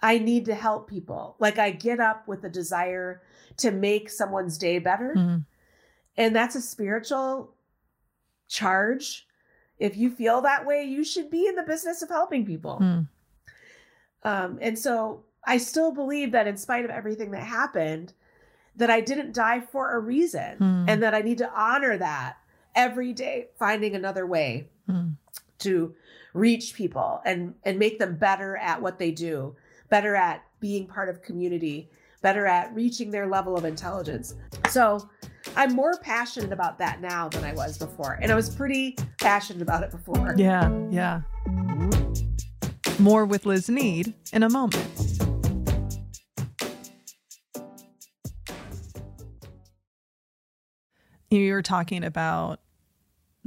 I 0.01 0.17
need 0.17 0.47
to 0.47 0.55
help 0.55 0.89
people. 0.89 1.37
Like 1.41 1.59
I 1.59 1.71
get 1.71 2.01
up 2.01 2.27
with 2.27 2.43
a 2.45 2.49
desire 2.49 3.21
to 3.59 3.71
make 3.71 4.09
someone's 4.09 4.57
day 4.57 4.79
better. 4.79 5.13
Mm. 5.15 5.45
And 6.17 6.35
that's 6.35 6.55
a 6.55 6.63
spiritual 6.63 7.53
charge. 8.49 9.27
If 9.79 9.95
you 9.95 10.11
feel 10.11 10.41
that 10.41 10.65
way, 10.65 10.85
you 10.85 11.05
should 11.05 11.31
be 11.31 11.47
in 11.47 11.55
the 11.55 11.65
business 11.65 12.01
of 12.01 12.09
helping 12.09 12.47
people. 12.47 12.79
Mm. 12.81 13.09
Um, 14.23 14.59
and 14.63 14.79
so 14.79 15.25
I 15.49 15.57
still 15.57 15.91
believe 15.93 16.31
that 16.33 16.47
in 16.47 16.57
spite 16.57 16.85
of 16.85 16.91
everything 16.91 17.31
that 17.33 17.43
happened, 17.43 18.13
that 18.77 18.91
I 18.91 19.01
didn't 19.01 19.35
die 19.35 19.61
for 19.61 19.97
a 19.97 19.99
reason 19.99 20.59
Mm. 20.61 20.85
and 20.89 21.03
that 21.03 21.15
I 21.15 21.23
need 21.23 21.39
to 21.39 21.51
honor 21.53 21.97
that 21.99 22.37
every 22.77 23.13
day, 23.13 23.49
finding 23.59 23.95
another 23.97 24.25
way 24.27 24.69
Mm. 24.89 25.15
to 25.61 25.95
reach 26.35 26.75
people 26.75 27.21
and 27.25 27.55
and 27.65 27.79
make 27.79 27.99
them 27.99 28.15
better 28.17 28.57
at 28.59 28.81
what 28.81 28.99
they 28.99 29.11
do, 29.11 29.57
better 29.89 30.15
at 30.15 30.43
being 30.61 30.87
part 30.87 31.09
of 31.09 31.23
community, 31.23 31.91
better 32.21 32.47
at 32.47 32.73
reaching 32.75 33.11
their 33.11 33.27
level 33.27 33.57
of 33.57 33.65
intelligence. 33.65 34.35
So 34.71 35.09
I'm 35.57 35.73
more 35.75 35.97
passionate 35.99 36.53
about 36.53 36.79
that 36.79 37.01
now 37.01 37.29
than 37.31 37.43
I 37.45 37.55
was 37.55 37.79
before. 37.79 38.19
And 38.21 38.31
I 38.31 38.35
was 38.35 38.51
pretty 38.55 38.97
passionate 39.19 39.63
about 39.63 39.83
it 39.83 39.91
before. 39.91 40.35
Yeah, 40.37 40.71
yeah. 40.91 41.23
More 42.99 43.25
with 43.25 43.47
Liz 43.47 43.69
Nead 43.69 44.13
in 44.33 44.43
a 44.43 44.51
moment. 44.51 45.28
You 51.31 51.53
were 51.53 51.63
talking 51.63 52.05
about 52.05 52.61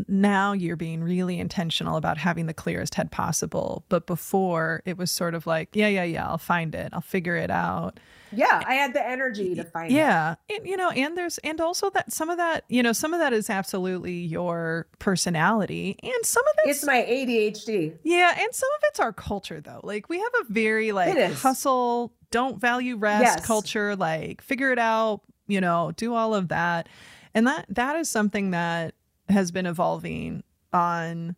now 0.07 0.53
you're 0.53 0.77
being 0.77 1.03
really 1.03 1.37
intentional 1.39 1.95
about 1.95 2.17
having 2.17 2.47
the 2.47 2.53
clearest 2.53 2.95
head 2.95 3.11
possible. 3.11 3.85
But 3.89 4.07
before 4.07 4.81
it 4.85 4.97
was 4.97 5.11
sort 5.11 5.35
of 5.35 5.45
like, 5.45 5.75
yeah, 5.75 5.89
yeah, 5.89 6.03
yeah, 6.03 6.27
I'll 6.27 6.37
find 6.39 6.73
it. 6.73 6.89
I'll 6.93 7.01
figure 7.01 7.35
it 7.35 7.51
out. 7.51 7.99
Yeah, 8.31 8.63
I 8.65 8.75
had 8.75 8.93
the 8.93 9.05
energy 9.05 9.53
to 9.55 9.63
find 9.63 9.91
it. 9.91 9.95
Yeah. 9.95 10.35
And, 10.49 10.65
you 10.65 10.77
know, 10.77 10.89
and 10.89 11.15
there's, 11.17 11.37
and 11.39 11.59
also 11.59 11.89
that 11.91 12.11
some 12.13 12.29
of 12.29 12.37
that, 12.37 12.63
you 12.69 12.81
know, 12.81 12.93
some 12.93 13.13
of 13.13 13.19
that 13.19 13.33
is 13.33 13.49
absolutely 13.49 14.13
your 14.13 14.87
personality. 14.97 15.97
And 16.01 16.13
some 16.25 16.47
of 16.47 16.53
it's, 16.65 16.77
It's 16.79 16.87
my 16.87 17.01
ADHD. 17.03 17.97
yeah. 18.03 18.33
And 18.39 18.55
some 18.55 18.69
of 18.77 18.79
it's 18.85 18.99
our 19.01 19.13
culture, 19.13 19.59
though. 19.59 19.81
Like 19.83 20.07
we 20.09 20.17
have 20.19 20.31
a 20.41 20.45
very 20.53 20.93
like 20.93 21.33
hustle, 21.33 22.13
don't 22.31 22.59
value 22.59 22.95
rest 22.95 23.23
Yes. 23.23 23.45
culture, 23.45 23.95
like 23.97 24.41
figure 24.41 24.71
it 24.71 24.79
out, 24.79 25.21
you 25.47 25.59
know, 25.61 25.91
do 25.97 26.13
all 26.15 26.33
of 26.33 26.47
that. 26.47 26.87
And 27.33 27.47
that, 27.47 27.65
that 27.69 27.95
is 27.95 28.09
something 28.09 28.51
that 28.51 28.93
has 29.29 29.51
been 29.51 29.65
evolving 29.65 30.43
on 30.73 31.35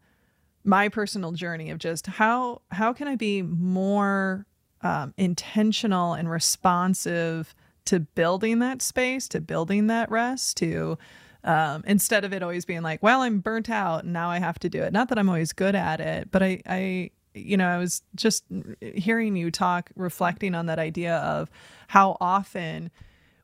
my 0.63 0.89
personal 0.89 1.31
journey 1.31 1.69
of 1.69 1.77
just 1.77 2.07
how, 2.07 2.61
how 2.71 2.93
can 2.93 3.07
I 3.07 3.15
be 3.15 3.41
more 3.41 4.45
um, 4.81 5.13
intentional 5.17 6.13
and 6.13 6.29
responsive 6.29 7.53
to 7.85 7.99
building 7.99 8.59
that 8.59 8.81
space, 8.81 9.27
to 9.29 9.41
building 9.41 9.87
that 9.87 10.09
rest, 10.09 10.57
to 10.57 10.97
um, 11.43 11.83
instead 11.85 12.23
of 12.23 12.33
it 12.33 12.41
always 12.41 12.65
being 12.65 12.81
like, 12.81 13.03
well, 13.03 13.21
I'm 13.21 13.39
burnt 13.39 13.69
out 13.69 14.03
and 14.03 14.13
now 14.13 14.29
I 14.29 14.39
have 14.39 14.59
to 14.59 14.69
do 14.69 14.81
it. 14.81 14.93
Not 14.93 15.09
that 15.09 15.19
I'm 15.19 15.27
always 15.27 15.51
good 15.51 15.75
at 15.75 15.99
it, 15.99 16.31
but 16.31 16.41
I, 16.41 16.61
I, 16.65 17.11
you 17.33 17.57
know, 17.57 17.67
I 17.67 17.77
was 17.77 18.01
just 18.15 18.45
hearing 18.79 19.35
you 19.35 19.51
talk, 19.51 19.91
reflecting 19.95 20.55
on 20.55 20.67
that 20.67 20.79
idea 20.79 21.17
of 21.17 21.49
how 21.87 22.17
often 22.21 22.91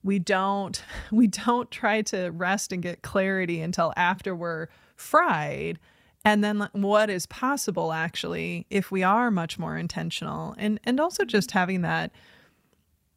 we 0.10 0.18
don't 0.18 0.84
we 1.12 1.28
don't 1.28 1.70
try 1.70 2.02
to 2.02 2.30
rest 2.32 2.72
and 2.74 2.82
get 2.82 3.04
clarity 3.04 3.62
until 3.62 3.94
after 3.96 4.34
we're 4.36 4.66
fried 4.96 5.78
and 6.26 6.44
then 6.44 6.68
what 6.74 7.12
is 7.12 7.28
possible 7.28 7.94
actually 7.94 8.66
if 8.72 8.90
we 8.92 9.04
are 9.04 9.30
much 9.30 9.60
more 9.60 9.78
intentional 9.78 10.56
and 10.58 10.80
and 10.84 11.00
also 11.00 11.24
just 11.26 11.52
having 11.52 11.82
that 11.84 12.12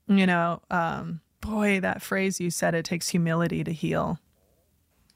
you 0.07 0.27
know 0.27 0.61
um 0.71 1.21
boy 1.41 1.81
that 1.81 2.03
phrase 2.03 2.39
you 2.41 2.51
said 2.51 2.75
it 2.75 2.85
takes 2.85 3.09
humility 3.09 3.65
to 3.65 3.73
heal 3.73 4.19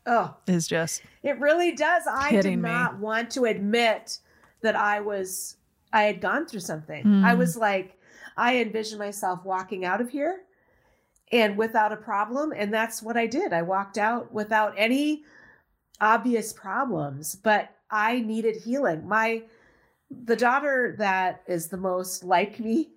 Oh, 0.08 0.34
is 0.46 0.68
just 0.68 1.02
it 1.24 1.36
really 1.40 1.72
does. 1.72 2.04
I 2.08 2.30
did 2.30 2.36
Hitting 2.36 2.62
me. 2.62 2.70
not 2.70 3.00
want 3.00 3.28
to 3.32 3.44
admit 3.44 4.20
that 4.62 4.76
I 4.76 5.00
was 5.00 5.56
I 5.92 6.04
had 6.04 6.20
gone 6.20 6.46
through 6.46 6.60
something. 6.60 7.04
I 7.24 7.34
Mm. 7.34 7.38
was 7.38 7.56
like, 7.56 7.98
I 8.36 8.58
envisioned 8.58 9.00
myself 9.00 9.44
walking 9.44 9.84
out 9.84 10.00
of 10.00 10.08
here 10.10 10.42
and 11.32 11.56
without 11.56 11.92
a 11.92 11.96
problem. 11.96 12.52
And 12.56 12.72
that's 12.72 13.02
what 13.02 13.16
I 13.16 13.26
did. 13.26 13.52
I 13.52 13.62
walked 13.62 13.98
out 13.98 14.32
without 14.32 14.74
any 14.76 15.24
obvious 16.00 16.52
problems, 16.52 17.34
but 17.34 17.70
I 17.90 18.20
needed 18.20 18.56
healing. 18.56 19.06
My 19.06 19.42
the 20.10 20.36
daughter 20.36 20.94
that 20.98 21.42
is 21.46 21.68
the 21.68 21.76
most 21.76 22.22
like 22.22 22.60
me, 22.60 22.90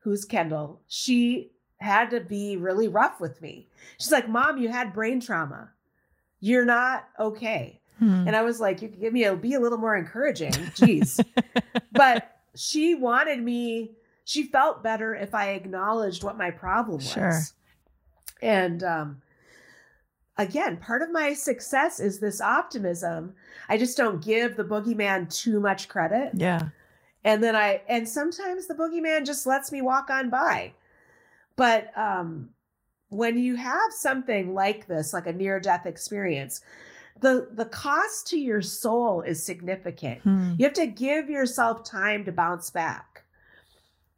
who's 0.00 0.24
Kendall, 0.24 0.80
she 0.88 1.52
had 1.78 2.10
to 2.10 2.20
be 2.20 2.56
really 2.56 2.88
rough 2.88 3.20
with 3.20 3.40
me. 3.40 3.68
She's 3.98 4.10
like, 4.10 4.28
Mom, 4.28 4.58
you 4.58 4.68
had 4.68 4.92
brain 4.92 5.20
trauma. 5.20 5.70
You're 6.40 6.64
not 6.64 7.08
okay. 7.18 7.80
hmm. 7.98 8.24
And 8.26 8.34
I 8.34 8.42
was 8.42 8.60
like, 8.60 8.82
you 8.82 8.88
could 8.88 9.00
give 9.00 9.12
me 9.12 9.24
a 9.24 9.36
be 9.36 9.54
a 9.54 9.60
little 9.60 9.78
more 9.78 9.96
encouraging. 9.96 10.52
Jeez. 10.52 11.24
but 11.92 12.38
she 12.56 12.94
wanted 12.94 13.42
me, 13.42 13.92
she 14.28 14.42
felt 14.42 14.82
better 14.82 15.14
if 15.14 15.34
I 15.34 15.52
acknowledged 15.52 16.22
what 16.22 16.36
my 16.36 16.50
problem 16.50 16.98
was. 16.98 17.10
Sure. 17.10 17.40
And 18.42 18.82
um 18.84 19.22
again, 20.36 20.76
part 20.76 21.00
of 21.00 21.10
my 21.10 21.32
success 21.32 21.98
is 21.98 22.20
this 22.20 22.40
optimism. 22.42 23.32
I 23.70 23.78
just 23.78 23.96
don't 23.96 24.22
give 24.22 24.54
the 24.54 24.64
boogeyman 24.64 25.34
too 25.34 25.60
much 25.60 25.88
credit. 25.88 26.32
yeah 26.34 26.68
And 27.24 27.42
then 27.42 27.56
I 27.56 27.80
and 27.88 28.06
sometimes 28.06 28.66
the 28.66 28.74
boogeyman 28.74 29.24
just 29.24 29.46
lets 29.46 29.72
me 29.72 29.80
walk 29.80 30.10
on 30.10 30.28
by. 30.28 30.74
But 31.56 31.96
um 31.96 32.50
when 33.08 33.38
you 33.38 33.56
have 33.56 33.90
something 33.92 34.52
like 34.52 34.86
this, 34.88 35.14
like 35.14 35.26
a 35.26 35.32
near 35.32 35.58
death 35.58 35.86
experience, 35.86 36.60
the 37.20 37.48
the 37.52 37.64
cost 37.64 38.26
to 38.26 38.38
your 38.38 38.60
soul 38.60 39.22
is 39.22 39.42
significant. 39.42 40.20
Hmm. 40.20 40.52
You 40.58 40.66
have 40.66 40.74
to 40.74 40.86
give 40.86 41.30
yourself 41.30 41.82
time 41.82 42.26
to 42.26 42.32
bounce 42.32 42.68
back. 42.68 43.24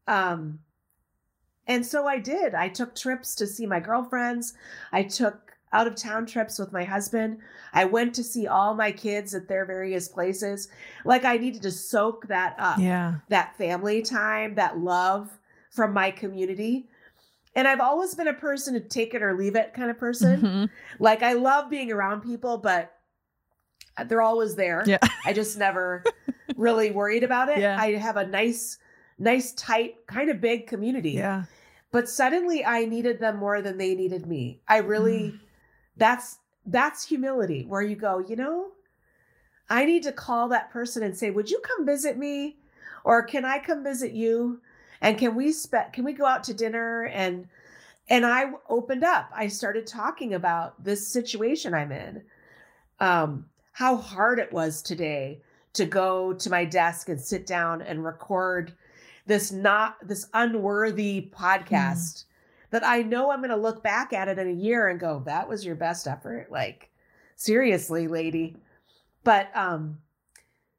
Um 0.06 0.60
and 1.66 1.86
so 1.86 2.06
I 2.06 2.18
did. 2.18 2.54
I 2.54 2.68
took 2.68 2.94
trips 2.96 3.34
to 3.36 3.46
see 3.46 3.64
my 3.66 3.78
girlfriends. 3.78 4.54
I 4.92 5.04
took 5.04 5.52
out 5.72 5.86
of 5.86 5.94
town 5.94 6.26
trips 6.26 6.58
with 6.58 6.72
my 6.72 6.82
husband. 6.82 7.38
I 7.72 7.84
went 7.84 8.12
to 8.16 8.24
see 8.24 8.48
all 8.48 8.74
my 8.74 8.90
kids 8.90 9.34
at 9.36 9.46
their 9.46 9.64
various 9.64 10.08
places. 10.08 10.68
Like 11.04 11.24
I 11.24 11.36
needed 11.36 11.62
to 11.62 11.70
soak 11.70 12.26
that 12.26 12.56
up 12.58 12.78
yeah 12.78 13.16
that 13.29 13.56
family 13.56 14.02
time, 14.02 14.56
that 14.56 14.79
love 14.79 15.31
from 15.70 15.92
my 15.92 16.10
community. 16.10 16.88
And 17.54 17.68
I've 17.68 17.81
always 17.81 18.14
been 18.14 18.29
a 18.29 18.35
person 18.35 18.75
to 18.75 18.81
take 18.81 19.14
it 19.14 19.22
or 19.22 19.37
leave 19.37 19.54
it 19.56 19.75
kind 19.75 19.90
of 19.90 19.98
person. 19.98 20.40
Mhm. 20.40 20.70
Like 20.98 21.22
I 21.22 21.35
love 21.35 21.70
being 21.70 21.92
around 21.92 22.22
people, 22.22 22.58
but 22.58 22.92
they're 24.06 24.22
always 24.22 24.56
there. 24.56 24.83
Yeah. 24.87 24.98
I 25.25 25.33
just 25.33 25.58
never 25.58 26.02
really 26.56 26.90
worried 26.90 27.22
about 27.25 27.48
it. 27.48 27.58
Yeah. 27.60 27.77
I 27.79 27.92
have 27.92 28.16
a 28.16 28.27
nice, 28.27 28.79
nice, 29.21 29.52
tight, 29.52 30.04
kind 30.06 30.31
of 30.31 30.40
big 30.40 30.66
community. 30.66 31.10
yeah 31.12 31.44
But 31.92 32.08
suddenly 32.08 32.64
I 32.64 32.87
needed 32.87 33.21
them 33.21 33.37
more 33.37 33.62
than 33.62 33.79
they 33.79 33.94
needed 33.94 34.27
me. 34.27 34.60
I 34.66 34.79
really, 34.79 35.33
Mm. 35.33 35.40
that's 35.96 36.38
that's 36.66 37.04
humility 37.06 37.64
where 37.64 37.83
you 37.83 37.96
go, 37.96 38.18
you 38.18 38.37
know, 38.37 38.73
I 39.68 39.85
need 39.85 40.02
to 40.04 40.12
call 40.12 40.48
that 40.48 40.71
person 40.71 41.02
and 41.02 41.16
say, 41.16 41.31
"Would 41.31 41.50
you 41.50 41.60
come 41.60 41.87
visit 41.87 42.16
me?" 42.18 42.58
Or 43.04 43.23
can 43.23 43.44
I 43.44 43.58
come 43.60 43.83
visit 43.83 44.12
you? 44.12 44.60
And 45.00 45.16
can 45.18 45.35
we 45.35 45.52
spe- 45.52 45.92
can 45.92 46.04
we 46.04 46.12
go 46.12 46.27
out 46.27 46.44
to 46.44 46.54
dinner 46.54 47.04
and 47.06 47.48
and 48.08 48.27
I 48.27 48.52
opened 48.68 49.04
up. 49.04 49.31
I 49.33 49.46
started 49.48 49.87
talking 49.87 50.35
about 50.35 50.83
this 50.83 51.06
situation 51.06 51.75
I'm 51.75 51.92
in. 51.92 52.23
Um, 52.98 53.46
how 53.73 53.96
hard 53.96 54.38
it 54.40 54.52
was 54.52 54.83
today 54.83 55.40
to 55.75 55.87
go 55.87 56.33
to 56.35 56.50
my 56.50 56.64
desk 56.64 57.08
and 57.08 57.21
sit 57.21 57.46
down 57.46 57.81
and 57.83 58.04
record 58.04 58.73
this 59.31 59.52
not 59.52 59.96
this 60.06 60.26
unworthy 60.35 61.31
podcast 61.33 61.94
mm. 61.94 62.24
that 62.70 62.85
I 62.85 63.02
know 63.02 63.31
I'm 63.31 63.40
going 63.40 63.50
to 63.50 63.56
look 63.56 63.83
back 63.83 64.12
at 64.12 64.28
it 64.28 64.38
in 64.38 64.48
a 64.48 64.52
year 64.52 64.88
and 64.88 64.98
go, 64.98 65.22
that 65.26 65.48
was 65.48 65.64
your 65.64 65.76
best 65.76 66.08
effort. 66.08 66.48
Like, 66.50 66.90
seriously, 67.37 68.08
lady. 68.08 68.56
But 69.22 69.54
um, 69.56 69.98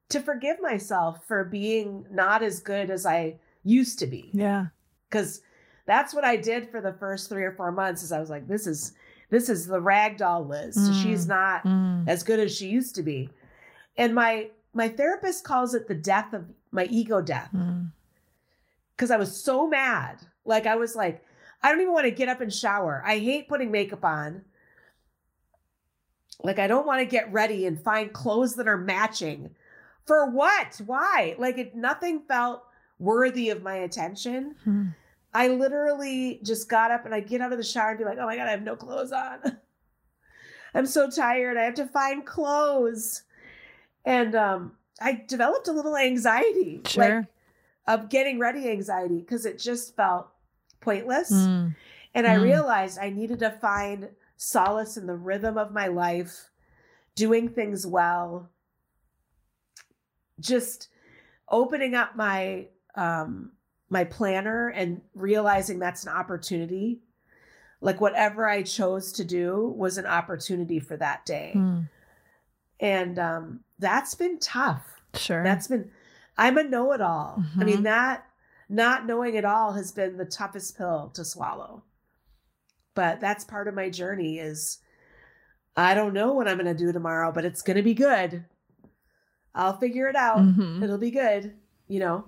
to 0.09 0.19
forgive 0.19 0.61
myself 0.61 1.25
for 1.27 1.45
being 1.45 2.05
not 2.11 2.43
as 2.43 2.59
good 2.59 2.89
as 2.89 3.05
I 3.05 3.39
used 3.63 3.99
to 3.99 4.07
be. 4.07 4.29
Yeah. 4.33 4.67
Because 5.09 5.41
that's 5.85 6.13
what 6.13 6.25
I 6.25 6.35
did 6.35 6.69
for 6.69 6.81
the 6.81 6.93
first 6.93 7.29
three 7.29 7.43
or 7.43 7.53
four 7.53 7.71
months 7.71 8.03
is 8.03 8.11
I 8.11 8.19
was 8.19 8.29
like, 8.29 8.47
this 8.47 8.67
is 8.67 8.93
this 9.29 9.47
is 9.47 9.65
the 9.65 9.79
ragdoll 9.79 10.47
Liz. 10.47 10.77
Mm. 10.77 11.03
She's 11.03 11.25
not 11.25 11.63
mm. 11.63 12.07
as 12.07 12.23
good 12.23 12.39
as 12.39 12.55
she 12.55 12.67
used 12.67 12.95
to 12.95 13.03
be. 13.03 13.29
And 13.97 14.13
my 14.13 14.49
my 14.73 14.89
therapist 14.89 15.43
calls 15.45 15.73
it 15.73 15.87
the 15.87 15.95
death 15.95 16.33
of 16.33 16.45
my 16.71 16.85
ego 16.85 17.21
death. 17.21 17.49
Mm. 17.55 17.91
Cause 19.01 19.09
I 19.09 19.17
was 19.17 19.35
so 19.35 19.67
mad. 19.67 20.19
Like 20.45 20.67
I 20.67 20.75
was 20.75 20.95
like, 20.95 21.25
I 21.63 21.71
don't 21.71 21.81
even 21.81 21.91
want 21.91 22.05
to 22.05 22.11
get 22.11 22.29
up 22.29 22.39
and 22.39 22.53
shower. 22.53 23.03
I 23.03 23.17
hate 23.17 23.49
putting 23.49 23.71
makeup 23.71 24.05
on. 24.05 24.43
Like 26.43 26.59
I 26.59 26.67
don't 26.67 26.85
want 26.85 26.99
to 26.99 27.05
get 27.05 27.33
ready 27.33 27.65
and 27.65 27.83
find 27.83 28.13
clothes 28.13 28.55
that 28.57 28.67
are 28.67 28.77
matching. 28.77 29.49
For 30.05 30.29
what? 30.29 30.79
Why? 30.85 31.35
Like 31.39 31.57
it 31.57 31.75
nothing 31.75 32.21
felt 32.27 32.61
worthy 32.99 33.49
of 33.49 33.63
my 33.63 33.73
attention. 33.73 34.53
Hmm. 34.63 34.89
I 35.33 35.47
literally 35.47 36.39
just 36.43 36.69
got 36.69 36.91
up 36.91 37.05
and 37.05 37.15
I 37.15 37.21
get 37.21 37.41
out 37.41 37.51
of 37.51 37.57
the 37.57 37.63
shower 37.63 37.89
and 37.89 37.97
be 37.97 38.05
like, 38.05 38.19
oh 38.19 38.27
my 38.27 38.35
God, 38.35 38.47
I 38.47 38.51
have 38.51 38.61
no 38.61 38.75
clothes 38.75 39.11
on. 39.11 39.57
I'm 40.75 40.85
so 40.85 41.09
tired. 41.09 41.57
I 41.57 41.63
have 41.63 41.73
to 41.75 41.87
find 41.87 42.23
clothes. 42.23 43.23
And 44.05 44.35
um, 44.35 44.73
I 45.01 45.23
developed 45.27 45.67
a 45.67 45.73
little 45.73 45.97
anxiety, 45.97 46.81
sure. 46.85 47.17
like 47.17 47.25
of 47.87 48.09
getting 48.09 48.39
ready 48.39 48.69
anxiety, 48.69 49.19
because 49.19 49.45
it 49.45 49.59
just 49.59 49.95
felt 49.95 50.27
pointless. 50.79 51.31
Mm. 51.31 51.75
And 52.13 52.27
I 52.27 52.35
mm. 52.35 52.43
realized 52.43 52.99
I 52.99 53.09
needed 53.09 53.39
to 53.39 53.51
find 53.51 54.09
solace 54.37 54.97
in 54.97 55.07
the 55.07 55.15
rhythm 55.15 55.57
of 55.57 55.71
my 55.71 55.87
life, 55.87 56.49
doing 57.15 57.49
things 57.49 57.85
well, 57.85 58.49
just 60.41 60.89
opening 61.49 61.93
up 61.95 62.15
my 62.15 62.67
um 62.95 63.51
my 63.89 64.03
planner 64.03 64.69
and 64.69 65.01
realizing 65.13 65.79
that's 65.79 66.03
an 66.03 66.09
opportunity 66.09 66.99
like 67.81 68.01
whatever 68.01 68.47
i 68.47 68.63
chose 68.63 69.11
to 69.11 69.23
do 69.23 69.73
was 69.77 69.97
an 69.97 70.05
opportunity 70.05 70.79
for 70.79 70.97
that 70.97 71.25
day 71.25 71.53
mm. 71.55 71.87
and 72.79 73.19
um 73.19 73.59
that's 73.79 74.15
been 74.15 74.39
tough 74.39 75.01
sure 75.13 75.43
that's 75.43 75.67
been 75.67 75.91
i'm 76.41 76.57
a 76.57 76.63
know-it-all 76.63 77.37
mm-hmm. 77.39 77.61
i 77.61 77.63
mean 77.63 77.75
mm-hmm. 77.75 77.83
that 77.83 78.25
not 78.67 79.05
knowing 79.05 79.35
it 79.35 79.45
all 79.45 79.73
has 79.73 79.91
been 79.91 80.17
the 80.17 80.25
toughest 80.25 80.77
pill 80.77 81.11
to 81.13 81.23
swallow 81.23 81.83
but 82.95 83.19
that's 83.19 83.45
part 83.45 83.67
of 83.67 83.73
my 83.73 83.89
journey 83.89 84.39
is 84.39 84.79
i 85.77 85.93
don't 85.93 86.13
know 86.13 86.33
what 86.33 86.47
i'm 86.47 86.57
going 86.57 86.65
to 86.65 86.85
do 86.85 86.91
tomorrow 86.91 87.31
but 87.31 87.45
it's 87.45 87.61
going 87.61 87.77
to 87.77 87.83
be 87.83 87.93
good 87.93 88.43
i'll 89.53 89.77
figure 89.77 90.07
it 90.07 90.15
out 90.15 90.39
mm-hmm. 90.39 90.83
it'll 90.83 90.97
be 90.97 91.11
good 91.11 91.53
you 91.87 91.99
know 91.99 92.25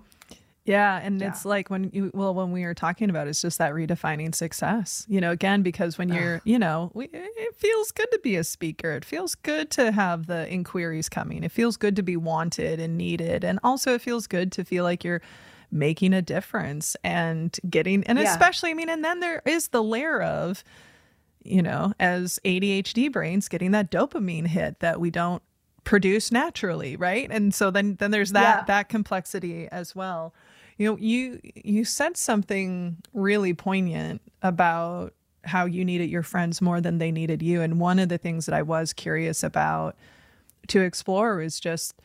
yeah, 0.65 0.99
and 1.01 1.19
yeah. 1.19 1.27
it's 1.27 1.45
like 1.45 1.69
when 1.69 1.89
you 1.93 2.11
well 2.13 2.33
when 2.33 2.51
we 2.51 2.63
were 2.63 2.73
talking 2.73 3.09
about 3.09 3.27
it's 3.27 3.41
just 3.41 3.57
that 3.57 3.73
redefining 3.73 4.33
success. 4.33 5.05
You 5.09 5.21
know, 5.21 5.31
again 5.31 5.61
because 5.61 5.97
when 5.97 6.09
you're, 6.09 6.41
you 6.45 6.57
know, 6.57 6.91
we, 6.93 7.09
it 7.11 7.55
feels 7.55 7.91
good 7.91 8.11
to 8.11 8.19
be 8.19 8.35
a 8.35 8.43
speaker. 8.43 8.91
It 8.91 9.05
feels 9.05 9.35
good 9.35 9.69
to 9.71 9.91
have 9.91 10.27
the 10.27 10.49
inquiries 10.49 11.09
coming. 11.09 11.43
It 11.43 11.51
feels 11.51 11.77
good 11.77 11.95
to 11.97 12.03
be 12.03 12.15
wanted 12.15 12.79
and 12.79 12.97
needed, 12.97 13.43
and 13.43 13.59
also 13.63 13.93
it 13.93 14.01
feels 14.01 14.27
good 14.27 14.51
to 14.53 14.63
feel 14.63 14.83
like 14.83 15.03
you're 15.03 15.21
making 15.71 16.13
a 16.13 16.21
difference 16.21 16.95
and 17.03 17.57
getting 17.67 18.03
and 18.03 18.19
yeah. 18.19 18.31
especially 18.31 18.69
I 18.69 18.75
mean 18.75 18.89
and 18.89 19.03
then 19.03 19.21
there 19.21 19.41
is 19.43 19.69
the 19.69 19.81
layer 19.81 20.21
of 20.21 20.63
you 21.43 21.61
know, 21.61 21.93
as 21.99 22.39
ADHD 22.45 23.11
brains 23.11 23.47
getting 23.47 23.71
that 23.71 23.91
dopamine 23.91 24.47
hit 24.47 24.79
that 24.79 24.99
we 24.99 25.11
don't 25.11 25.43
produce 25.83 26.31
naturally, 26.31 26.95
right? 26.95 27.29
And 27.29 27.53
so 27.53 27.69
then 27.69 27.95
then 27.95 28.11
there's 28.11 28.31
that 28.31 28.59
yeah. 28.59 28.63
that 28.65 28.89
complexity 28.89 29.67
as 29.71 29.95
well. 29.95 30.33
You 30.77 30.91
know, 30.91 30.97
you 30.97 31.39
you 31.55 31.85
said 31.85 32.17
something 32.17 32.97
really 33.13 33.53
poignant 33.53 34.21
about 34.41 35.13
how 35.45 35.65
you 35.65 35.83
needed 35.83 36.09
your 36.09 36.23
friends 36.23 36.61
more 36.61 36.81
than 36.81 36.97
they 36.97 37.11
needed 37.11 37.41
you. 37.41 37.61
And 37.61 37.79
one 37.79 37.99
of 37.99 38.09
the 38.09 38.17
things 38.17 38.45
that 38.45 38.55
I 38.55 38.61
was 38.61 38.93
curious 38.93 39.43
about 39.43 39.95
to 40.67 40.81
explore 40.81 41.41
is 41.41 41.59
just 41.59 41.95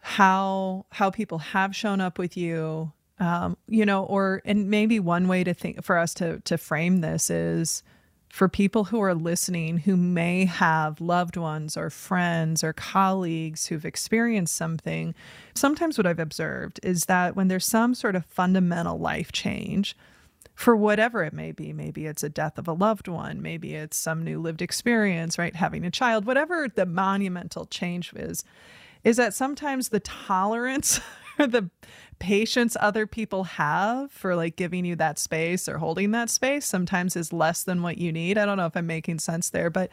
how 0.00 0.86
how 0.90 1.10
people 1.10 1.38
have 1.38 1.74
shown 1.74 2.00
up 2.00 2.18
with 2.18 2.36
you. 2.36 2.92
Um, 3.18 3.56
you 3.66 3.86
know, 3.86 4.04
or 4.04 4.42
and 4.44 4.68
maybe 4.68 5.00
one 5.00 5.26
way 5.26 5.42
to 5.42 5.54
think 5.54 5.82
for 5.82 5.96
us 5.96 6.12
to 6.14 6.40
to 6.40 6.58
frame 6.58 7.00
this 7.00 7.30
is 7.30 7.82
for 8.36 8.50
people 8.50 8.84
who 8.84 9.00
are 9.00 9.14
listening 9.14 9.78
who 9.78 9.96
may 9.96 10.44
have 10.44 11.00
loved 11.00 11.38
ones 11.38 11.74
or 11.74 11.88
friends 11.88 12.62
or 12.62 12.74
colleagues 12.74 13.66
who've 13.66 13.86
experienced 13.86 14.54
something, 14.54 15.14
sometimes 15.54 15.96
what 15.96 16.06
I've 16.06 16.18
observed 16.18 16.78
is 16.82 17.06
that 17.06 17.34
when 17.34 17.48
there's 17.48 17.64
some 17.64 17.94
sort 17.94 18.14
of 18.14 18.26
fundamental 18.26 18.98
life 18.98 19.32
change, 19.32 19.96
for 20.54 20.76
whatever 20.76 21.24
it 21.24 21.32
may 21.32 21.50
be, 21.50 21.72
maybe 21.72 22.04
it's 22.04 22.22
a 22.22 22.28
death 22.28 22.58
of 22.58 22.68
a 22.68 22.74
loved 22.74 23.08
one, 23.08 23.40
maybe 23.40 23.74
it's 23.74 23.96
some 23.96 24.22
new 24.22 24.38
lived 24.38 24.60
experience, 24.60 25.38
right? 25.38 25.56
Having 25.56 25.86
a 25.86 25.90
child, 25.90 26.26
whatever 26.26 26.68
the 26.68 26.84
monumental 26.84 27.64
change 27.64 28.12
is, 28.12 28.44
is 29.02 29.16
that 29.16 29.32
sometimes 29.32 29.88
the 29.88 30.00
tolerance 30.00 31.00
the 31.46 31.70
patience 32.18 32.76
other 32.80 33.06
people 33.06 33.44
have 33.44 34.10
for 34.10 34.34
like 34.34 34.56
giving 34.56 34.84
you 34.84 34.96
that 34.96 35.18
space 35.18 35.68
or 35.68 35.78
holding 35.78 36.10
that 36.12 36.30
space 36.30 36.64
sometimes 36.64 37.14
is 37.16 37.32
less 37.32 37.62
than 37.62 37.82
what 37.82 37.98
you 37.98 38.12
need. 38.12 38.38
I 38.38 38.46
don't 38.46 38.56
know 38.56 38.66
if 38.66 38.76
I'm 38.76 38.86
making 38.86 39.18
sense 39.18 39.50
there, 39.50 39.70
but 39.70 39.90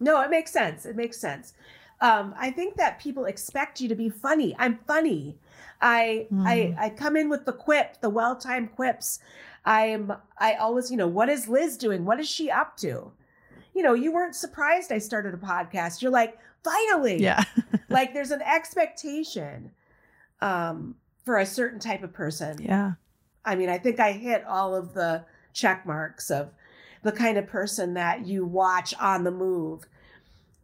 no, 0.00 0.20
it 0.20 0.30
makes 0.30 0.50
sense. 0.50 0.84
It 0.84 0.96
makes 0.96 1.18
sense. 1.18 1.54
Um, 2.00 2.34
I 2.36 2.50
think 2.50 2.76
that 2.76 2.98
people 2.98 3.26
expect 3.26 3.80
you 3.80 3.88
to 3.88 3.94
be 3.94 4.10
funny. 4.10 4.56
I'm 4.58 4.80
funny. 4.86 5.38
I 5.80 6.26
mm. 6.32 6.46
I 6.46 6.74
I 6.78 6.90
come 6.90 7.16
in 7.16 7.28
with 7.28 7.44
the 7.44 7.52
quip, 7.52 8.00
the 8.00 8.10
well-timed 8.10 8.74
quips. 8.74 9.20
I'm 9.64 10.12
I 10.38 10.54
always, 10.54 10.90
you 10.90 10.96
know, 10.96 11.06
what 11.06 11.28
is 11.28 11.48
Liz 11.48 11.76
doing? 11.76 12.04
What 12.04 12.18
is 12.18 12.28
she 12.28 12.50
up 12.50 12.76
to? 12.78 13.12
You 13.74 13.82
know, 13.82 13.94
you 13.94 14.12
weren't 14.12 14.34
surprised 14.34 14.92
I 14.92 14.98
started 14.98 15.32
a 15.32 15.38
podcast. 15.38 16.02
You're 16.02 16.10
like, 16.10 16.38
finally. 16.64 17.22
Yeah. 17.22 17.42
like 17.88 18.12
there's 18.12 18.32
an 18.32 18.42
expectation. 18.42 19.70
Um, 20.42 20.96
for 21.24 21.38
a 21.38 21.46
certain 21.46 21.78
type 21.78 22.02
of 22.02 22.12
person. 22.12 22.60
Yeah. 22.60 22.92
I 23.44 23.54
mean, 23.54 23.68
I 23.68 23.78
think 23.78 24.00
I 24.00 24.12
hit 24.12 24.44
all 24.44 24.74
of 24.74 24.92
the 24.92 25.24
check 25.52 25.86
marks 25.86 26.30
of 26.30 26.50
the 27.02 27.12
kind 27.12 27.38
of 27.38 27.46
person 27.46 27.94
that 27.94 28.26
you 28.26 28.44
watch 28.44 28.92
on 29.00 29.24
the 29.24 29.30
move. 29.30 29.84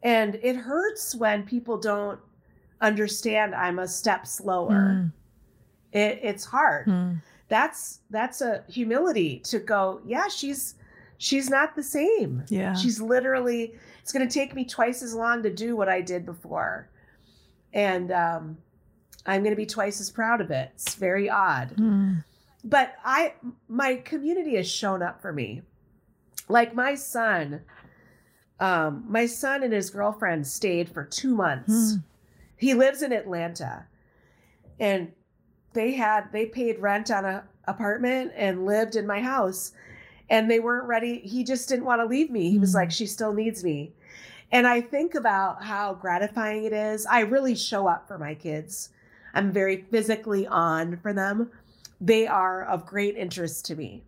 And 0.02 0.36
it 0.42 0.56
hurts 0.56 1.14
when 1.14 1.44
people 1.44 1.78
don't 1.78 2.20
understand 2.80 3.54
I'm 3.54 3.78
a 3.78 3.88
step 3.88 4.26
slower. 4.26 4.72
Mm. 4.72 5.12
It, 5.92 6.20
it's 6.22 6.44
hard. 6.44 6.86
Mm. 6.86 7.22
That's 7.48 8.00
that's 8.10 8.40
a 8.40 8.64
humility 8.68 9.40
to 9.44 9.58
go, 9.58 10.00
yeah, 10.04 10.28
she's 10.28 10.74
she's 11.18 11.48
not 11.48 11.74
the 11.74 11.82
same. 11.82 12.44
Yeah. 12.48 12.74
She's 12.74 13.00
literally 13.00 13.74
it's 14.02 14.12
going 14.12 14.26
to 14.26 14.32
take 14.32 14.54
me 14.54 14.64
twice 14.64 15.02
as 15.02 15.14
long 15.14 15.42
to 15.42 15.50
do 15.50 15.76
what 15.76 15.88
I 15.88 16.00
did 16.00 16.26
before. 16.26 16.88
And 17.72 18.12
um 18.12 18.58
I'm 19.26 19.42
going 19.42 19.52
to 19.52 19.56
be 19.56 19.66
twice 19.66 20.00
as 20.00 20.10
proud 20.10 20.40
of 20.40 20.50
it. 20.50 20.70
It's 20.74 20.94
very 20.94 21.28
odd. 21.28 21.76
Mm. 21.76 22.24
But 22.64 22.94
I 23.04 23.34
my 23.68 23.96
community 23.96 24.56
has 24.56 24.70
shown 24.70 25.02
up 25.02 25.22
for 25.22 25.32
me. 25.32 25.62
Like 26.48 26.74
my 26.74 26.94
son 26.94 27.62
um 28.60 29.04
my 29.08 29.26
son 29.26 29.62
and 29.62 29.72
his 29.72 29.90
girlfriend 29.90 30.46
stayed 30.46 30.88
for 30.88 31.04
2 31.04 31.34
months. 31.34 31.94
Mm. 31.94 32.02
He 32.56 32.74
lives 32.74 33.02
in 33.02 33.12
Atlanta. 33.12 33.86
And 34.80 35.12
they 35.72 35.92
had 35.92 36.32
they 36.32 36.46
paid 36.46 36.80
rent 36.80 37.10
on 37.10 37.24
a 37.24 37.44
apartment 37.66 38.32
and 38.34 38.66
lived 38.66 38.96
in 38.96 39.06
my 39.06 39.20
house 39.20 39.72
and 40.30 40.50
they 40.50 40.60
weren't 40.60 40.86
ready. 40.86 41.20
He 41.20 41.44
just 41.44 41.68
didn't 41.68 41.84
want 41.84 42.00
to 42.00 42.06
leave 42.06 42.30
me. 42.30 42.50
He 42.50 42.58
was 42.58 42.72
hmm. 42.72 42.78
like 42.78 42.90
she 42.90 43.06
still 43.06 43.32
needs 43.32 43.62
me. 43.64 43.92
And 44.50 44.66
I 44.66 44.80
think 44.80 45.14
about 45.14 45.62
how 45.62 45.94
gratifying 45.94 46.64
it 46.64 46.72
is. 46.72 47.06
I 47.06 47.20
really 47.20 47.54
show 47.54 47.86
up 47.86 48.08
for 48.08 48.18
my 48.18 48.34
kids. 48.34 48.90
I'm 49.38 49.52
very 49.52 49.86
physically 49.88 50.48
on 50.48 50.96
for 50.96 51.12
them. 51.12 51.52
They 52.00 52.26
are 52.26 52.64
of 52.64 52.84
great 52.84 53.16
interest 53.16 53.64
to 53.66 53.76
me. 53.76 54.02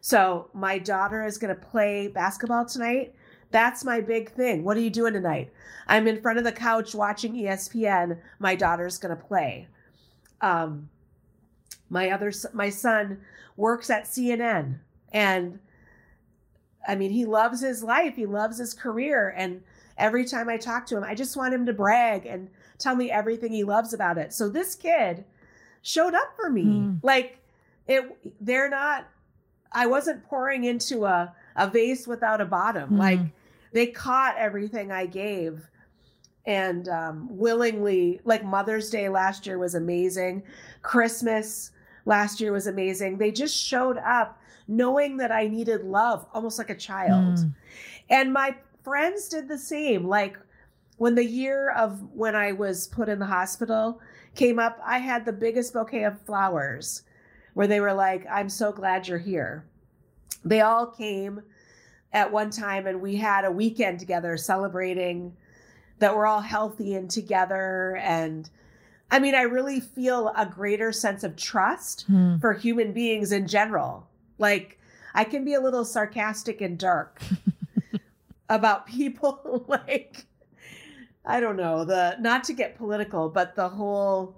So 0.00 0.48
my 0.54 0.78
daughter 0.78 1.26
is 1.26 1.38
going 1.38 1.52
to 1.52 1.60
play 1.60 2.06
basketball 2.06 2.66
tonight. 2.66 3.12
That's 3.50 3.84
my 3.84 4.00
big 4.00 4.30
thing. 4.30 4.62
What 4.62 4.76
are 4.76 4.80
you 4.80 4.90
doing 4.90 5.12
tonight? 5.12 5.52
I'm 5.88 6.06
in 6.06 6.22
front 6.22 6.38
of 6.38 6.44
the 6.44 6.52
couch 6.52 6.94
watching 6.94 7.34
ESPN. 7.34 8.20
My 8.38 8.54
daughter's 8.54 8.96
going 8.96 9.16
to 9.16 9.20
play. 9.20 9.66
Um, 10.40 10.88
my 11.90 12.10
other 12.10 12.32
my 12.52 12.70
son 12.70 13.18
works 13.56 13.90
at 13.90 14.04
CNN 14.04 14.78
and 15.12 15.58
I 16.86 16.94
mean 16.94 17.10
he 17.10 17.26
loves 17.26 17.60
his 17.60 17.82
life, 17.82 18.14
he 18.14 18.26
loves 18.26 18.58
his 18.58 18.72
career 18.72 19.34
and 19.36 19.62
every 19.98 20.24
time 20.24 20.48
I 20.48 20.58
talk 20.58 20.86
to 20.86 20.96
him 20.96 21.02
I 21.02 21.16
just 21.16 21.36
want 21.36 21.54
him 21.54 21.66
to 21.66 21.72
brag 21.72 22.26
and 22.26 22.50
tell 22.78 22.96
me 22.96 23.10
everything 23.10 23.52
he 23.52 23.64
loves 23.64 23.92
about 23.92 24.18
it. 24.18 24.32
So 24.32 24.48
this 24.48 24.74
kid 24.74 25.24
showed 25.82 26.14
up 26.14 26.34
for 26.36 26.50
me. 26.50 26.64
Mm. 26.64 27.00
Like 27.02 27.38
it 27.86 28.04
they're 28.40 28.70
not 28.70 29.08
I 29.72 29.86
wasn't 29.86 30.24
pouring 30.24 30.64
into 30.64 31.04
a 31.04 31.34
a 31.56 31.68
vase 31.68 32.06
without 32.06 32.40
a 32.40 32.46
bottom. 32.46 32.90
Mm. 32.90 32.98
Like 32.98 33.20
they 33.72 33.86
caught 33.86 34.36
everything 34.36 34.90
I 34.90 35.06
gave 35.06 35.68
and 36.46 36.88
um, 36.88 37.26
willingly 37.30 38.20
like 38.24 38.44
mother's 38.44 38.88
day 38.88 39.08
last 39.08 39.46
year 39.46 39.58
was 39.58 39.74
amazing 39.74 40.42
christmas 40.82 41.72
last 42.04 42.40
year 42.40 42.52
was 42.52 42.66
amazing 42.66 43.18
they 43.18 43.30
just 43.30 43.56
showed 43.56 43.98
up 43.98 44.40
knowing 44.68 45.16
that 45.16 45.32
i 45.32 45.46
needed 45.46 45.84
love 45.84 46.26
almost 46.32 46.58
like 46.58 46.70
a 46.70 46.76
child 46.76 47.36
mm. 47.36 47.54
and 48.10 48.32
my 48.32 48.54
friends 48.82 49.28
did 49.28 49.48
the 49.48 49.58
same 49.58 50.06
like 50.06 50.38
when 50.96 51.14
the 51.14 51.24
year 51.24 51.70
of 51.70 52.02
when 52.12 52.34
i 52.34 52.52
was 52.52 52.86
put 52.88 53.08
in 53.08 53.18
the 53.18 53.26
hospital 53.26 54.00
came 54.34 54.58
up 54.58 54.78
i 54.84 54.98
had 54.98 55.24
the 55.24 55.32
biggest 55.32 55.72
bouquet 55.72 56.04
of 56.04 56.20
flowers 56.22 57.02
where 57.54 57.66
they 57.66 57.80
were 57.80 57.94
like 57.94 58.26
i'm 58.30 58.48
so 58.48 58.72
glad 58.72 59.06
you're 59.06 59.18
here 59.18 59.64
they 60.44 60.60
all 60.60 60.86
came 60.86 61.42
at 62.12 62.30
one 62.30 62.50
time 62.50 62.86
and 62.86 63.00
we 63.00 63.16
had 63.16 63.44
a 63.44 63.50
weekend 63.50 63.98
together 63.98 64.36
celebrating 64.36 65.36
that 65.98 66.14
we're 66.14 66.26
all 66.26 66.40
healthy 66.40 66.94
and 66.94 67.10
together 67.10 67.96
and 68.02 68.50
I 69.10 69.20
mean, 69.20 69.34
I 69.34 69.42
really 69.42 69.80
feel 69.80 70.32
a 70.36 70.46
greater 70.46 70.90
sense 70.92 71.22
of 71.22 71.36
trust 71.36 72.02
hmm. 72.02 72.38
for 72.38 72.52
human 72.52 72.92
beings 72.92 73.32
in 73.32 73.46
general. 73.46 74.08
Like, 74.38 74.78
I 75.14 75.24
can 75.24 75.44
be 75.44 75.54
a 75.54 75.60
little 75.60 75.84
sarcastic 75.84 76.60
and 76.60 76.76
dark 76.76 77.22
about 78.48 78.86
people 78.86 79.64
like 79.68 80.26
I 81.26 81.40
don't 81.40 81.56
know, 81.56 81.84
the 81.84 82.16
not 82.20 82.44
to 82.44 82.52
get 82.52 82.76
political, 82.76 83.28
but 83.28 83.54
the 83.56 83.68
whole 83.68 84.36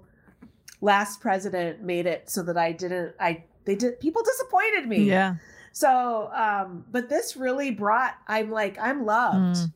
last 0.81 1.21
president 1.21 1.81
made 1.81 2.05
it 2.05 2.29
so 2.29 2.41
that 2.43 2.57
I 2.57 2.71
didn't 2.71 3.13
I 3.19 3.43
they 3.65 3.75
did 3.75 3.99
people 3.99 4.23
disappointed 4.23 4.87
me. 4.87 5.03
Yeah. 5.03 5.35
So, 5.71 6.31
um 6.33 6.85
but 6.91 7.09
this 7.09 7.37
really 7.37 7.71
brought 7.71 8.15
I'm 8.27 8.49
like 8.49 8.77
I'm 8.79 9.05
loved. 9.05 9.57
Mm. 9.57 9.73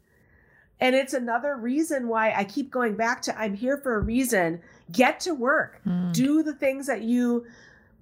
And 0.80 0.95
it's 0.95 1.14
another 1.14 1.55
reason 1.55 2.07
why 2.07 2.34
I 2.34 2.43
keep 2.43 2.72
going 2.72 2.95
back 2.95 3.22
to 3.24 3.39
I'm 3.39 3.53
here 3.53 3.78
for 3.78 3.95
a 3.95 3.99
reason. 4.01 4.61
Get 4.91 5.20
to 5.22 5.34
work. 5.34 5.80
Mm. 5.86 6.14
Do 6.14 6.43
the 6.43 6.53
things 6.53 6.88
that 6.88 7.03
you, 7.03 7.45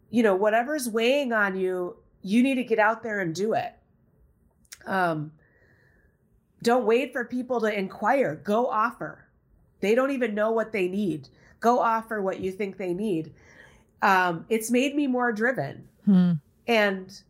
you 0.10 0.24
know, 0.24 0.36
whatever's 0.36 0.90
weighing 0.90 1.32
on 1.34 1.60
you, 1.60 1.98
you 2.24 2.42
need 2.42 2.56
to 2.56 2.64
get 2.64 2.80
out 2.80 3.04
there 3.04 3.20
and 3.20 3.36
do 3.36 3.54
it. 3.54 3.74
Um, 4.86 5.32
don't 6.64 6.86
wait 6.86 7.12
for 7.12 7.26
people 7.26 7.60
to 7.62 7.78
inquire. 7.78 8.36
Go 8.36 8.68
offer. 8.68 9.26
They 9.80 9.96
don't 9.96 10.12
even 10.12 10.36
know 10.36 10.52
what 10.52 10.72
they 10.72 10.88
need. 10.88 11.28
Go 11.60 11.80
offer 11.80 12.22
what 12.22 12.40
you 12.40 12.52
think 12.52 12.78
they 12.78 12.94
need. 12.94 13.34
Um, 14.02 14.46
it's 14.50 14.72
made 14.72 14.96
me 14.96 15.08
more 15.08 15.32
driven. 15.32 15.88
Mm. 16.08 16.40
And 16.68 17.22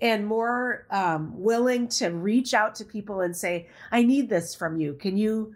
and 0.00 0.26
more 0.26 0.86
um, 0.90 1.32
willing 1.34 1.88
to 1.88 2.08
reach 2.08 2.52
out 2.52 2.74
to 2.76 2.84
people 2.84 3.22
and 3.22 3.34
say, 3.34 3.66
I 3.90 4.02
need 4.02 4.28
this 4.28 4.54
from 4.54 4.76
you. 4.76 4.94
Can 4.94 5.16
you? 5.16 5.54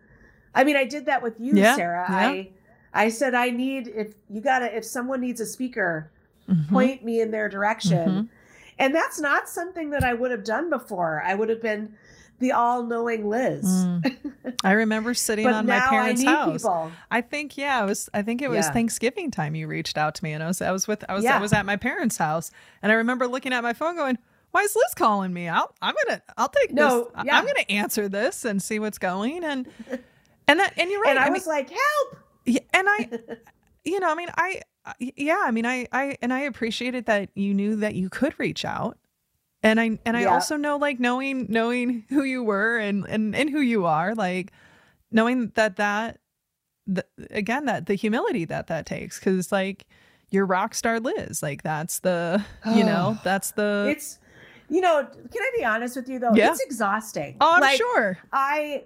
I 0.54 0.64
mean, 0.64 0.76
I 0.76 0.84
did 0.84 1.06
that 1.06 1.22
with 1.22 1.38
you, 1.38 1.54
yeah, 1.54 1.76
Sarah. 1.76 2.06
Yeah. 2.08 2.16
I 2.16 2.50
I 2.92 3.08
said 3.08 3.34
I 3.34 3.50
need 3.50 3.88
if 3.88 4.14
you 4.28 4.40
gotta 4.40 4.74
if 4.74 4.84
someone 4.84 5.20
needs 5.20 5.40
a 5.40 5.46
speaker, 5.46 6.10
mm-hmm. 6.48 6.72
point 6.72 7.04
me 7.04 7.20
in 7.20 7.30
their 7.30 7.48
direction. 7.48 8.08
Mm-hmm. 8.08 8.26
And 8.78 8.94
that's 8.94 9.20
not 9.20 9.48
something 9.48 9.90
that 9.90 10.04
I 10.04 10.14
would 10.14 10.30
have 10.30 10.42
done 10.42 10.70
before. 10.70 11.22
I 11.24 11.34
would 11.34 11.50
have 11.50 11.60
been 11.60 11.94
the 12.40 12.52
all-knowing 12.52 13.28
Liz. 13.28 13.64
Mm. 13.64 14.54
I 14.64 14.72
remember 14.72 15.14
sitting 15.14 15.46
on 15.46 15.66
my 15.66 15.80
parents' 15.80 16.24
house. 16.24 16.62
People. 16.62 16.90
I 17.10 17.20
think 17.20 17.56
yeah, 17.56 17.82
it 17.82 17.86
was 17.86 18.10
I 18.12 18.22
think 18.22 18.42
it 18.42 18.50
was 18.50 18.66
yeah. 18.66 18.72
Thanksgiving 18.72 19.30
time 19.30 19.54
you 19.54 19.68
reached 19.68 19.96
out 19.96 20.14
to 20.16 20.24
me 20.24 20.32
and 20.32 20.42
I 20.42 20.48
was 20.48 20.60
I 20.60 20.72
was 20.72 20.88
with 20.88 21.04
I 21.08 21.14
was 21.14 21.24
yeah. 21.24 21.36
I 21.36 21.40
was 21.40 21.52
at 21.52 21.64
my 21.64 21.76
parents' 21.76 22.16
house 22.16 22.50
and 22.82 22.90
I 22.90 22.96
remember 22.96 23.28
looking 23.28 23.52
at 23.52 23.62
my 23.62 23.72
phone 23.72 23.94
going, 23.94 24.18
why 24.50 24.62
is 24.62 24.74
Liz 24.74 24.94
calling 24.94 25.32
me? 25.32 25.48
I'll, 25.48 25.74
I'm 25.80 25.94
gonna, 26.06 26.22
I'll 26.36 26.48
take 26.48 26.72
no, 26.72 27.04
this. 27.04 27.24
Yeah. 27.24 27.38
I'm 27.38 27.46
gonna 27.46 27.64
answer 27.68 28.08
this 28.08 28.44
and 28.44 28.60
see 28.62 28.78
what's 28.78 28.98
going. 28.98 29.44
And, 29.44 29.68
and 30.48 30.60
that, 30.60 30.74
and 30.76 30.90
you're 30.90 31.00
right. 31.00 31.10
And 31.10 31.18
I, 31.18 31.26
I 31.26 31.30
was 31.30 31.46
mean, 31.46 31.56
like, 31.56 31.70
help. 31.70 32.16
Yeah, 32.46 32.60
and 32.74 32.88
I, 32.88 33.10
you 33.84 34.00
know, 34.00 34.10
I 34.10 34.14
mean, 34.14 34.28
I, 34.36 34.62
yeah, 34.98 35.42
I 35.44 35.50
mean, 35.50 35.66
I, 35.66 35.86
I, 35.92 36.16
and 36.20 36.32
I 36.32 36.40
appreciated 36.40 37.06
that 37.06 37.30
you 37.34 37.54
knew 37.54 37.76
that 37.76 37.94
you 37.94 38.08
could 38.08 38.34
reach 38.38 38.64
out. 38.64 38.98
And 39.62 39.78
I, 39.80 39.98
and 40.06 40.16
I 40.16 40.22
yeah. 40.22 40.28
also 40.28 40.56
know 40.56 40.76
like 40.76 40.98
knowing, 40.98 41.46
knowing 41.48 42.04
who 42.08 42.22
you 42.22 42.42
were 42.42 42.78
and, 42.78 43.04
and, 43.06 43.34
and 43.34 43.50
who 43.50 43.60
you 43.60 43.86
are, 43.86 44.14
like 44.14 44.52
knowing 45.10 45.52
that, 45.54 45.76
that, 45.76 46.18
the, 46.86 47.04
again, 47.30 47.66
that 47.66 47.86
the 47.86 47.94
humility 47.94 48.44
that 48.46 48.68
that 48.68 48.86
takes. 48.86 49.18
Cause 49.18 49.52
like, 49.52 49.86
you're 50.30 50.46
rock 50.46 50.74
star 50.74 51.00
Liz. 51.00 51.42
Like 51.42 51.62
that's 51.62 52.00
the, 52.00 52.44
you 52.66 52.84
know, 52.84 53.18
that's 53.24 53.52
the 53.52 53.88
it's 53.90 54.18
you 54.68 54.80
know, 54.80 55.04
can 55.04 55.42
I 55.42 55.50
be 55.56 55.64
honest 55.64 55.96
with 55.96 56.08
you 56.08 56.18
though? 56.18 56.32
Yeah. 56.34 56.52
It's 56.52 56.60
exhausting. 56.60 57.36
Oh, 57.40 57.54
I'm 57.54 57.60
like, 57.60 57.76
sure. 57.76 58.18
I 58.32 58.84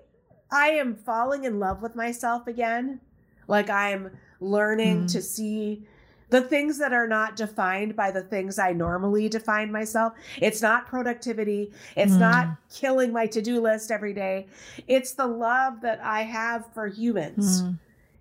I 0.51 0.69
am 0.69 0.97
falling 0.97 1.45
in 1.45 1.61
love 1.61 1.83
with 1.83 1.95
myself 1.95 2.47
again. 2.47 3.01
Like 3.47 3.69
I'm 3.69 4.11
learning 4.41 5.05
mm. 5.05 5.13
to 5.13 5.23
see 5.23 5.87
the 6.35 6.43
things 6.43 6.79
that 6.79 6.93
are 6.93 7.07
not 7.07 7.37
defined 7.37 7.95
by 7.95 8.11
the 8.11 8.23
things 8.23 8.59
I 8.59 8.73
normally 8.73 9.29
define 9.29 9.71
myself. 9.71 10.15
It's 10.43 10.61
not 10.61 10.85
productivity. 10.85 11.71
It's 11.97 12.15
mm. 12.15 12.19
not 12.19 12.57
killing 12.73 13.13
my 13.13 13.29
to-do 13.29 13.61
list 13.61 13.93
every 13.93 14.13
day. 14.13 14.49
It's 14.89 15.13
the 15.13 15.29
love 15.29 15.81
that 15.83 16.01
I 16.03 16.23
have 16.23 16.67
for 16.75 16.89
humans 16.89 17.63
mm. 17.63 17.79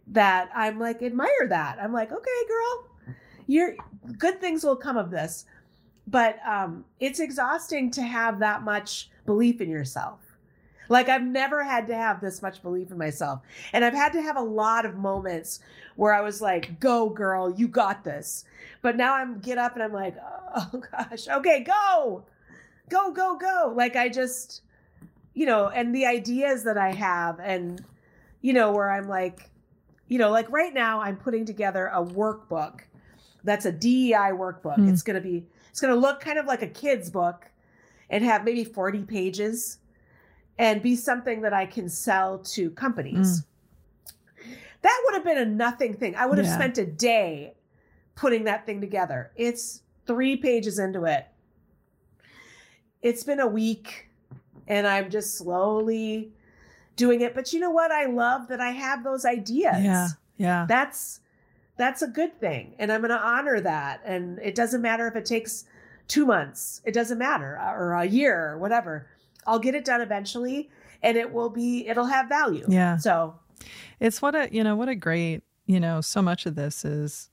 that 0.09 0.51
I'm 0.53 0.79
like 0.79 1.01
admire 1.01 1.47
that. 1.49 1.79
I'm 1.81 1.91
like, 1.91 2.11
okay, 2.11 2.41
girl, 2.47 3.15
you're 3.47 3.75
good 4.19 4.39
things 4.39 4.63
will 4.63 4.75
come 4.75 4.97
of 4.97 5.09
this 5.09 5.45
but 6.05 6.37
um, 6.45 6.83
it's 6.99 7.19
exhausting 7.19 7.89
to 7.91 8.01
have 8.01 8.39
that 8.39 8.61
much 8.61 9.09
belief 9.25 9.61
in 9.61 9.69
yourself. 9.69 10.19
Like 10.89 11.09
I've 11.09 11.23
never 11.23 11.63
had 11.63 11.87
to 11.87 11.95
have 11.95 12.21
this 12.21 12.41
much 12.41 12.61
belief 12.61 12.91
in 12.91 12.97
myself. 12.97 13.39
And 13.71 13.85
I've 13.85 13.93
had 13.93 14.13
to 14.13 14.21
have 14.21 14.35
a 14.35 14.41
lot 14.41 14.85
of 14.85 14.95
moments 14.95 15.59
where 15.95 16.13
I 16.13 16.21
was 16.21 16.41
like, 16.41 16.79
go 16.79 17.09
girl, 17.09 17.51
you 17.51 17.67
got 17.67 18.03
this. 18.03 18.45
But 18.81 18.95
now 18.95 19.15
I'm 19.15 19.39
get 19.39 19.57
up 19.57 19.73
and 19.73 19.83
I'm 19.83 19.93
like, 19.93 20.15
oh 20.55 20.81
gosh, 20.91 21.27
okay, 21.27 21.63
go, 21.63 22.23
go, 22.89 23.11
go, 23.11 23.37
go. 23.37 23.73
Like 23.75 23.95
I 23.95 24.09
just, 24.09 24.61
you 25.33 25.45
know, 25.45 25.69
and 25.69 25.95
the 25.95 26.05
ideas 26.05 26.63
that 26.63 26.77
I 26.77 26.91
have 26.93 27.39
and, 27.39 27.83
you 28.41 28.53
know, 28.53 28.71
where 28.71 28.91
I'm 28.91 29.07
like, 29.07 29.49
you 30.07 30.17
know, 30.17 30.31
like 30.31 30.49
right 30.51 30.73
now 30.73 31.01
I'm 31.01 31.17
putting 31.17 31.45
together 31.45 31.87
a 31.87 32.03
workbook 32.03 32.81
that's 33.43 33.65
a 33.65 33.71
DEI 33.71 34.31
workbook. 34.31 34.77
Mm. 34.77 34.89
It's 34.89 35.01
going 35.01 35.15
to 35.15 35.21
be 35.21 35.45
it's 35.69 35.81
going 35.81 35.93
to 35.93 35.99
look 35.99 36.19
kind 36.21 36.37
of 36.37 36.45
like 36.45 36.61
a 36.61 36.67
kid's 36.67 37.09
book 37.09 37.49
and 38.09 38.23
have 38.23 38.43
maybe 38.43 38.63
40 38.63 39.03
pages 39.03 39.79
and 40.57 40.81
be 40.81 40.95
something 40.95 41.41
that 41.41 41.53
I 41.53 41.65
can 41.65 41.89
sell 41.89 42.39
to 42.39 42.69
companies. 42.71 43.41
Mm. 43.41 43.45
That 44.83 45.01
would 45.05 45.15
have 45.15 45.23
been 45.23 45.37
a 45.37 45.45
nothing 45.45 45.95
thing. 45.95 46.15
I 46.15 46.25
would 46.25 46.37
have 46.37 46.47
yeah. 46.47 46.55
spent 46.55 46.77
a 46.77 46.85
day 46.85 47.55
putting 48.15 48.43
that 48.43 48.65
thing 48.65 48.79
together. 48.79 49.31
It's 49.35 49.81
three 50.05 50.37
pages 50.37 50.77
into 50.77 51.05
it. 51.05 51.27
It's 53.01 53.23
been 53.23 53.39
a 53.39 53.47
week 53.47 54.09
and 54.67 54.85
I'm 54.85 55.09
just 55.09 55.37
slowly 55.37 56.31
doing 56.95 57.21
it. 57.21 57.33
But 57.33 57.53
you 57.53 57.59
know 57.59 57.71
what? 57.71 57.91
I 57.91 58.05
love 58.05 58.47
that 58.49 58.61
I 58.61 58.71
have 58.71 59.03
those 59.03 59.25
ideas. 59.25 59.83
Yeah. 59.83 60.07
Yeah. 60.37 60.65
That's 60.67 61.19
that's 61.77 62.01
a 62.01 62.07
good 62.07 62.39
thing. 62.39 62.75
And 62.77 62.91
I'm 62.91 63.01
going 63.01 63.09
to 63.09 63.19
honor 63.19 63.59
that. 63.61 64.01
And 64.05 64.39
it 64.39 64.53
doesn't 64.53 64.81
matter 64.81 65.07
if 65.07 65.15
it 65.15 65.25
takes 65.25 65.65
two 66.07 66.25
months, 66.25 66.81
it 66.85 66.93
doesn't 66.93 67.17
matter, 67.17 67.57
uh, 67.57 67.73
or 67.73 67.93
a 67.93 68.05
year 68.05 68.51
or 68.51 68.57
whatever. 68.57 69.07
I'll 69.47 69.59
get 69.59 69.73
it 69.73 69.85
done 69.85 70.01
eventually 70.01 70.69
and 71.01 71.17
it 71.17 71.31
will 71.31 71.49
be, 71.49 71.87
it'll 71.87 72.05
have 72.05 72.29
value. 72.29 72.65
Yeah. 72.67 72.97
So 72.97 73.35
it's 73.99 74.21
what 74.21 74.35
a, 74.35 74.49
you 74.51 74.63
know, 74.63 74.75
what 74.75 74.89
a 74.89 74.95
great, 74.95 75.43
you 75.65 75.79
know, 75.79 76.01
so 76.01 76.21
much 76.21 76.45
of 76.45 76.55
this 76.55 76.85
is, 76.85 77.29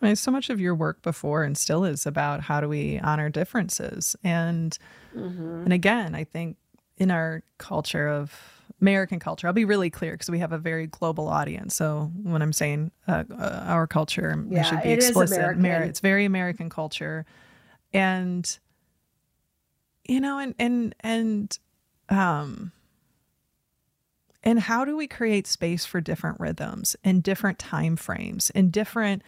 I 0.00 0.06
mean, 0.06 0.16
so 0.16 0.30
much 0.30 0.50
of 0.50 0.60
your 0.60 0.74
work 0.74 1.02
before 1.02 1.44
and 1.44 1.56
still 1.56 1.84
is 1.84 2.06
about 2.06 2.40
how 2.42 2.60
do 2.60 2.68
we 2.68 2.98
honor 2.98 3.28
differences. 3.28 4.16
And, 4.24 4.76
mm-hmm. 5.16 5.62
and 5.64 5.72
again, 5.72 6.14
I 6.14 6.24
think 6.24 6.56
in 6.98 7.10
our 7.10 7.42
culture 7.58 8.08
of 8.08 8.62
American 8.82 9.20
culture. 9.20 9.46
I'll 9.46 9.52
be 9.52 9.64
really 9.64 9.90
clear 9.90 10.12
because 10.12 10.28
we 10.28 10.40
have 10.40 10.52
a 10.52 10.58
very 10.58 10.88
global 10.88 11.28
audience. 11.28 11.76
So 11.76 12.10
when 12.22 12.42
I'm 12.42 12.52
saying 12.52 12.90
uh, 13.06 13.24
uh, 13.30 13.64
our 13.66 13.86
culture, 13.86 14.44
yeah, 14.50 14.62
should 14.62 14.82
be 14.82 14.90
it 14.90 14.98
explicit. 14.98 15.38
Amer- 15.38 15.84
it's 15.84 16.00
very 16.00 16.24
American 16.24 16.68
culture, 16.68 17.24
and 17.92 18.58
you 20.04 20.20
know, 20.20 20.38
and 20.38 20.54
and 20.58 20.94
and 21.00 21.58
um, 22.08 22.72
and 24.42 24.60
how 24.60 24.84
do 24.84 24.96
we 24.96 25.06
create 25.06 25.46
space 25.46 25.84
for 25.84 26.00
different 26.00 26.40
rhythms 26.40 26.96
and 27.04 27.22
different 27.22 27.58
time 27.58 27.96
frames 27.96 28.50
and 28.50 28.72
different 28.72 29.22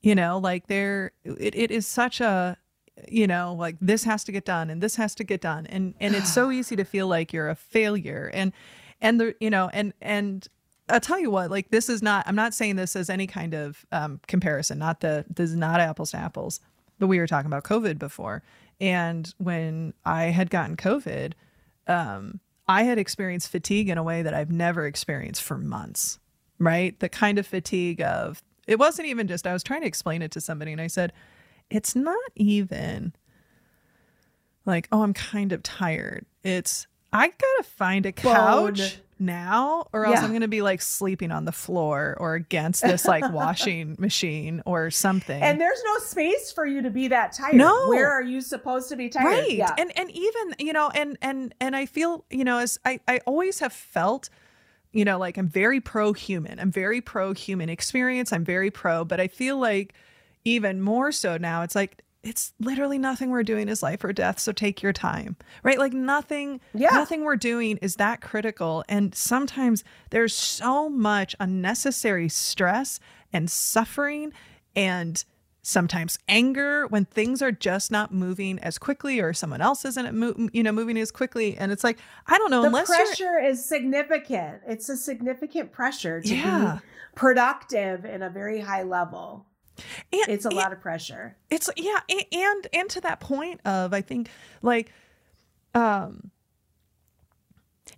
you 0.00 0.14
know 0.14 0.38
like 0.38 0.66
there 0.66 1.12
it, 1.24 1.54
it 1.54 1.70
is 1.70 1.86
such 1.86 2.20
a 2.20 2.56
you 3.08 3.26
know 3.26 3.54
like 3.54 3.76
this 3.80 4.04
has 4.04 4.24
to 4.24 4.32
get 4.32 4.44
done 4.44 4.70
and 4.70 4.82
this 4.82 4.96
has 4.96 5.14
to 5.14 5.24
get 5.24 5.40
done 5.40 5.66
and 5.66 5.94
and 6.00 6.14
it's 6.14 6.32
so 6.32 6.50
easy 6.50 6.76
to 6.76 6.84
feel 6.84 7.06
like 7.06 7.32
you're 7.32 7.48
a 7.48 7.54
failure 7.54 8.30
and 8.34 8.52
and 9.00 9.20
the 9.20 9.34
you 9.40 9.50
know 9.50 9.70
and 9.72 9.92
and 10.00 10.48
I'll 10.90 11.00
tell 11.00 11.20
you 11.20 11.30
what, 11.30 11.50
like 11.50 11.70
this 11.70 11.88
is 11.88 12.02
not. 12.02 12.26
I'm 12.26 12.34
not 12.34 12.54
saying 12.54 12.76
this 12.76 12.96
as 12.96 13.10
any 13.10 13.26
kind 13.26 13.54
of 13.54 13.84
um, 13.92 14.20
comparison. 14.26 14.78
Not 14.78 15.00
the 15.00 15.24
this 15.28 15.50
is 15.50 15.56
not 15.56 15.80
apples 15.80 16.12
to 16.12 16.16
apples. 16.16 16.60
But 16.98 17.08
we 17.08 17.18
were 17.18 17.26
talking 17.26 17.46
about 17.46 17.64
COVID 17.64 17.98
before, 17.98 18.42
and 18.80 19.32
when 19.38 19.94
I 20.04 20.24
had 20.24 20.50
gotten 20.50 20.76
COVID, 20.76 21.34
um, 21.86 22.40
I 22.68 22.82
had 22.82 22.98
experienced 22.98 23.48
fatigue 23.48 23.88
in 23.88 23.98
a 23.98 24.02
way 24.02 24.22
that 24.22 24.34
I've 24.34 24.50
never 24.50 24.86
experienced 24.86 25.42
for 25.42 25.56
months. 25.56 26.18
Right, 26.60 26.98
the 26.98 27.08
kind 27.08 27.38
of 27.38 27.46
fatigue 27.46 28.02
of 28.02 28.42
it 28.66 28.78
wasn't 28.78 29.08
even 29.08 29.28
just. 29.28 29.46
I 29.46 29.52
was 29.52 29.62
trying 29.62 29.82
to 29.82 29.86
explain 29.86 30.22
it 30.22 30.32
to 30.32 30.40
somebody, 30.40 30.72
and 30.72 30.80
I 30.80 30.88
said, 30.88 31.12
it's 31.70 31.94
not 31.94 32.18
even 32.34 33.14
like, 34.66 34.88
oh, 34.92 35.02
I'm 35.02 35.14
kind 35.14 35.52
of 35.52 35.62
tired. 35.62 36.26
It's 36.42 36.86
I 37.12 37.28
gotta 37.28 37.62
find 37.62 38.06
a 38.06 38.12
couch. 38.12 38.78
Bone 38.78 38.90
now 39.20 39.86
or 39.92 40.06
else 40.06 40.16
yeah. 40.16 40.24
I'm 40.24 40.30
going 40.30 40.42
to 40.42 40.48
be 40.48 40.62
like 40.62 40.80
sleeping 40.80 41.30
on 41.30 41.44
the 41.44 41.52
floor 41.52 42.16
or 42.18 42.34
against 42.34 42.82
this 42.82 43.04
like 43.04 43.28
washing 43.32 43.96
machine 43.98 44.62
or 44.66 44.90
something. 44.90 45.42
And 45.42 45.60
there's 45.60 45.82
no 45.84 45.98
space 45.98 46.52
for 46.52 46.66
you 46.66 46.82
to 46.82 46.90
be 46.90 47.08
that 47.08 47.32
tired. 47.32 47.54
No. 47.54 47.88
Where 47.88 48.10
are 48.10 48.22
you 48.22 48.40
supposed 48.40 48.88
to 48.90 48.96
be 48.96 49.08
tired? 49.08 49.26
Right. 49.26 49.52
Yeah. 49.52 49.74
And 49.78 49.96
and 49.96 50.10
even, 50.10 50.54
you 50.58 50.72
know, 50.72 50.90
and 50.94 51.18
and 51.22 51.54
and 51.60 51.74
I 51.76 51.86
feel, 51.86 52.24
you 52.30 52.44
know, 52.44 52.58
as 52.58 52.78
I 52.84 53.00
I 53.08 53.20
always 53.26 53.60
have 53.60 53.72
felt 53.72 54.30
you 54.92 55.04
know, 55.04 55.18
like 55.18 55.36
I'm 55.36 55.48
very 55.48 55.80
pro 55.80 56.12
human. 56.12 56.58
I'm 56.58 56.70
very 56.70 57.00
pro 57.00 57.34
human 57.34 57.68
experience. 57.68 58.32
I'm 58.32 58.44
very 58.44 58.70
pro, 58.70 59.04
but 59.04 59.20
I 59.20 59.28
feel 59.28 59.58
like 59.58 59.92
even 60.44 60.80
more 60.80 61.12
so 61.12 61.36
now 61.36 61.62
it's 61.62 61.74
like 61.74 62.02
it's 62.28 62.52
literally 62.60 62.98
nothing 62.98 63.30
we're 63.30 63.42
doing 63.42 63.68
is 63.68 63.82
life 63.82 64.04
or 64.04 64.12
death 64.12 64.38
so 64.38 64.52
take 64.52 64.82
your 64.82 64.92
time 64.92 65.36
right 65.62 65.78
like 65.78 65.94
nothing 65.94 66.60
yeah. 66.74 66.90
nothing 66.90 67.24
we're 67.24 67.36
doing 67.36 67.78
is 67.78 67.96
that 67.96 68.20
critical 68.20 68.84
and 68.88 69.14
sometimes 69.14 69.82
there's 70.10 70.34
so 70.34 70.88
much 70.88 71.34
unnecessary 71.40 72.28
stress 72.28 73.00
and 73.32 73.50
suffering 73.50 74.32
and 74.76 75.24
sometimes 75.62 76.18
anger 76.28 76.86
when 76.86 77.04
things 77.04 77.42
are 77.42 77.52
just 77.52 77.90
not 77.90 78.12
moving 78.12 78.58
as 78.60 78.78
quickly 78.78 79.20
or 79.20 79.32
someone 79.32 79.60
else 79.60 79.84
isn't 79.84 80.14
mo- 80.14 80.48
you 80.52 80.62
know 80.62 80.72
moving 80.72 80.98
as 80.98 81.10
quickly 81.10 81.56
and 81.56 81.72
it's 81.72 81.84
like 81.84 81.98
i 82.26 82.38
don't 82.38 82.50
know 82.50 82.62
the 82.62 82.84
pressure 82.84 83.38
is 83.38 83.64
significant 83.64 84.60
it's 84.66 84.88
a 84.88 84.96
significant 84.96 85.72
pressure 85.72 86.20
to 86.20 86.36
yeah. 86.36 86.78
be 86.80 86.86
productive 87.14 88.04
in 88.04 88.22
a 88.22 88.30
very 88.30 88.60
high 88.60 88.82
level 88.82 89.44
and, 90.12 90.28
it's 90.28 90.44
a 90.44 90.48
and, 90.48 90.56
lot 90.56 90.72
of 90.72 90.80
pressure. 90.80 91.36
It's 91.50 91.68
yeah, 91.76 92.00
and 92.08 92.66
and 92.72 92.90
to 92.90 93.00
that 93.02 93.20
point 93.20 93.60
of 93.64 93.92
I 93.92 94.00
think 94.00 94.28
like 94.62 94.92
um 95.74 96.30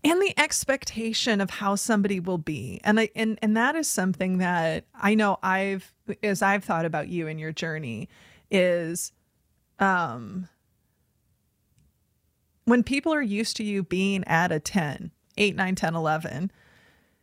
and 0.03 0.21
the 0.21 0.33
expectation 0.39 1.41
of 1.41 1.51
how 1.51 1.75
somebody 1.75 2.21
will 2.21 2.39
be 2.39 2.81
and 2.85 3.01
I, 3.01 3.11
and 3.15 3.39
and 3.43 3.57
that 3.57 3.77
is 3.77 3.89
something 3.89 4.39
that 4.39 4.85
I 4.95 5.15
know 5.15 5.39
I've 5.43 5.93
as 6.23 6.43
I've 6.43 6.65
thought 6.65 6.85
about 6.85 7.09
you 7.09 7.29
and 7.29 7.39
your 7.39 7.53
journey 7.53 8.09
is 8.51 9.13
um 9.79 10.49
when 12.65 12.83
people 12.83 13.13
are 13.13 13.23
used 13.23 13.57
to 13.57 13.65
you 13.65 13.83
being 13.83 14.25
at 14.25 14.53
a 14.53 14.61
10 14.61 15.11
8 15.37 15.57
9 15.57 15.75
10 15.75 15.95
11 15.95 16.53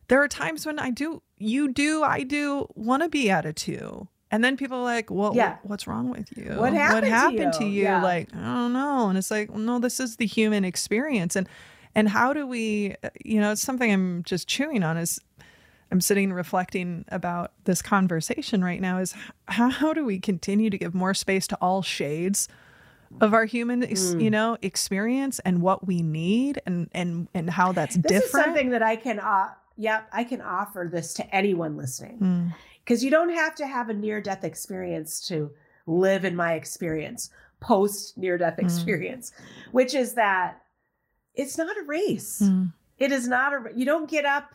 there 0.08 0.22
are 0.22 0.28
times 0.28 0.66
when 0.66 0.80
I 0.80 0.92
do 0.92 1.22
you 1.38 1.72
do 1.72 2.04
I 2.04 2.24
do 2.24 2.68
want 2.76 3.04
to 3.04 3.10
be 3.10 3.30
at 3.30 3.46
a 3.46 3.54
2 3.54 4.08
and 4.30 4.44
then 4.44 4.58
people 4.58 4.80
are 4.80 4.84
like, 4.84 5.10
well, 5.10 5.34
yeah. 5.36 5.58
what's 5.64 5.88
wrong 5.88 6.10
with 6.10 6.36
you? 6.38 6.52
What 6.56 6.74
happened, 6.74 7.02
what 7.02 7.04
happened 7.04 7.54
to 7.54 7.64
you? 7.64 7.70
To 7.70 7.76
you? 7.76 7.84
Yeah. 7.84 8.04
Like, 8.04 8.36
I 8.36 8.44
don't 8.44 8.74
know. 8.74 9.08
And 9.10 9.18
it's 9.18 9.32
like, 9.32 9.50
well, 9.50 9.60
no, 9.60 9.80
this 9.80 10.00
is 10.00 10.18
the 10.18 10.26
human 10.26 10.66
experience. 10.66 11.36
And 11.36 11.48
and 11.96 12.10
how 12.10 12.34
do 12.34 12.46
we, 12.46 12.96
you 13.24 13.40
know, 13.40 13.54
it's 13.54 13.62
something 13.62 13.92
I'm 13.92 14.24
just 14.24 14.48
chewing 14.48 14.84
on 14.84 14.98
is 14.98 15.20
I'm 15.92 16.02
sitting 16.02 16.34
reflecting 16.34 17.06
about 17.08 17.54
this 17.64 17.82
conversation 17.82 18.64
right 18.64 18.82
now 18.82 19.00
is 19.00 19.16
how, 19.48 19.94
do 19.94 20.06
we 20.06 20.20
continue 20.20 20.70
to 20.70 20.78
give 20.78 20.94
more 20.94 21.14
space 21.14 21.48
to 21.48 21.58
all 21.62 21.82
shades 21.82 22.50
of 23.22 23.34
our 23.34 23.46
human, 23.46 23.82
mm. 23.82 24.22
you 24.22 24.30
know, 24.30 24.58
experience 24.62 25.40
and 25.40 25.62
what 25.62 25.88
we 25.88 26.02
need 26.02 26.62
and 26.66 26.90
and 26.92 27.30
and 27.34 27.50
how 27.50 27.72
that's 27.72 27.96
this 27.96 28.04
different. 28.04 28.22
This 28.22 28.26
is 28.26 28.32
something 28.32 28.70
that 28.72 28.84
I 28.84 28.98
can 28.98 29.20
uh 29.20 29.52
yeah, 29.78 30.02
I 30.12 30.24
can 30.26 30.42
offer 30.42 30.90
this 30.92 31.14
to 31.16 31.36
anyone 31.36 31.78
listening. 31.78 32.20
Mm 32.20 32.54
because 32.88 33.04
you 33.04 33.12
don't 33.12 33.34
have 33.34 33.54
to 33.56 33.68
have 33.68 33.90
a 33.90 33.94
near 33.94 34.22
death 34.22 34.46
experience 34.46 35.28
to 35.28 35.52
live 35.86 36.24
in 36.24 36.36
my 36.36 36.54
experience 36.54 37.30
post 37.60 38.18
near 38.18 38.38
death 38.38 38.58
mm. 38.58 38.64
experience 38.64 39.32
which 39.72 39.94
is 39.94 40.14
that 40.14 40.62
it's 41.36 41.58
not 41.58 41.78
a 41.78 41.84
race 41.84 42.42
mm. 42.44 42.72
it 42.98 43.12
is 43.12 43.28
not 43.28 43.54
a 43.54 43.60
you 43.76 43.86
don't 43.86 44.10
get 44.10 44.26
up 44.26 44.54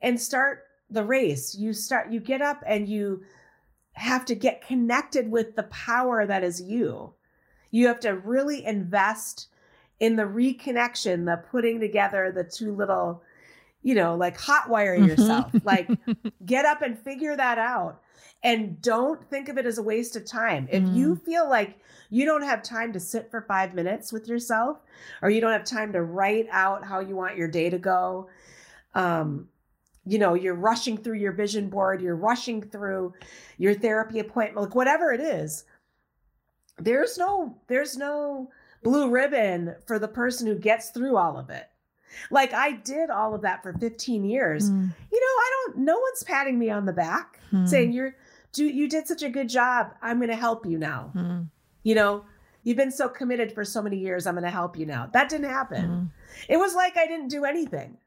and 0.00 0.20
start 0.20 0.64
the 0.90 1.04
race 1.04 1.54
you 1.54 1.72
start 1.72 2.10
you 2.10 2.20
get 2.20 2.40
up 2.40 2.62
and 2.66 2.88
you 2.88 3.22
have 3.92 4.24
to 4.24 4.34
get 4.34 4.66
connected 4.66 5.30
with 5.30 5.56
the 5.56 5.64
power 5.64 6.26
that 6.26 6.44
is 6.44 6.62
you 6.62 7.12
you 7.70 7.86
have 7.86 8.00
to 8.00 8.10
really 8.10 8.64
invest 8.64 9.48
in 9.98 10.16
the 10.16 10.22
reconnection 10.22 11.24
the 11.24 11.42
putting 11.50 11.80
together 11.80 12.30
the 12.30 12.44
two 12.44 12.74
little 12.74 13.22
you 13.86 13.94
know, 13.94 14.16
like 14.16 14.36
hot 14.36 14.68
wire 14.68 14.96
yourself. 14.96 15.52
like 15.62 15.88
get 16.44 16.66
up 16.66 16.82
and 16.82 16.98
figure 16.98 17.36
that 17.36 17.56
out. 17.56 18.02
And 18.42 18.82
don't 18.82 19.30
think 19.30 19.48
of 19.48 19.58
it 19.58 19.64
as 19.64 19.78
a 19.78 19.82
waste 19.82 20.16
of 20.16 20.24
time. 20.26 20.66
If 20.72 20.82
mm. 20.82 20.96
you 20.96 21.14
feel 21.14 21.48
like 21.48 21.78
you 22.10 22.24
don't 22.24 22.42
have 22.42 22.64
time 22.64 22.92
to 22.94 23.00
sit 23.00 23.30
for 23.30 23.42
five 23.42 23.74
minutes 23.74 24.12
with 24.12 24.26
yourself, 24.26 24.78
or 25.22 25.30
you 25.30 25.40
don't 25.40 25.52
have 25.52 25.62
time 25.62 25.92
to 25.92 26.02
write 26.02 26.48
out 26.50 26.84
how 26.84 26.98
you 26.98 27.14
want 27.14 27.36
your 27.36 27.46
day 27.46 27.70
to 27.70 27.78
go, 27.78 28.28
um, 28.96 29.46
you 30.04 30.18
know, 30.18 30.34
you're 30.34 30.54
rushing 30.56 30.98
through 30.98 31.18
your 31.18 31.32
vision 31.32 31.70
board, 31.70 32.02
you're 32.02 32.16
rushing 32.16 32.62
through 32.62 33.14
your 33.56 33.74
therapy 33.74 34.18
appointment, 34.18 34.66
like 34.66 34.74
whatever 34.74 35.12
it 35.12 35.20
is, 35.20 35.62
there's 36.78 37.16
no, 37.18 37.56
there's 37.68 37.96
no 37.96 38.50
blue 38.82 39.08
ribbon 39.08 39.76
for 39.86 40.00
the 40.00 40.08
person 40.08 40.48
who 40.48 40.58
gets 40.58 40.90
through 40.90 41.16
all 41.16 41.38
of 41.38 41.50
it. 41.50 41.68
Like 42.30 42.52
I 42.52 42.72
did 42.72 43.10
all 43.10 43.34
of 43.34 43.42
that 43.42 43.62
for 43.62 43.72
15 43.72 44.24
years. 44.24 44.70
Mm. 44.70 44.94
You 45.12 45.20
know, 45.20 45.26
I 45.26 45.50
don't 45.52 45.78
no 45.78 45.98
one's 45.98 46.22
patting 46.22 46.58
me 46.58 46.70
on 46.70 46.86
the 46.86 46.92
back 46.92 47.40
mm. 47.52 47.68
saying 47.68 47.92
you're 47.92 48.16
do 48.52 48.64
you 48.64 48.88
did 48.88 49.06
such 49.06 49.22
a 49.22 49.28
good 49.28 49.48
job. 49.48 49.94
I'm 50.02 50.18
going 50.18 50.30
to 50.30 50.36
help 50.36 50.66
you 50.66 50.78
now. 50.78 51.12
Mm. 51.14 51.48
You 51.82 51.94
know, 51.94 52.24
you've 52.62 52.76
been 52.76 52.90
so 52.90 53.08
committed 53.08 53.52
for 53.52 53.64
so 53.64 53.82
many 53.82 53.98
years. 53.98 54.26
I'm 54.26 54.34
going 54.34 54.44
to 54.44 54.50
help 54.50 54.78
you 54.78 54.86
now. 54.86 55.08
That 55.12 55.28
didn't 55.28 55.50
happen. 55.50 55.84
Hmm. 55.84 56.04
It 56.48 56.56
was 56.56 56.74
like 56.74 56.96
I 56.96 57.06
didn't 57.06 57.28
do 57.28 57.44
anything. 57.44 57.98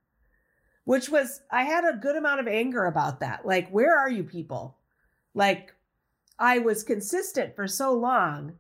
Which 0.85 1.07
was 1.07 1.41
I 1.51 1.63
had 1.63 1.85
a 1.85 1.97
good 1.97 2.15
amount 2.15 2.39
of 2.39 2.47
anger 2.47 2.85
about 2.85 3.19
that. 3.19 3.45
Like, 3.45 3.69
where 3.69 3.95
are 3.97 4.09
you 4.09 4.23
people? 4.23 4.75
Like 5.35 5.73
I 6.39 6.59
was 6.59 6.83
consistent 6.83 7.55
for 7.55 7.67
so 7.67 7.93
long. 7.93 8.53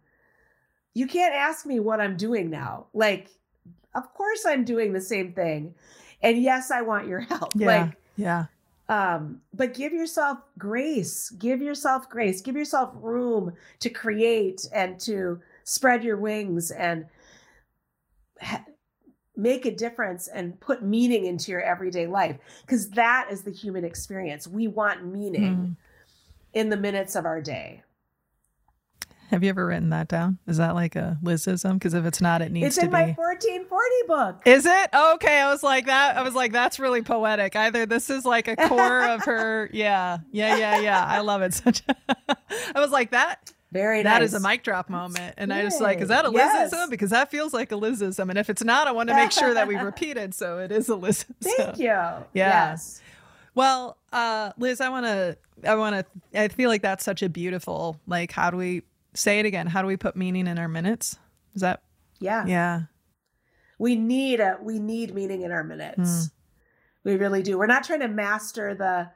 You 0.93 1.07
can't 1.07 1.33
ask 1.33 1.65
me 1.65 1.79
what 1.79 2.01
I'm 2.01 2.17
doing 2.17 2.49
now. 2.49 2.87
Like 2.93 3.29
of 3.95 4.13
course 4.13 4.45
I'm 4.45 4.63
doing 4.63 4.93
the 4.93 5.01
same 5.01 5.33
thing. 5.33 5.73
And 6.21 6.41
yes, 6.41 6.71
I 6.71 6.81
want 6.81 7.07
your 7.07 7.19
help. 7.21 7.51
Yeah. 7.55 7.67
Like, 7.67 7.93
yeah. 8.17 8.45
Um, 8.89 9.41
but 9.53 9.75
give 9.75 9.93
yourself 9.93 10.39
grace, 10.57 11.29
give 11.31 11.61
yourself 11.61 12.09
grace, 12.09 12.41
give 12.41 12.55
yourself 12.55 12.91
room 12.95 13.53
to 13.79 13.89
create 13.89 14.67
and 14.73 14.99
to 15.01 15.39
spread 15.63 16.03
your 16.03 16.17
wings 16.17 16.71
and 16.71 17.05
ha- 18.41 18.65
make 19.37 19.65
a 19.65 19.71
difference 19.71 20.27
and 20.27 20.59
put 20.59 20.81
meaning 20.81 21.27
into 21.27 21.51
your 21.51 21.61
everyday 21.61 22.07
life. 22.07 22.37
Because 22.61 22.89
that 22.91 23.27
is 23.31 23.43
the 23.43 23.51
human 23.51 23.85
experience. 23.85 24.47
We 24.47 24.67
want 24.67 25.05
meaning 25.05 25.55
mm. 25.55 25.75
in 26.53 26.69
the 26.69 26.77
minutes 26.77 27.15
of 27.15 27.25
our 27.25 27.41
day. 27.41 27.83
Have 29.29 29.43
you 29.43 29.49
ever 29.49 29.65
written 29.67 29.89
that 29.91 30.07
down? 30.07 30.39
Is 30.47 30.57
that 30.57 30.73
like 30.73 30.95
a 30.95 31.17
Lizism? 31.23 31.73
Because 31.73 31.93
if 31.93 32.03
it's 32.05 32.19
not, 32.19 32.41
it 32.41 32.51
needs 32.51 32.65
it's 32.67 32.75
to 32.77 32.81
be. 32.81 32.85
It's 32.87 32.87
in 32.87 32.91
my 32.91 33.13
1440 33.13 33.95
book. 34.07 34.41
Is 34.45 34.65
it? 34.65 34.89
okay. 34.93 35.39
I 35.41 35.51
was 35.51 35.61
like 35.61 35.85
that. 35.85 36.17
I 36.17 36.23
was 36.23 36.33
like, 36.33 36.51
that's 36.51 36.79
really 36.79 37.03
poetic. 37.03 37.55
Either 37.55 37.85
this 37.85 38.09
is 38.09 38.25
like 38.25 38.47
a 38.47 38.55
core 38.55 39.03
of 39.05 39.23
her. 39.25 39.69
Yeah. 39.79 40.17
Yeah. 40.31 40.57
Yeah. 40.57 40.79
Yeah. 40.79 41.05
I 41.05 41.19
love 41.21 41.41
it. 41.43 41.53
Such. 41.53 41.83
A, 41.87 41.95
I 42.75 42.79
was 42.79 42.89
like 42.91 43.11
that. 43.11 43.53
Very 43.71 44.01
That 44.01 44.19
nice. 44.21 44.29
is 44.29 44.33
a 44.33 44.39
mic 44.39 44.63
drop 44.63 44.89
moment. 44.89 45.35
And 45.37 45.51
Yay. 45.51 45.59
I 45.59 45.61
just 45.61 45.79
like, 45.79 45.99
is 45.99 46.07
that 46.07 46.25
a 46.25 46.31
yes. 46.31 46.73
Lizism? 46.73 46.89
Because 46.89 47.11
that 47.11 47.29
feels 47.29 47.53
like 47.53 47.71
a 47.71 47.75
Lizism. 47.75 48.29
And 48.29 48.39
if 48.39 48.49
it's 48.49 48.63
not, 48.63 48.87
I 48.87 48.91
want 48.93 49.09
to 49.09 49.15
make 49.15 49.31
sure 49.31 49.53
that 49.53 49.67
we 49.67 49.75
repeat 49.77 50.17
it. 50.17 50.33
So 50.33 50.57
it 50.57 50.71
is 50.71 50.89
a 50.89 50.93
Lizism. 50.93 51.35
Thank 51.41 51.77
you. 51.77 51.85
Yeah. 51.85 52.23
Yes. 52.33 52.99
Well, 53.53 53.97
uh, 54.11 54.53
Liz, 54.57 54.81
I 54.81 54.89
want 54.89 55.05
to, 55.05 55.37
I 55.63 55.75
want 55.75 55.95
to, 56.33 56.39
I 56.41 56.47
feel 56.47 56.69
like 56.69 56.81
that's 56.81 57.03
such 57.03 57.21
a 57.21 57.29
beautiful, 57.29 57.99
like, 58.07 58.31
how 58.31 58.49
do 58.49 58.57
we 58.57 58.83
Say 59.19 59.39
it 59.39 59.45
again. 59.45 59.67
How 59.67 59.81
do 59.81 59.87
we 59.89 59.97
put 59.97 60.15
meaning 60.15 60.47
in 60.47 60.57
our 60.57 60.69
minutes? 60.69 61.19
Is 61.53 61.59
that? 61.59 61.83
Yeah. 62.21 62.45
Yeah. 62.45 62.83
We 63.77 63.97
need 63.97 64.39
a 64.39 64.57
we 64.61 64.79
need 64.79 65.13
meaning 65.13 65.41
in 65.41 65.51
our 65.51 65.63
minutes. 65.63 65.99
Mm. 66.09 66.31
We 67.03 67.15
really 67.17 67.43
do. 67.43 67.57
We're 67.57 67.65
not 67.65 67.83
trying 67.83 67.99
to 67.99 68.07
master 68.07 68.73
the 68.75 69.11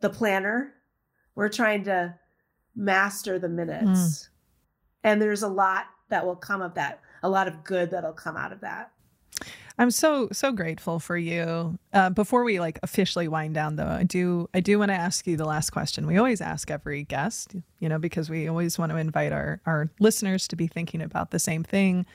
the 0.00 0.10
planner. 0.10 0.74
We're 1.34 1.48
trying 1.48 1.84
to 1.84 2.14
master 2.74 3.38
the 3.38 3.48
minutes. 3.48 3.88
Mm. 3.88 4.28
And 5.04 5.22
there's 5.22 5.42
a 5.42 5.48
lot 5.48 5.86
that 6.10 6.26
will 6.26 6.36
come 6.36 6.60
of 6.60 6.74
that. 6.74 7.00
A 7.22 7.28
lot 7.30 7.48
of 7.48 7.64
good 7.64 7.92
that'll 7.92 8.12
come 8.12 8.36
out 8.36 8.52
of 8.52 8.60
that. 8.60 8.90
I'm 9.78 9.90
so 9.90 10.28
so 10.32 10.52
grateful 10.52 10.98
for 10.98 11.16
you. 11.16 11.78
Uh, 11.92 12.10
before 12.10 12.44
we 12.44 12.60
like 12.60 12.78
officially 12.82 13.28
wind 13.28 13.54
down, 13.54 13.76
though, 13.76 13.86
I 13.86 14.04
do 14.04 14.48
I 14.54 14.60
do 14.60 14.78
want 14.78 14.90
to 14.90 14.94
ask 14.94 15.26
you 15.26 15.36
the 15.36 15.44
last 15.44 15.70
question. 15.70 16.06
We 16.06 16.16
always 16.16 16.40
ask 16.40 16.70
every 16.70 17.04
guest, 17.04 17.54
you 17.78 17.88
know, 17.88 17.98
because 17.98 18.30
we 18.30 18.48
always 18.48 18.78
want 18.78 18.92
to 18.92 18.96
invite 18.96 19.32
our 19.32 19.60
our 19.66 19.90
listeners 20.00 20.48
to 20.48 20.56
be 20.56 20.66
thinking 20.66 21.02
about 21.02 21.30
the 21.30 21.38
same 21.38 21.62
thing. 21.62 22.06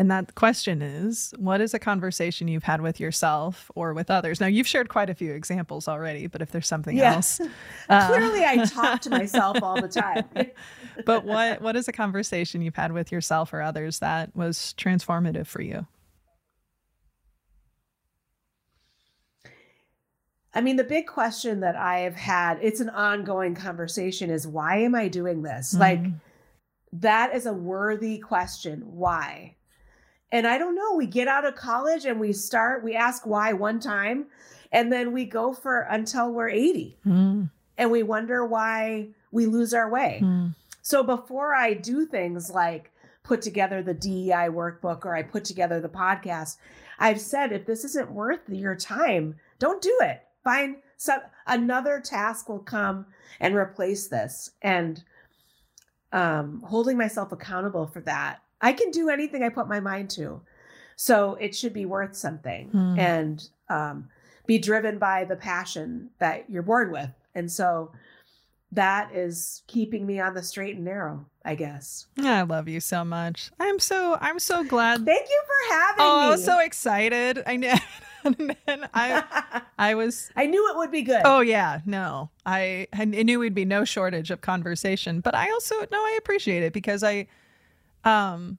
And 0.00 0.08
that 0.12 0.36
question 0.36 0.80
is, 0.80 1.34
what 1.38 1.60
is 1.60 1.74
a 1.74 1.78
conversation 1.80 2.46
you've 2.46 2.62
had 2.62 2.80
with 2.80 3.00
yourself 3.00 3.68
or 3.74 3.92
with 3.94 4.12
others? 4.12 4.40
Now, 4.40 4.46
you've 4.46 4.68
shared 4.68 4.88
quite 4.88 5.10
a 5.10 5.14
few 5.14 5.32
examples 5.32 5.88
already, 5.88 6.28
but 6.28 6.40
if 6.40 6.52
there's 6.52 6.68
something 6.68 6.96
yeah. 6.96 7.14
else, 7.14 7.40
uh, 7.88 8.06
clearly 8.06 8.44
I 8.44 8.64
talk 8.64 9.00
to 9.02 9.10
myself 9.10 9.60
all 9.60 9.80
the 9.80 9.88
time. 9.88 10.24
but 11.04 11.24
what 11.24 11.60
what 11.60 11.76
is 11.76 11.86
a 11.86 11.92
conversation 11.92 12.62
you've 12.62 12.76
had 12.76 12.92
with 12.92 13.10
yourself 13.10 13.52
or 13.52 13.60
others 13.60 13.98
that 13.98 14.34
was 14.36 14.74
transformative 14.78 15.46
for 15.46 15.62
you? 15.62 15.86
I 20.54 20.60
mean, 20.60 20.76
the 20.76 20.84
big 20.84 21.06
question 21.06 21.60
that 21.60 21.76
I 21.76 22.00
have 22.00 22.16
had, 22.16 22.58
it's 22.62 22.80
an 22.80 22.88
ongoing 22.88 23.54
conversation, 23.54 24.30
is 24.30 24.46
why 24.46 24.78
am 24.78 24.94
I 24.94 25.08
doing 25.08 25.42
this? 25.42 25.74
Mm-hmm. 25.74 25.80
Like, 25.80 26.12
that 26.92 27.34
is 27.34 27.46
a 27.46 27.52
worthy 27.52 28.18
question. 28.18 28.82
Why? 28.86 29.56
And 30.32 30.46
I 30.46 30.58
don't 30.58 30.74
know. 30.74 30.94
We 30.94 31.06
get 31.06 31.28
out 31.28 31.44
of 31.44 31.54
college 31.54 32.04
and 32.04 32.18
we 32.18 32.32
start, 32.32 32.82
we 32.82 32.94
ask 32.94 33.26
why 33.26 33.52
one 33.52 33.80
time, 33.80 34.26
and 34.72 34.92
then 34.92 35.12
we 35.12 35.24
go 35.24 35.52
for 35.52 35.80
until 35.82 36.32
we're 36.32 36.48
80. 36.48 36.98
Mm. 37.06 37.50
And 37.76 37.90
we 37.90 38.02
wonder 38.02 38.44
why 38.44 39.08
we 39.30 39.46
lose 39.46 39.72
our 39.72 39.88
way. 39.88 40.20
Mm. 40.22 40.54
So 40.82 41.02
before 41.02 41.54
I 41.54 41.74
do 41.74 42.06
things 42.06 42.50
like 42.50 42.90
put 43.22 43.42
together 43.42 43.82
the 43.82 43.94
DEI 43.94 44.48
workbook 44.48 45.04
or 45.04 45.14
I 45.14 45.22
put 45.22 45.44
together 45.44 45.80
the 45.80 45.88
podcast, 45.88 46.56
I've 46.98 47.20
said 47.20 47.52
if 47.52 47.66
this 47.66 47.84
isn't 47.84 48.10
worth 48.10 48.40
your 48.48 48.74
time, 48.74 49.36
don't 49.58 49.80
do 49.80 49.96
it 50.00 50.22
find 50.48 50.76
some 50.96 51.20
another 51.46 52.00
task 52.00 52.48
will 52.48 52.58
come 52.58 53.04
and 53.38 53.54
replace 53.54 54.08
this. 54.08 54.52
And 54.62 55.02
um 56.12 56.62
holding 56.66 56.96
myself 56.96 57.32
accountable 57.32 57.86
for 57.86 58.00
that 58.00 58.38
i 58.62 58.72
can 58.72 58.90
do 58.90 59.10
anything 59.10 59.42
i 59.42 59.50
put 59.50 59.68
my 59.68 59.78
mind 59.78 60.08
to. 60.08 60.40
So 60.96 61.34
it 61.34 61.54
should 61.54 61.74
be 61.74 61.84
worth 61.84 62.16
something 62.16 62.68
hmm. 62.68 62.98
and 62.98 63.46
um 63.68 64.08
be 64.46 64.58
driven 64.58 64.98
by 64.98 65.24
the 65.24 65.36
passion 65.36 66.08
that 66.18 66.48
you're 66.48 66.62
born 66.62 66.90
with. 66.90 67.10
And 67.34 67.52
so 67.52 67.92
that 68.72 69.14
is 69.14 69.62
keeping 69.66 70.06
me 70.06 70.18
on 70.18 70.32
the 70.32 70.42
straight 70.42 70.76
and 70.76 70.84
narrow 70.84 71.26
i 71.44 71.54
guess. 71.54 72.06
I 72.18 72.42
love 72.42 72.68
you 72.68 72.80
so 72.80 73.04
much. 73.04 73.50
I'm 73.60 73.78
so 73.78 74.16
i'm 74.18 74.38
so 74.38 74.64
glad 74.64 75.04
thank 75.04 75.28
you 75.28 75.42
for 75.46 75.74
having 75.74 76.04
oh, 76.06 76.22
me 76.22 76.30
was 76.30 76.44
so 76.44 76.58
excited. 76.60 77.42
I 77.46 77.56
know 77.56 77.74
and 78.24 78.56
then 78.66 78.88
I, 78.94 79.62
I 79.78 79.94
was. 79.94 80.30
I 80.36 80.46
knew 80.46 80.70
it 80.70 80.76
would 80.76 80.90
be 80.90 81.02
good. 81.02 81.22
Oh 81.24 81.40
yeah, 81.40 81.80
no, 81.86 82.30
I, 82.44 82.88
I 82.92 83.04
knew 83.04 83.38
we'd 83.38 83.54
be 83.54 83.64
no 83.64 83.84
shortage 83.84 84.30
of 84.30 84.40
conversation, 84.40 85.20
but 85.20 85.34
I 85.34 85.50
also 85.50 85.74
no, 85.90 85.98
I 85.98 86.16
appreciate 86.18 86.62
it 86.62 86.72
because 86.72 87.02
I, 87.02 87.26
um, 88.04 88.58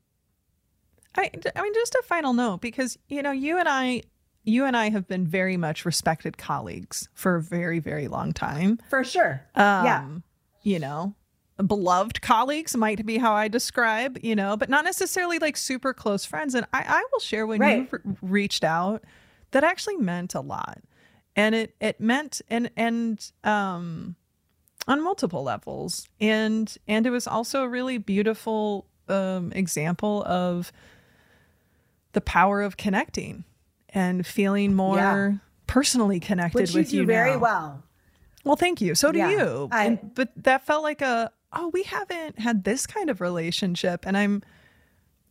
I, 1.16 1.32
I 1.56 1.62
mean, 1.62 1.74
just 1.74 1.96
a 1.96 2.04
final 2.04 2.34
note 2.34 2.62
because 2.62 2.98
you 3.08 3.22
know 3.22 3.32
you 3.32 3.58
and 3.58 3.68
I, 3.68 4.04
you 4.44 4.66
and 4.66 4.78
I 4.78 4.90
have 4.90 5.08
been 5.08 5.28
very 5.28 5.58
much 5.58 5.86
respected 5.86 6.38
colleagues 6.38 7.10
for 7.14 7.36
a 7.36 7.42
very 7.42 7.80
very 7.80 8.08
long 8.08 8.34
time. 8.34 8.80
For 8.90 9.04
sure. 9.04 9.42
Um, 9.56 9.86
yeah. 9.86 10.08
You 10.62 10.80
know, 10.80 11.16
beloved 11.66 12.22
colleagues 12.22 12.76
might 12.76 13.06
be 13.06 13.18
how 13.18 13.34
I 13.34 13.48
describe, 13.48 14.18
you 14.22 14.36
know, 14.36 14.56
but 14.58 14.70
not 14.70 14.86
necessarily 14.86 15.40
like 15.40 15.58
super 15.58 15.94
close 15.94 16.26
friends. 16.26 16.56
And 16.56 16.66
I, 16.74 16.84
I 16.88 17.06
will 17.12 17.20
share 17.20 17.46
when 17.46 17.60
right. 17.60 17.90
you 17.92 18.18
reached 18.22 18.64
out 18.64 19.04
that 19.52 19.64
actually 19.64 19.98
meant 19.98 20.36
a 20.36 20.42
lot. 20.42 20.80
And 21.36 21.56
it 21.56 21.76
it 21.80 22.00
meant 22.00 22.42
and 22.50 22.70
and 22.76 23.32
um 23.44 24.16
on 24.88 25.04
multiple 25.04 25.44
levels. 25.44 26.08
And 26.20 26.76
and 26.88 27.06
it 27.06 27.12
was 27.12 27.28
also 27.28 27.64
a 27.64 27.70
really 27.70 27.98
beautiful 27.98 28.88
um 29.08 29.52
example 29.54 30.24
of 30.26 30.72
the 32.14 32.22
power 32.22 32.62
of 32.62 32.78
connecting 32.78 33.44
and 33.90 34.26
feeling 34.26 34.74
more 34.74 34.98
yeah. 34.98 35.32
personally 35.68 36.20
connected 36.20 36.62
Which 36.62 36.74
with 36.74 36.94
you, 36.94 37.02
you 37.02 37.08
very 37.08 37.32
now. 37.32 37.38
well. 37.38 37.84
Well, 38.44 38.56
thank 38.56 38.82
you. 38.82 38.96
So 38.96 39.12
do 39.12 39.20
yeah, 39.20 39.30
you. 39.30 39.70
I, 39.72 39.86
and, 39.86 40.16
but 40.16 40.32
that 40.44 40.66
felt 40.66 40.84
like 40.84 41.02
a 41.02 41.32
oh, 41.54 41.70
we 41.70 41.84
haven't 41.84 42.40
had 42.40 42.64
this 42.64 42.86
kind 42.86 43.10
of 43.10 43.22
relationship 43.22 44.06
and 44.06 44.18
I'm 44.18 44.44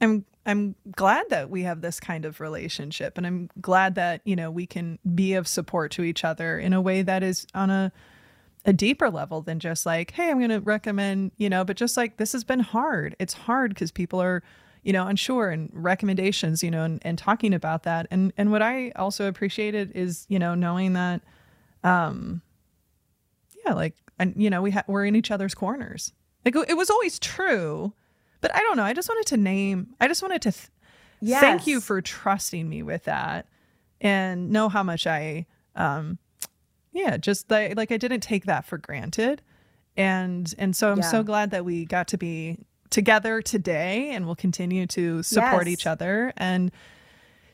I'm 0.01 0.25
I'm 0.49 0.75
glad 0.97 1.29
that 1.29 1.51
we 1.51 1.65
have 1.65 1.83
this 1.83 2.01
kind 2.01 2.25
of 2.25 2.41
relationship 2.41 3.19
and 3.19 3.27
I'm 3.27 3.51
glad 3.61 3.97
that, 3.97 4.23
you 4.25 4.35
know, 4.35 4.51
we 4.51 4.67
can 4.67 4.99
be 5.15 5.35
of 5.35 5.47
support 5.47 5.93
to 5.93 6.03
each 6.03 6.25
other 6.25 6.59
in 6.59 6.73
a 6.73 6.81
way 6.81 7.03
that 7.03 7.23
is 7.23 7.47
on 7.55 7.69
a 7.69 7.93
a 8.65 8.73
deeper 8.73 9.09
level 9.11 9.41
than 9.41 9.61
just 9.61 9.87
like, 9.87 10.11
hey, 10.13 10.31
I'm 10.31 10.39
going 10.39 10.51
to 10.51 10.61
recommend, 10.61 11.33
you 11.37 11.49
know, 11.49 11.65
but 11.65 11.77
just 11.77 11.97
like 11.97 12.17
this 12.17 12.33
has 12.33 12.45
been 12.45 12.61
hard. 12.61 13.15
It's 13.19 13.33
hard 13.33 13.71
because 13.73 13.91
people 13.91 14.21
are, 14.21 14.43
you 14.83 14.93
know, 14.93 15.07
unsure 15.07 15.51
and 15.51 15.71
recommendations, 15.73 16.63
you 16.63 16.71
know, 16.71 16.83
and, 16.83 16.99
and 17.03 17.19
talking 17.19 17.53
about 17.53 17.83
that. 17.83 18.07
And 18.11 18.33
and 18.39 18.51
what 18.51 18.63
I 18.63 18.93
also 18.97 19.29
appreciated 19.29 19.93
is, 19.95 20.25
you 20.31 20.39
know, 20.39 20.55
knowing 20.55 20.95
that 20.95 21.21
um 21.85 22.41
yeah, 23.67 23.75
like 23.75 23.97
and 24.19 24.33
you 24.37 24.49
know, 24.49 24.63
we 24.63 24.71
ha- 24.71 24.85
we're 24.87 25.05
in 25.05 25.15
each 25.15 25.31
other's 25.31 25.55
corners. 25.55 26.13
Like 26.45 26.57
it 26.57 26.77
was 26.77 26.89
always 26.89 27.19
true 27.19 27.93
but 28.41 28.55
I 28.55 28.61
don't 28.61 28.77
know. 28.77 28.85
I 28.85 28.93
just 28.93 29.09
wanted 29.09 29.27
to 29.27 29.37
name, 29.37 29.95
I 30.01 30.09
just 30.09 30.23
wanted 30.23 30.43
to 30.43 30.53
th- 30.53 30.69
yes. 31.21 31.41
thank 31.41 31.67
you 31.67 31.81
for 31.81 32.01
trusting 32.01 32.69
me 32.69 32.83
with 32.83 33.05
that 33.05 33.47
and 34.01 34.51
know 34.51 34.69
how 34.69 34.83
much 34.83 35.07
I, 35.07 35.47
um, 35.75 36.19
yeah, 36.93 37.17
just 37.17 37.51
like, 37.51 37.77
like 37.77 37.93
I 37.93 37.97
didn't 37.97 38.21
take 38.21 38.47
that 38.47 38.65
for 38.65 38.79
granted. 38.79 39.43
And, 39.97 40.53
and 40.59 40.75
so 40.77 40.93
I'm 40.93 40.99
yeah. 40.99 41.11
so 41.11 41.23
glad 41.23 41.51
that 41.51 41.65
we 41.65 41.85
got 41.85 42.09
to 42.09 42.19
be 42.19 42.59
together 42.91 43.43
today 43.43 44.11
and 44.11 44.27
we'll 44.27 44.37
continue 44.37 44.87
to 44.89 45.23
support 45.23 45.67
yes. 45.67 45.73
each 45.73 45.87
other. 45.87 46.33
And, 46.37 46.71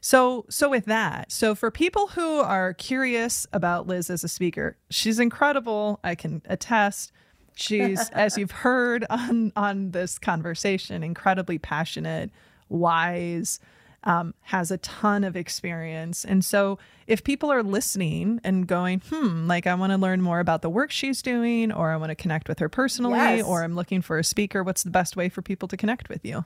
so, 0.00 0.44
so 0.50 0.68
with 0.68 0.84
that, 0.84 1.32
so 1.32 1.54
for 1.54 1.70
people 1.70 2.08
who 2.08 2.40
are 2.40 2.74
curious 2.74 3.46
about 3.54 3.86
Liz 3.86 4.10
as 4.10 4.22
a 4.22 4.28
speaker, 4.28 4.76
she's 4.90 5.18
incredible. 5.18 5.98
I 6.04 6.14
can 6.14 6.42
attest. 6.44 7.10
She's, 7.54 8.08
as 8.12 8.36
you've 8.36 8.50
heard 8.50 9.04
on 9.10 9.52
on 9.56 9.92
this 9.92 10.18
conversation, 10.18 11.02
incredibly 11.02 11.58
passionate, 11.58 12.30
wise, 12.68 13.60
um, 14.04 14.34
has 14.42 14.70
a 14.70 14.78
ton 14.78 15.24
of 15.24 15.36
experience. 15.36 16.24
And 16.24 16.44
so, 16.44 16.78
if 17.06 17.24
people 17.24 17.50
are 17.50 17.62
listening 17.62 18.40
and 18.44 18.66
going, 18.66 19.02
hmm, 19.08 19.46
like 19.46 19.66
I 19.66 19.74
want 19.74 19.92
to 19.92 19.98
learn 19.98 20.20
more 20.20 20.40
about 20.40 20.62
the 20.62 20.70
work 20.70 20.90
she's 20.90 21.22
doing, 21.22 21.72
or 21.72 21.90
I 21.90 21.96
want 21.96 22.10
to 22.10 22.14
connect 22.14 22.48
with 22.48 22.58
her 22.58 22.68
personally, 22.68 23.18
yes. 23.18 23.46
or 23.46 23.64
I'm 23.64 23.74
looking 23.74 24.02
for 24.02 24.18
a 24.18 24.24
speaker, 24.24 24.62
what's 24.62 24.82
the 24.82 24.90
best 24.90 25.16
way 25.16 25.28
for 25.28 25.42
people 25.42 25.68
to 25.68 25.76
connect 25.76 26.08
with 26.08 26.24
you? 26.24 26.44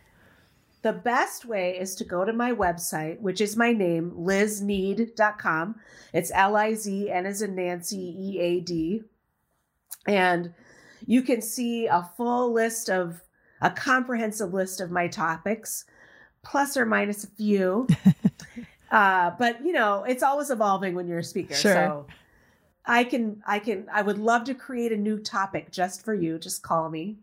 The 0.83 0.93
best 0.93 1.45
way 1.45 1.77
is 1.77 1.97
to 1.97 2.05
go 2.05 2.25
to 2.25 2.33
my 2.33 2.53
website, 2.53 3.21
which 3.21 3.41
is 3.41 3.57
my 3.57 3.73
name, 3.73 4.13
liznead.com. 4.17 5.75
It's 6.13 6.31
L 6.33 6.57
I 6.57 6.75
Z 6.75 7.11
N 7.11 7.27
as 7.27 7.43
in 7.43 7.57
Nancy 7.57 8.15
E 8.17 8.39
A 8.41 8.61
D. 8.61 9.03
And 10.07 10.55
you 11.09 11.23
can 11.23 11.41
see 11.41 11.87
a 11.87 12.09
full 12.19 12.53
list 12.53 12.91
of 12.91 13.25
a 13.63 13.71
comprehensive 13.71 14.53
list 14.53 14.83
of 14.83 14.91
my 14.91 15.09
topics, 15.09 15.87
plus 16.45 16.77
or 16.77 16.85
minus 16.85 17.25
a 17.25 17.29
few. 17.29 17.89
uh, 18.91 19.31
but 19.39 19.65
you 19.65 19.73
know, 19.73 20.05
it's 20.05 20.23
always 20.23 20.51
evolving 20.51 20.95
when 20.95 21.09
you're 21.09 21.21
a 21.21 21.25
speaker. 21.25 21.55
Sure. 21.55 21.73
So 21.73 22.07
I 22.85 23.05
can, 23.05 23.43
I 23.47 23.59
can, 23.59 23.87
I 23.91 24.03
would 24.03 24.19
love 24.19 24.45
to 24.45 24.55
create 24.55 24.93
a 24.93 24.97
new 24.99 25.19
topic 25.19 25.73
just 25.73 26.05
for 26.05 26.13
you. 26.13 26.39
Just 26.39 26.63
call 26.63 26.91
me. 26.91 27.17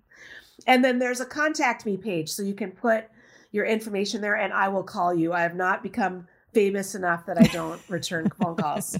And 0.65 0.83
then 0.83 0.97
there's 0.97 1.21
a 1.21 1.25
contact 1.25 1.85
me 1.85 1.95
page. 1.95 2.31
So 2.31 2.41
you 2.41 2.55
can 2.55 2.71
put 2.71 3.05
your 3.51 3.65
information 3.65 4.19
there 4.19 4.35
and 4.35 4.51
I 4.51 4.67
will 4.67 4.83
call 4.83 5.13
you. 5.13 5.31
I 5.31 5.43
have 5.43 5.55
not 5.55 5.83
become 5.83 6.27
famous 6.55 6.95
enough 6.95 7.25
that 7.25 7.37
I 7.37 7.43
don't 7.47 7.79
return 7.89 8.31
phone 8.41 8.55
calls. 8.55 8.97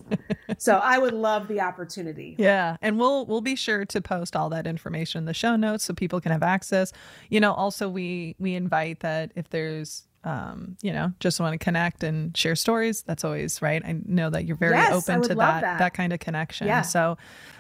So 0.60 0.76
I 0.76 1.00
would 1.00 1.14
love 1.14 1.48
the 1.48 1.62
opportunity. 1.62 2.36
Yeah, 2.38 2.78
and 2.82 3.00
we'll 3.00 3.26
we'll 3.26 3.42
be 3.42 3.56
sure 3.56 3.86
to 3.86 4.02
post 4.02 4.36
all 4.36 4.50
that 4.50 4.68
information 4.68 5.20
in 5.20 5.26
the 5.26 5.34
show 5.34 5.56
notes 5.56 5.86
so 5.86 5.94
people 5.94 6.22
can 6.22 6.32
have 6.32 6.44
access. 6.44 6.92
You 7.30 7.40
know, 7.40 7.54
also 7.54 7.90
we 7.90 8.36
we 8.38 8.54
invite 8.54 9.00
that 9.00 9.32
if 9.36 9.50
there's 9.50 10.04
um, 10.26 10.76
you 10.82 10.92
know, 10.92 11.14
just 11.20 11.40
want 11.40 11.54
to 11.54 11.64
connect 11.64 12.04
and 12.04 12.36
share 12.36 12.56
stories. 12.56 13.04
That's 13.04 13.24
always 13.24 13.62
right. 13.62 13.82
I 13.86 14.02
know 14.06 14.32
that 14.32 14.46
you're 14.46 14.58
very 14.58 14.74
yes, 14.74 14.92
open 14.92 15.22
to 15.22 15.36
that, 15.36 15.62
that, 15.62 15.80
that 15.80 15.94
kind 15.94 16.12
of 16.14 16.20
connection. 16.20 16.66
Yeah. 16.66 16.82
So, 16.82 17.18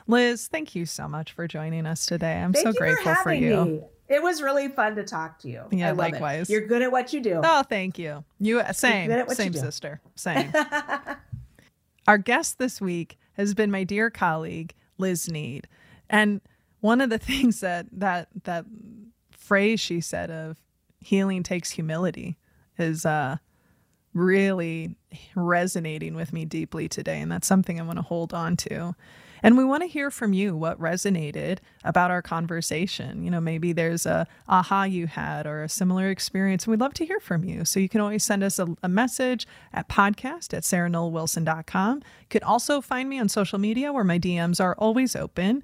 Liz, 0.07 0.47
thank 0.47 0.73
you 0.73 0.87
so 0.87 1.07
much 1.07 1.33
for 1.33 1.47
joining 1.47 1.85
us 1.85 2.07
today. 2.07 2.33
I'm 2.33 2.53
thank 2.53 2.65
so 2.65 2.73
grateful 2.73 3.13
for, 3.15 3.23
for 3.23 3.33
you. 3.33 3.65
Me. 3.65 3.81
It 4.07 4.21
was 4.21 4.41
really 4.41 4.67
fun 4.67 4.95
to 4.95 5.03
talk 5.03 5.39
to 5.39 5.49
you. 5.49 5.63
Yeah, 5.71 5.91
likewise. 5.93 6.49
It. 6.49 6.53
You're 6.53 6.67
good 6.67 6.81
at 6.81 6.91
what 6.91 7.11
you 7.11 7.21
do. 7.21 7.41
Oh, 7.43 7.63
thank 7.63 7.97
you. 7.97 8.23
You 8.39 8.61
same, 8.71 9.27
same 9.29 9.53
sister, 9.53 10.01
same. 10.15 10.53
Our 12.07 12.19
guest 12.19 12.59
this 12.59 12.79
week 12.79 13.17
has 13.33 13.53
been 13.55 13.71
my 13.71 13.83
dear 13.83 14.11
colleague, 14.11 14.73
Liz 14.97 15.29
Nead. 15.29 15.67
And 16.09 16.41
one 16.81 17.01
of 17.01 17.09
the 17.09 17.17
things 17.19 17.61
that 17.61 17.87
that 17.91 18.27
that 18.43 18.65
phrase 19.31 19.79
she 19.79 20.01
said 20.01 20.29
of 20.29 20.57
healing 20.99 21.43
takes 21.43 21.71
humility 21.71 22.37
is 22.77 23.05
uh 23.05 23.37
really 24.13 24.95
resonating 25.35 26.15
with 26.15 26.31
me 26.31 26.45
deeply 26.45 26.87
today. 26.87 27.19
And 27.19 27.31
that's 27.31 27.47
something 27.47 27.79
I 27.79 27.83
want 27.83 27.97
to 27.97 28.03
hold 28.03 28.33
on 28.33 28.55
to. 28.57 28.95
And 29.45 29.59
we 29.59 29.63
want 29.63 29.83
to 29.83 29.87
hear 29.87 30.09
from 30.09 30.33
you 30.33 30.57
what 30.57 30.79
resonated 30.79 31.59
about 31.83 32.09
our 32.09 32.23
conversation. 32.23 33.23
You 33.23 33.29
know, 33.29 33.39
maybe 33.39 33.73
there's 33.73 34.07
a 34.07 34.25
aha 34.49 34.85
you 34.85 35.05
had 35.05 35.45
or 35.45 35.61
a 35.61 35.69
similar 35.69 36.09
experience. 36.09 36.63
And 36.63 36.71
We'd 36.71 36.79
love 36.79 36.95
to 36.95 37.05
hear 37.05 37.19
from 37.19 37.43
you. 37.43 37.63
So 37.63 37.79
you 37.79 37.87
can 37.87 38.01
always 38.01 38.23
send 38.23 38.43
us 38.43 38.57
a, 38.57 38.75
a 38.81 38.89
message 38.89 39.45
at 39.71 39.87
podcast 39.87 40.51
at 40.55 40.63
sarahnollwilson.com. 40.63 41.97
You 41.97 42.27
could 42.27 42.41
also 42.41 42.81
find 42.81 43.07
me 43.07 43.19
on 43.19 43.29
social 43.29 43.59
media 43.59 43.93
where 43.93 44.03
my 44.03 44.17
DMs 44.17 44.59
are 44.59 44.73
always 44.79 45.15
open. 45.15 45.61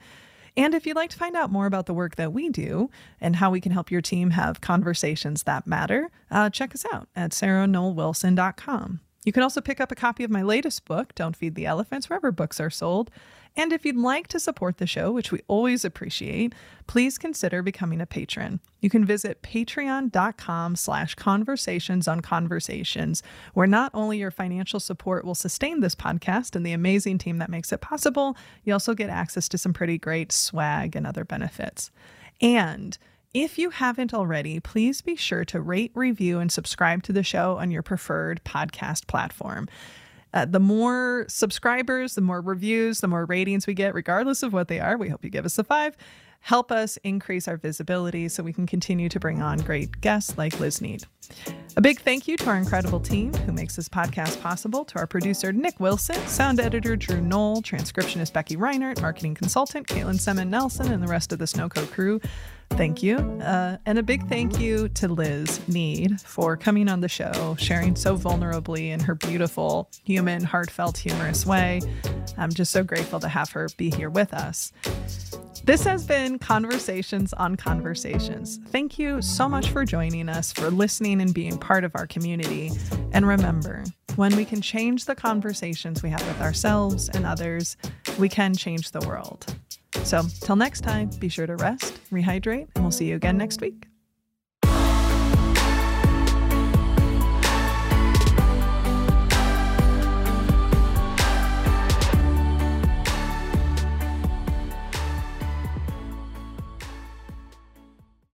And 0.55 0.75
if 0.75 0.85
you'd 0.85 0.95
like 0.95 1.09
to 1.09 1.17
find 1.17 1.35
out 1.35 1.51
more 1.51 1.65
about 1.65 1.87
the 1.87 1.95
work 1.95 2.17
that 2.17 2.31
we 2.31 2.49
do 2.49 2.91
and 3.19 3.37
how 3.37 3.49
we 3.49 3.59
can 3.59 3.71
help 3.71 3.89
your 3.89 4.01
team 4.01 4.29
have 4.29 4.61
conversations 4.61 5.41
that 5.43 5.65
matter, 5.65 6.11
uh, 6.29 6.51
check 6.51 6.75
us 6.75 6.85
out 6.93 7.07
at 7.15 7.31
sarahnollwilson.com. 7.31 8.99
You 9.23 9.31
can 9.31 9.43
also 9.43 9.61
pick 9.61 9.79
up 9.79 9.91
a 9.91 9.95
copy 9.95 10.23
of 10.23 10.31
my 10.31 10.41
latest 10.41 10.85
book, 10.85 11.13
Don't 11.13 11.35
Feed 11.35 11.55
the 11.55 11.65
Elephants, 11.65 12.09
wherever 12.09 12.31
books 12.31 12.59
are 12.59 12.71
sold. 12.71 13.11
And 13.55 13.73
if 13.73 13.85
you'd 13.85 13.97
like 13.97 14.27
to 14.29 14.39
support 14.39 14.77
the 14.77 14.87
show, 14.87 15.11
which 15.11 15.31
we 15.31 15.41
always 15.47 15.83
appreciate, 15.83 16.55
please 16.87 17.17
consider 17.17 17.61
becoming 17.61 17.99
a 17.99 18.05
patron. 18.05 18.61
You 18.79 18.89
can 18.89 19.05
visit 19.05 19.43
patreon.com 19.43 20.77
slash 20.77 21.15
conversations 21.15 22.07
on 22.07 22.21
conversations, 22.21 23.21
where 23.53 23.67
not 23.67 23.91
only 23.93 24.17
your 24.19 24.31
financial 24.31 24.79
support 24.79 25.25
will 25.25 25.35
sustain 25.35 25.81
this 25.81 25.95
podcast 25.95 26.55
and 26.55 26.65
the 26.65 26.71
amazing 26.71 27.17
team 27.17 27.37
that 27.39 27.49
makes 27.49 27.73
it 27.73 27.81
possible, 27.81 28.37
you 28.63 28.71
also 28.73 28.93
get 28.93 29.09
access 29.09 29.49
to 29.49 29.57
some 29.57 29.73
pretty 29.73 29.97
great 29.97 30.31
swag 30.31 30.95
and 30.95 31.05
other 31.05 31.25
benefits. 31.25 31.91
And 32.39 32.97
if 33.33 33.57
you 33.57 33.69
haven't 33.69 34.13
already, 34.13 34.59
please 34.59 35.01
be 35.01 35.15
sure 35.15 35.45
to 35.45 35.61
rate, 35.61 35.91
review, 35.95 36.39
and 36.39 36.51
subscribe 36.51 37.03
to 37.03 37.13
the 37.13 37.23
show 37.23 37.57
on 37.57 37.71
your 37.71 37.81
preferred 37.81 38.41
podcast 38.43 39.07
platform. 39.07 39.69
Uh, 40.33 40.45
the 40.45 40.59
more 40.59 41.25
subscribers, 41.27 42.15
the 42.15 42.21
more 42.21 42.41
reviews, 42.41 43.01
the 43.01 43.07
more 43.07 43.25
ratings 43.25 43.67
we 43.67 43.73
get, 43.73 43.93
regardless 43.93 44.43
of 44.43 44.53
what 44.53 44.67
they 44.67 44.79
are. 44.79 44.97
We 44.97 45.09
hope 45.09 45.23
you 45.23 45.29
give 45.29 45.45
us 45.45 45.57
a 45.57 45.63
five. 45.63 45.95
Help 46.43 46.71
us 46.71 46.97
increase 47.03 47.47
our 47.47 47.57
visibility 47.57 48.27
so 48.27 48.41
we 48.41 48.51
can 48.51 48.65
continue 48.65 49.07
to 49.09 49.19
bring 49.19 49.43
on 49.43 49.59
great 49.59 50.01
guests 50.01 50.37
like 50.39 50.59
Liz 50.59 50.81
Nead. 50.81 51.03
A 51.77 51.81
big 51.81 52.01
thank 52.01 52.27
you 52.27 52.35
to 52.37 52.49
our 52.49 52.57
incredible 52.57 52.99
team 52.99 53.31
who 53.33 53.51
makes 53.51 53.75
this 53.75 53.87
podcast 53.87 54.41
possible, 54.41 54.83
to 54.85 54.97
our 54.97 55.05
producer, 55.05 55.53
Nick 55.53 55.79
Wilson, 55.79 56.15
sound 56.27 56.59
editor, 56.59 56.95
Drew 56.95 57.21
Noll, 57.21 57.61
transcriptionist, 57.61 58.33
Becky 58.33 58.57
Reinert, 58.57 59.01
marketing 59.01 59.35
consultant, 59.35 59.87
Caitlin 59.87 60.19
Semen 60.19 60.49
Nelson, 60.49 60.91
and 60.91 61.03
the 61.03 61.07
rest 61.07 61.31
of 61.31 61.37
the 61.37 61.45
Snowco 61.45 61.89
crew. 61.91 62.19
Thank 62.71 63.03
you. 63.03 63.17
Uh, 63.17 63.77
and 63.85 63.99
a 63.99 64.03
big 64.03 64.27
thank 64.27 64.59
you 64.59 64.89
to 64.89 65.07
Liz 65.07 65.59
Nead 65.67 66.19
for 66.21 66.57
coming 66.57 66.89
on 66.89 67.01
the 67.01 67.09
show, 67.09 67.55
sharing 67.59 67.95
so 67.95 68.17
vulnerably 68.17 68.89
in 68.89 68.99
her 69.01 69.13
beautiful, 69.13 69.89
human, 70.03 70.43
heartfelt, 70.43 70.97
humorous 70.97 71.45
way. 71.45 71.81
I'm 72.37 72.51
just 72.51 72.71
so 72.71 72.83
grateful 72.83 73.19
to 73.19 73.27
have 73.27 73.51
her 73.51 73.67
be 73.77 73.91
here 73.91 74.09
with 74.09 74.33
us. 74.33 74.71
This 75.63 75.83
has 75.83 76.07
been 76.07 76.39
Conversations 76.39 77.33
on 77.33 77.55
Conversations. 77.55 78.59
Thank 78.69 78.97
you 78.97 79.21
so 79.21 79.47
much 79.47 79.69
for 79.69 79.85
joining 79.85 80.27
us, 80.27 80.51
for 80.51 80.71
listening 80.71 81.21
and 81.21 81.33
being 81.35 81.59
part 81.59 81.83
of 81.83 81.91
our 81.93 82.07
community. 82.07 82.71
And 83.11 83.27
remember, 83.27 83.83
when 84.15 84.35
we 84.35 84.43
can 84.43 84.61
change 84.61 85.05
the 85.05 85.13
conversations 85.13 86.01
we 86.01 86.09
have 86.09 86.25
with 86.25 86.41
ourselves 86.41 87.09
and 87.09 87.27
others, 87.27 87.77
we 88.17 88.27
can 88.27 88.55
change 88.55 88.89
the 88.89 89.01
world. 89.01 89.55
So, 90.03 90.23
till 90.41 90.55
next 90.55 90.81
time, 90.81 91.09
be 91.19 91.29
sure 91.29 91.47
to 91.47 91.55
rest, 91.55 91.99
rehydrate, 92.11 92.67
and 92.75 92.83
we'll 92.83 92.91
see 92.91 93.05
you 93.05 93.15
again 93.15 93.37
next 93.37 93.61
week. 93.61 93.90